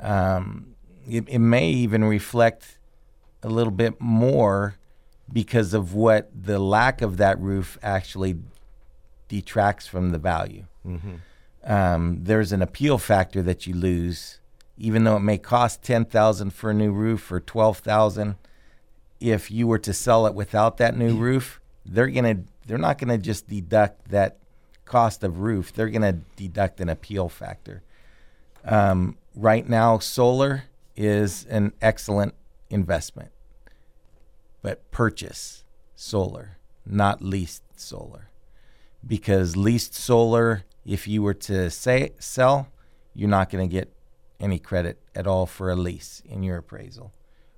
Um, 0.00 0.74
it, 1.08 1.24
it 1.28 1.38
may 1.38 1.68
even 1.70 2.04
reflect 2.04 2.78
a 3.42 3.48
little 3.48 3.72
bit 3.72 4.00
more 4.00 4.76
because 5.32 5.74
of 5.74 5.94
what 5.94 6.30
the 6.34 6.58
lack 6.58 7.00
of 7.02 7.16
that 7.16 7.38
roof 7.40 7.78
actually 7.82 8.36
detracts 9.28 9.86
from 9.86 10.10
the 10.10 10.18
value. 10.18 10.64
Um, 11.64 12.18
there's 12.22 12.52
an 12.52 12.60
appeal 12.62 12.98
factor 12.98 13.40
that 13.42 13.66
you 13.66 13.74
lose, 13.74 14.40
even 14.76 15.04
though 15.04 15.16
it 15.16 15.20
may 15.20 15.38
cost 15.38 15.82
ten 15.82 16.04
thousand 16.04 16.52
for 16.52 16.70
a 16.70 16.74
new 16.74 16.90
roof 16.92 17.30
or 17.30 17.38
twelve 17.40 17.78
thousand. 17.78 18.34
If 19.20 19.50
you 19.50 19.68
were 19.68 19.78
to 19.78 19.92
sell 19.92 20.26
it 20.26 20.34
without 20.34 20.78
that 20.78 20.96
new 20.96 21.16
roof, 21.16 21.60
they're 21.86 22.08
gonna 22.08 22.40
they're 22.66 22.78
not 22.78 22.98
gonna 22.98 23.18
just 23.18 23.48
deduct 23.48 24.08
that 24.10 24.38
cost 24.92 25.24
of 25.24 25.40
roof. 25.40 25.72
They're 25.72 25.88
gonna 25.88 26.18
deduct 26.36 26.78
an 26.78 26.90
appeal 26.90 27.30
factor. 27.30 27.82
Um, 28.62 29.16
right 29.34 29.66
now, 29.66 29.98
solar 29.98 30.64
is 30.94 31.46
an 31.46 31.72
excellent 31.80 32.34
investment, 32.68 33.30
but 34.60 34.90
purchase 34.90 35.64
solar, 35.96 36.58
not 36.84 37.22
leased 37.22 37.62
solar, 37.74 38.28
because 39.06 39.56
leased 39.56 39.94
solar, 39.94 40.64
if 40.84 41.08
you 41.08 41.22
were 41.22 41.34
to 41.34 41.70
say 41.70 42.10
sell, 42.18 42.68
you're 43.14 43.30
not 43.30 43.48
going 43.48 43.66
to 43.66 43.72
get 43.72 43.90
any 44.38 44.58
credit 44.58 44.98
at 45.14 45.26
all 45.26 45.46
for 45.46 45.70
a 45.70 45.76
lease 45.76 46.20
in 46.26 46.42
your 46.42 46.58
appraisal, 46.58 47.12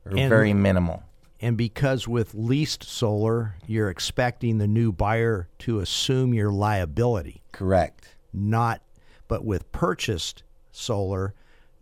or 0.07 0.13
And- 0.17 0.29
very 0.29 0.55
minimal. 0.55 1.03
And 1.45 1.59
because 1.59 2.09
with 2.09 2.33
leased 2.35 2.83
solar, 2.85 3.57
you're 3.67 3.91
expecting 3.91 4.57
the 4.57 4.67
new 4.67 4.93
buyer 4.93 5.47
to 5.59 5.81
assume 5.81 6.33
your 6.33 6.51
liability. 6.51 7.43
Correct. 7.53 8.17
not 8.33 8.81
but 9.29 9.45
with 9.45 9.71
purchased 9.71 10.43
solar 10.73 11.35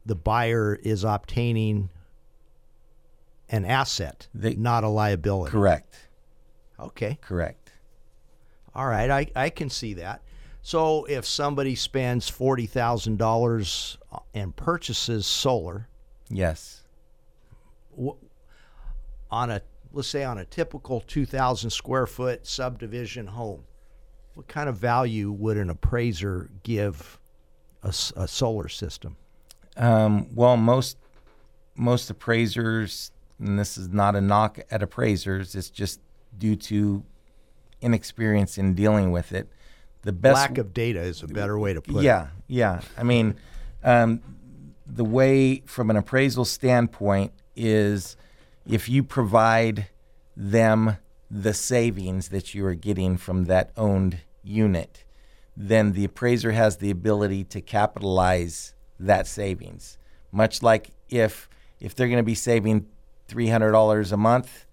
the 0.04 0.14
buyer 0.16 0.74
is 0.82 1.04
obtaining 1.04 1.90
an 3.48 3.64
asset 3.64 4.26
They- 4.34 4.54
not 4.56 4.82
a 4.84 4.88
liability 4.88 5.50
Correct. 5.52 6.08
okay 6.78 7.18
Correct. 7.22 7.72
all 8.74 8.86
right 8.86 9.10
I, 9.10 9.26
I 9.36 9.48
can 9.50 9.70
see 9.70 9.94
that 9.94 10.22
so 10.60 11.04
if 11.06 11.24
somebody 11.24 11.74
spends 11.74 12.30
$40000 12.30 13.96
and 14.34 14.56
purchases 14.56 15.24
solar 15.26 15.88
Yes. 16.28 16.82
On 19.32 19.50
a 19.50 19.60
let's 19.92 20.06
say 20.08 20.22
on 20.22 20.38
a 20.38 20.44
typical 20.44 21.00
2000 21.00 21.70
square 21.70 22.06
foot 22.06 22.46
subdivision 22.46 23.26
home 23.26 23.64
what 24.34 24.46
kind 24.46 24.68
of 24.68 24.76
value 24.76 25.32
would 25.32 25.56
an 25.56 25.68
appraiser 25.68 26.48
give 26.62 27.18
a 27.82 27.92
solar 28.28 28.68
system 28.68 29.16
Um, 29.76 30.28
well, 30.34 30.56
most 30.56 30.98
most 31.74 32.10
appraisers, 32.10 33.10
and 33.38 33.58
this 33.58 33.76
is 33.76 33.88
not 33.88 34.14
a 34.14 34.20
knock 34.20 34.60
at 34.70 34.82
appraisers, 34.82 35.54
it's 35.54 35.70
just 35.70 36.00
due 36.38 36.54
to 36.56 37.02
inexperience 37.80 38.58
in 38.58 38.74
dealing 38.74 39.10
with 39.10 39.32
it. 39.32 39.48
The 40.02 40.12
best 40.12 40.34
lack 40.34 40.58
of 40.58 40.74
data 40.74 41.00
is 41.00 41.22
a 41.22 41.26
better 41.26 41.58
way 41.58 41.72
to 41.74 41.80
put 41.80 41.96
it 41.96 42.02
yeah, 42.04 42.28
yeah. 42.46 42.82
I 42.98 43.02
mean, 43.02 43.36
um, 43.82 44.20
the 44.86 45.04
way 45.04 45.62
from 45.66 45.90
an 45.90 45.96
appraisal 45.96 46.44
standpoint 46.44 47.32
is 47.56 48.16
if 48.66 48.88
you 48.88 49.02
provide 49.02 49.88
them 50.36 50.98
the 51.30 51.54
savings 51.54 52.28
that 52.28 52.54
you 52.54 52.64
are 52.66 52.74
getting 52.74 53.16
from 53.16 53.44
that 53.44 53.70
owned 53.76 54.18
unit, 54.42 55.04
then 55.56 55.92
the 55.92 56.04
appraiser 56.04 56.52
has 56.52 56.76
the 56.76 56.90
ability 56.90 57.44
to 57.44 57.60
capitalize 57.60 58.74
that 58.98 59.26
savings. 59.26 59.98
Much 60.30 60.62
like 60.62 60.90
if 61.08 61.48
if 61.80 61.94
they're 61.94 62.06
going 62.06 62.18
to 62.18 62.22
be 62.22 62.34
saving 62.34 62.86
three 63.28 63.48
hundred 63.48 63.72
dollars 63.72 64.12
a 64.12 64.16
month 64.16 64.66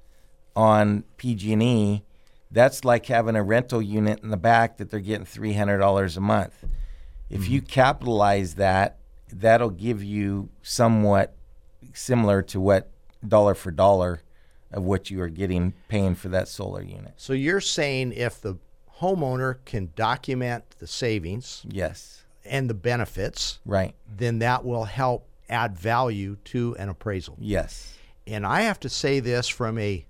on 0.56 1.04
PG&E, 1.18 2.04
that's 2.52 2.84
like 2.84 3.06
having 3.08 3.36
a 3.36 3.44
rental 3.44 3.82
unit 3.82 4.20
in 4.22 4.30
the 4.30 4.38
back 4.38 4.78
that 4.78 4.90
they're 4.90 5.00
getting 5.00 5.26
three 5.26 5.54
hundred 5.54 5.80
dollars 5.80 6.18
a 6.18 6.22
month. 6.22 6.66
If 7.30 7.50
you 7.50 7.62
mm-hmm. 7.62 7.68
capitalize 7.68 8.56
that, 8.56 8.98
that'll 9.32 9.70
give 9.70 10.04
you 10.04 10.50
somewhat 10.62 11.36
similar 11.94 12.42
to 12.44 12.60
what 12.60 12.90
dollar 13.28 13.56
for 13.56 13.72
dollar 13.72 14.22
of 14.72 14.84
what 14.84 15.10
you 15.10 15.22
are 15.22 15.30
getting 15.30 15.74
paying 15.88 16.16
for 16.16 16.30
that 16.30 16.48
solar 16.48 16.82
unit. 16.82 17.14
So 17.18 17.34
you're 17.34 17.62
saying 17.62 18.14
if 18.14 18.40
the 18.42 18.58
homeowner 19.00 19.58
can 19.66 19.92
document 19.96 20.64
the 20.80 20.88
savings 20.88 21.64
Yes, 21.68 22.24
and 22.46 22.70
the 22.70 22.74
benefits, 22.74 23.60
right. 23.66 23.94
then 24.18 24.40
that 24.40 24.64
will 24.66 24.86
help 24.86 25.28
add 25.50 25.76
value 25.78 26.36
to 26.46 26.76
an 26.78 26.90
appraisal. 26.90 27.36
Yes, 27.40 27.94
And 28.28 28.46
I 28.46 28.62
have 28.62 28.80
to 28.82 28.90
say 28.90 29.20
this 29.20 29.48
from 29.48 29.78
a 29.80 30.06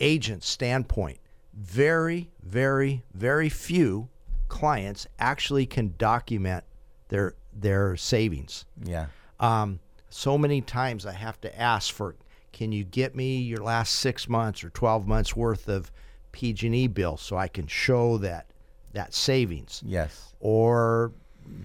agent 0.00 0.42
standpoint. 0.42 1.18
Very, 1.54 2.30
very, 2.42 3.04
very 3.14 3.48
few 3.48 4.08
clients 4.48 5.06
actually 5.18 5.66
can 5.66 5.94
document 5.98 6.64
their 7.08 7.34
their 7.56 7.96
savings. 7.96 8.64
yeah, 8.82 9.06
Um, 9.38 9.78
so 10.16 10.38
many 10.38 10.60
times 10.60 11.04
I 11.06 11.12
have 11.12 11.40
to 11.40 11.60
ask 11.60 11.92
for, 11.92 12.14
can 12.52 12.70
you 12.70 12.84
get 12.84 13.16
me 13.16 13.38
your 13.38 13.58
last 13.64 13.96
six 13.96 14.28
months 14.28 14.62
or 14.62 14.70
twelve 14.70 15.08
months 15.08 15.34
worth 15.34 15.68
of 15.68 15.90
PG&E 16.30 16.86
bill 16.86 17.16
so 17.16 17.36
I 17.36 17.48
can 17.48 17.66
show 17.66 18.16
that 18.18 18.46
that 18.92 19.12
savings, 19.12 19.82
yes, 19.84 20.32
or 20.38 21.10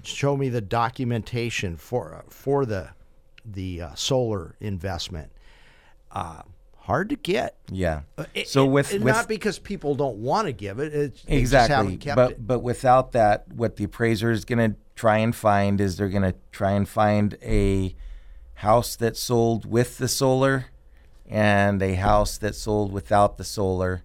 show 0.03 0.35
me 0.35 0.49
the 0.49 0.61
documentation 0.61 1.77
for 1.77 2.23
for 2.29 2.65
the 2.65 2.89
the 3.45 3.81
uh, 3.83 3.93
solar 3.93 4.55
investment. 4.59 5.31
Uh, 6.11 6.41
hard 6.77 7.09
to 7.09 7.15
get. 7.17 7.55
yeah. 7.71 8.01
It- 8.33 8.47
So 8.47 8.65
with, 8.65 8.91
it- 8.91 9.01
with 9.03 9.13
not 9.13 9.27
because 9.27 9.59
people 9.59 9.93
don't 9.93 10.17
want 10.17 10.47
to 10.47 10.53
give 10.53 10.79
it, 10.79 10.91
it's 10.91 11.23
exactly 11.27 11.97
but 12.15 12.31
it. 12.31 12.47
but 12.47 12.59
without 12.59 13.11
that 13.11 13.47
what 13.53 13.75
the 13.75 13.83
appraiser 13.83 14.31
is 14.31 14.43
going 14.43 14.71
to 14.71 14.75
try 14.95 15.19
and 15.19 15.35
find 15.35 15.79
is 15.79 15.97
they're 15.97 16.09
going 16.09 16.23
to 16.23 16.35
try 16.51 16.71
and 16.71 16.89
find 16.89 17.37
a 17.43 17.93
house 18.59 18.97
that 18.97 19.15
sold 19.15 19.65
with 19.65 19.97
the 19.99 20.07
solar 20.07 20.65
and 21.25 21.81
a 21.81 21.93
house 21.95 22.37
that 22.37 22.53
sold 22.55 22.91
without 22.91 23.37
the 23.37 23.43
solar. 23.45 24.03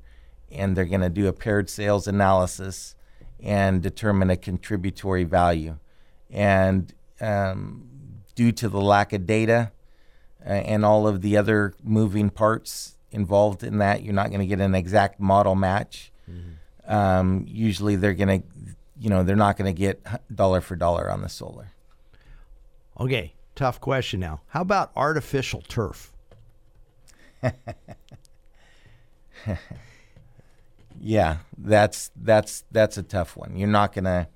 And 0.51 0.77
they're 0.77 0.85
going 0.85 1.01
to 1.01 1.11
do 1.11 1.27
a 1.27 1.33
paired 1.33 1.69
sales 1.69 2.07
analysis 2.07 2.95
and 3.43 3.83
determine 3.83 4.31
a 4.31 4.37
contributory 4.37 5.25
value. 5.25 5.79
And 6.31 6.95
um, 7.21 7.89
due 8.37 8.53
to 8.53 8.69
the 8.69 8.81
lack 8.81 9.13
of 9.13 9.27
data 9.27 9.73
uh, 10.47 10.51
and 10.51 10.85
all 10.85 11.09
of 11.09 11.21
the 11.21 11.37
other 11.37 11.75
moving 11.83 12.31
parts 12.31 12.97
involved 13.11 13.65
in 13.65 13.79
that 13.79 14.05
you're 14.05 14.15
not 14.15 14.29
going 14.29 14.41
to 14.41 14.47
get 14.47 14.61
an 14.61 14.75
exact 14.77 15.19
model 15.19 15.57
match. 15.57 16.13
Um, 16.87 17.45
usually 17.49 17.97
they're 17.97 18.15
going 18.15 18.43
to, 18.43 18.47
you 19.01 19.11
know, 19.11 19.25
they're 19.25 19.35
not 19.35 19.57
going 19.57 19.75
to 19.75 19.79
get 19.79 20.01
dollar 20.33 20.61
for 20.61 20.77
dollar 20.77 21.11
on 21.11 21.23
the 21.23 21.29
solar. 21.29 21.73
Okay, 23.01 23.34
tough 23.55 23.81
question 23.81 24.21
now. 24.21 24.41
How 24.49 24.63
about 24.63 24.93
artificial 24.97 25.63
turf? 25.63 26.13
Yeah, 31.01 31.39
that's 31.59 32.11
that's 32.17 32.65
that's 32.71 32.97
a 32.97 33.03
tough 33.03 33.37
one. 33.37 33.57
You're 33.57 33.69
not 33.69 33.93
to, 34.05 34.29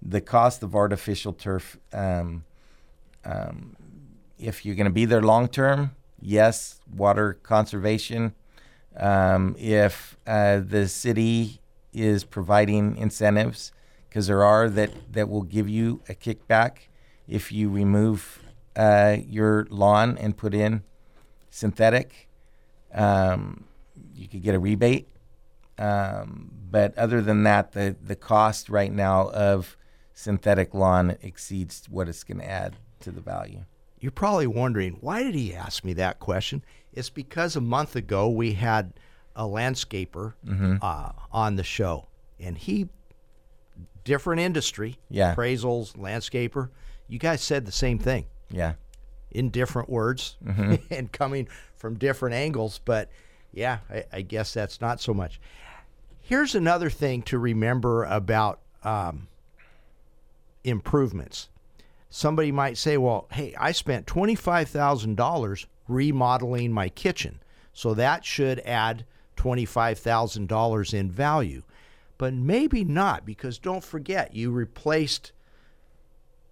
the 0.00 0.22
cost 0.22 0.62
of 0.62 0.74
artificial 0.74 1.34
turf 1.34 1.76
um, 1.92 2.44
um, 3.24 3.76
if 4.38 4.64
you're 4.64 4.74
to 4.86 4.92
be 4.92 5.04
there 5.04 5.22
long 5.22 5.48
term, 5.48 5.94
yes, 6.20 6.80
water 6.94 7.34
conservation. 7.42 8.34
Um, 8.96 9.56
if 9.58 10.16
uh, 10.26 10.60
the 10.60 10.88
city 10.88 11.60
is 11.92 12.24
providing 12.24 12.96
incentives, 12.96 13.72
because 14.08 14.28
there 14.28 14.44
are 14.44 14.70
that 14.70 15.12
that 15.12 15.28
will 15.28 15.42
give 15.42 15.68
you 15.68 16.00
a 16.08 16.14
kickback 16.14 16.88
if 17.28 17.50
you 17.52 17.68
remove 17.68 18.40
uh, 18.76 19.16
your 19.26 19.66
lawn 19.70 20.16
and 20.18 20.36
put 20.36 20.54
in 20.54 20.82
synthetic. 21.50 22.28
Um, 22.92 23.64
you 24.14 24.28
could 24.28 24.42
get 24.42 24.54
a 24.54 24.58
rebate. 24.58 25.08
Um, 25.78 26.50
but 26.70 26.96
other 26.96 27.20
than 27.20 27.42
that, 27.44 27.72
the, 27.72 27.96
the 28.02 28.16
cost 28.16 28.68
right 28.68 28.92
now 28.92 29.30
of 29.30 29.76
synthetic 30.12 30.74
lawn 30.74 31.16
exceeds 31.22 31.86
what 31.90 32.08
it's 32.08 32.22
going 32.24 32.38
to 32.38 32.48
add 32.48 32.76
to 33.00 33.10
the 33.10 33.20
value. 33.20 33.64
You're 34.00 34.12
probably 34.12 34.46
wondering, 34.46 34.98
why 35.00 35.22
did 35.22 35.34
he 35.34 35.54
ask 35.54 35.84
me 35.84 35.92
that 35.94 36.20
question? 36.20 36.62
It's 36.92 37.10
because 37.10 37.56
a 37.56 37.60
month 37.60 37.96
ago 37.96 38.28
we 38.28 38.52
had 38.54 38.92
a 39.34 39.44
landscaper 39.44 40.34
uh, 40.82 41.10
on 41.32 41.56
the 41.56 41.64
show, 41.64 42.06
and 42.38 42.56
he, 42.56 42.88
different 44.04 44.40
industry, 44.40 44.98
Yeah. 45.10 45.34
appraisals, 45.34 45.96
landscaper. 45.96 46.68
You 47.08 47.18
guys 47.18 47.42
said 47.42 47.66
the 47.66 47.72
same 47.72 47.98
thing 47.98 48.26
Yeah. 48.54 48.74
in 49.30 49.50
different 49.50 49.90
words 49.90 50.36
and 50.90 51.10
coming 51.12 51.48
from 51.76 51.96
different 51.98 52.34
angles, 52.34 52.80
but 52.84 53.10
yeah, 53.52 53.78
I, 53.90 54.04
I 54.12 54.20
guess 54.22 54.54
that's 54.54 54.80
not 54.80 55.00
so 55.00 55.12
much. 55.12 55.40
Here's 56.20 56.54
another 56.54 56.88
thing 56.88 57.22
to 57.22 57.38
remember 57.38 58.04
about 58.04 58.60
um, 58.82 59.28
improvements. 60.62 61.48
Somebody 62.08 62.52
might 62.52 62.78
say, 62.78 62.96
well, 62.96 63.26
hey, 63.32 63.54
I 63.58 63.72
spent 63.72 64.06
$25,000 64.06 65.66
remodeling 65.88 66.72
my 66.72 66.88
kitchen, 66.88 67.40
so 67.72 67.92
that 67.94 68.24
should 68.24 68.60
add 68.60 69.04
$25,000 69.36 70.94
in 70.94 71.10
value. 71.10 71.62
But 72.16 72.32
maybe 72.32 72.84
not, 72.84 73.26
because 73.26 73.58
don't 73.58 73.82
forget, 73.84 74.34
you 74.34 74.52
replaced 74.52 75.32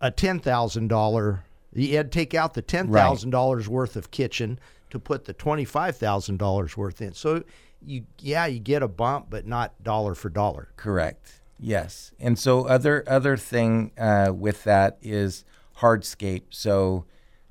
a 0.00 0.10
$10,000, 0.10 1.38
you 1.74 1.96
had 1.96 2.12
to 2.12 2.18
take 2.18 2.34
out 2.34 2.54
the 2.54 2.62
$10,000 2.62 3.68
worth 3.68 3.96
of 3.96 4.10
kitchen 4.10 4.58
to 4.90 4.98
put 4.98 5.24
the 5.24 5.34
$25,000 5.34 6.76
worth 6.76 7.00
in. 7.00 7.12
So 7.12 7.42
you 7.84 8.04
yeah, 8.20 8.46
you 8.46 8.60
get 8.60 8.82
a 8.82 8.88
bump 8.88 9.26
but 9.30 9.46
not 9.46 9.82
dollar 9.82 10.14
for 10.14 10.28
dollar. 10.28 10.68
Correct. 10.76 11.40
Yes. 11.58 12.12
And 12.18 12.38
so 12.38 12.66
other 12.66 13.04
other 13.06 13.36
thing 13.36 13.92
uh, 13.98 14.32
with 14.34 14.64
that 14.64 14.98
is 15.00 15.44
hardscape. 15.78 16.44
So 16.50 17.04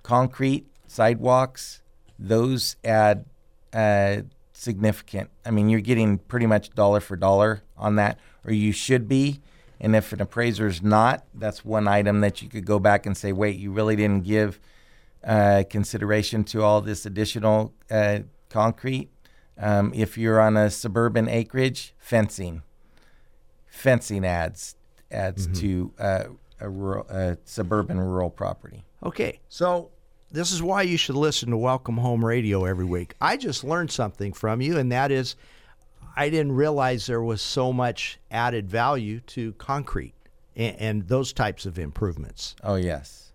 concrete 0.04 0.68
sidewalks, 0.88 1.82
those 2.20 2.76
add 2.84 3.26
uh, 3.74 4.18
significant. 4.54 5.30
I 5.46 5.52
mean, 5.52 5.70
you're 5.70 5.82
getting 5.82 6.18
pretty 6.18 6.46
much 6.46 6.72
dollar 6.72 7.00
for 7.00 7.16
dollar 7.16 7.64
on 7.78 7.96
that, 7.96 8.20
or 8.46 8.54
you 8.54 8.72
should 8.72 9.08
be. 9.08 9.42
And 9.82 9.96
if 9.96 10.14
an 10.14 10.22
appraiser 10.22 10.68
is 10.68 10.82
not, 10.82 11.26
that's 11.34 11.66
one 11.66 11.88
item 11.88 12.22
that 12.22 12.42
you 12.42 12.48
could 12.48 12.66
go 12.66 12.80
back 12.80 13.06
and 13.06 13.18
say, 13.18 13.34
wait, 13.34 13.58
you 13.58 13.72
really 13.72 13.96
didn't 13.96 14.24
give 14.24 14.60
uh, 15.24 15.64
consideration 15.70 16.44
to 16.46 16.62
all 16.62 16.82
this 16.82 17.06
additional 17.06 17.74
uh, 17.90 18.20
concrete. 18.50 19.10
Um, 19.58 19.92
if 19.94 20.18
you're 20.18 20.40
on 20.40 20.56
a 20.56 20.70
suburban 20.70 21.28
acreage, 21.28 21.94
fencing 21.98 22.62
fencing 23.72 24.26
adds 24.26 24.76
adds 25.12 25.48
to 25.60 25.92
uh, 25.98 26.24
a 26.60 26.70
rural, 26.70 27.06
uh, 27.10 27.36
suburban 27.44 28.00
rural 28.00 28.30
property. 28.30 28.86
Okay, 29.04 29.40
so 29.50 29.90
this 30.32 30.52
is 30.52 30.62
why 30.62 30.84
you 30.84 30.98
should 30.98 31.16
listen 31.16 31.50
to 31.50 31.58
Welcome 31.58 31.98
Home 31.98 32.24
Radio 32.24 32.66
every 32.66 32.86
week. 32.86 33.16
I 33.20 33.36
just 33.36 33.64
learned 33.64 33.92
something 33.92 34.32
from 34.32 34.62
you, 34.62 34.78
and 34.78 34.92
that 34.92 35.12
is 35.12 35.36
I 36.16 36.30
didn't 36.30 36.54
realize 36.54 37.06
there 37.06 37.22
was 37.22 37.42
so 37.42 37.72
much 37.72 38.20
added 38.30 38.70
value 38.70 39.20
to 39.28 39.54
concrete 39.54 40.14
and, 40.56 40.76
and 40.80 41.08
those 41.08 41.34
types 41.34 41.66
of 41.66 41.80
improvements. 41.80 42.56
Oh 42.64 42.76
yes, 42.76 43.32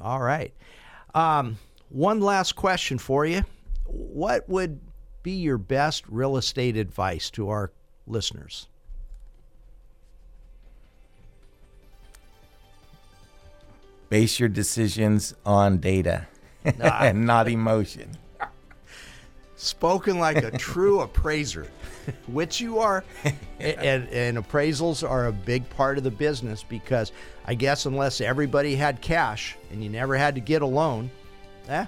All 0.00 0.20
right. 0.20 0.52
Um, 1.14 1.58
one 1.88 2.20
last 2.20 2.54
question 2.54 2.98
for 2.98 3.26
you. 3.26 3.44
What 3.86 4.48
would 4.48 4.80
be 5.22 5.32
your 5.32 5.58
best 5.58 6.04
real 6.08 6.36
estate 6.36 6.76
advice 6.76 7.30
to 7.30 7.48
our 7.48 7.72
listeners? 8.06 8.68
base 14.10 14.38
your 14.38 14.48
decisions 14.48 15.32
on 15.46 15.78
data 15.78 16.26
and 16.64 17.24
not 17.24 17.48
emotion. 17.48 18.10
Spoken 19.62 20.18
like 20.18 20.38
a 20.38 20.50
true 20.58 21.00
appraiser, 21.00 21.66
which 22.28 22.62
you 22.62 22.78
are. 22.78 23.04
and, 23.60 24.08
and 24.08 24.38
appraisals 24.38 25.06
are 25.08 25.26
a 25.26 25.32
big 25.32 25.68
part 25.70 25.98
of 25.98 26.04
the 26.04 26.10
business 26.10 26.62
because 26.66 27.12
I 27.44 27.52
guess 27.54 27.84
unless 27.84 28.22
everybody 28.22 28.74
had 28.74 29.02
cash 29.02 29.58
and 29.70 29.84
you 29.84 29.90
never 29.90 30.16
had 30.16 30.34
to 30.36 30.40
get 30.40 30.62
a 30.62 30.66
loan, 30.66 31.10
eh, 31.68 31.84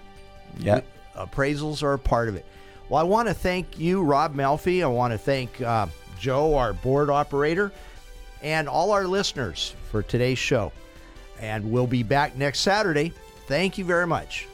Yep. 0.58 0.86
appraisals 1.16 1.82
are 1.82 1.94
a 1.94 1.98
part 1.98 2.28
of 2.28 2.36
it. 2.36 2.44
Well, 2.90 3.00
I 3.00 3.04
want 3.04 3.28
to 3.28 3.34
thank 3.34 3.78
you, 3.78 4.02
Rob 4.02 4.34
Melfi. 4.34 4.82
I 4.82 4.86
want 4.86 5.12
to 5.12 5.18
thank 5.18 5.58
uh, 5.62 5.86
Joe, 6.20 6.54
our 6.54 6.74
board 6.74 7.08
operator, 7.08 7.72
and 8.42 8.68
all 8.68 8.90
our 8.90 9.06
listeners 9.06 9.74
for 9.90 10.02
today's 10.02 10.38
show. 10.38 10.72
And 11.40 11.72
we'll 11.72 11.86
be 11.86 12.02
back 12.02 12.36
next 12.36 12.60
Saturday. 12.60 13.14
Thank 13.46 13.78
you 13.78 13.86
very 13.86 14.06
much. 14.06 14.46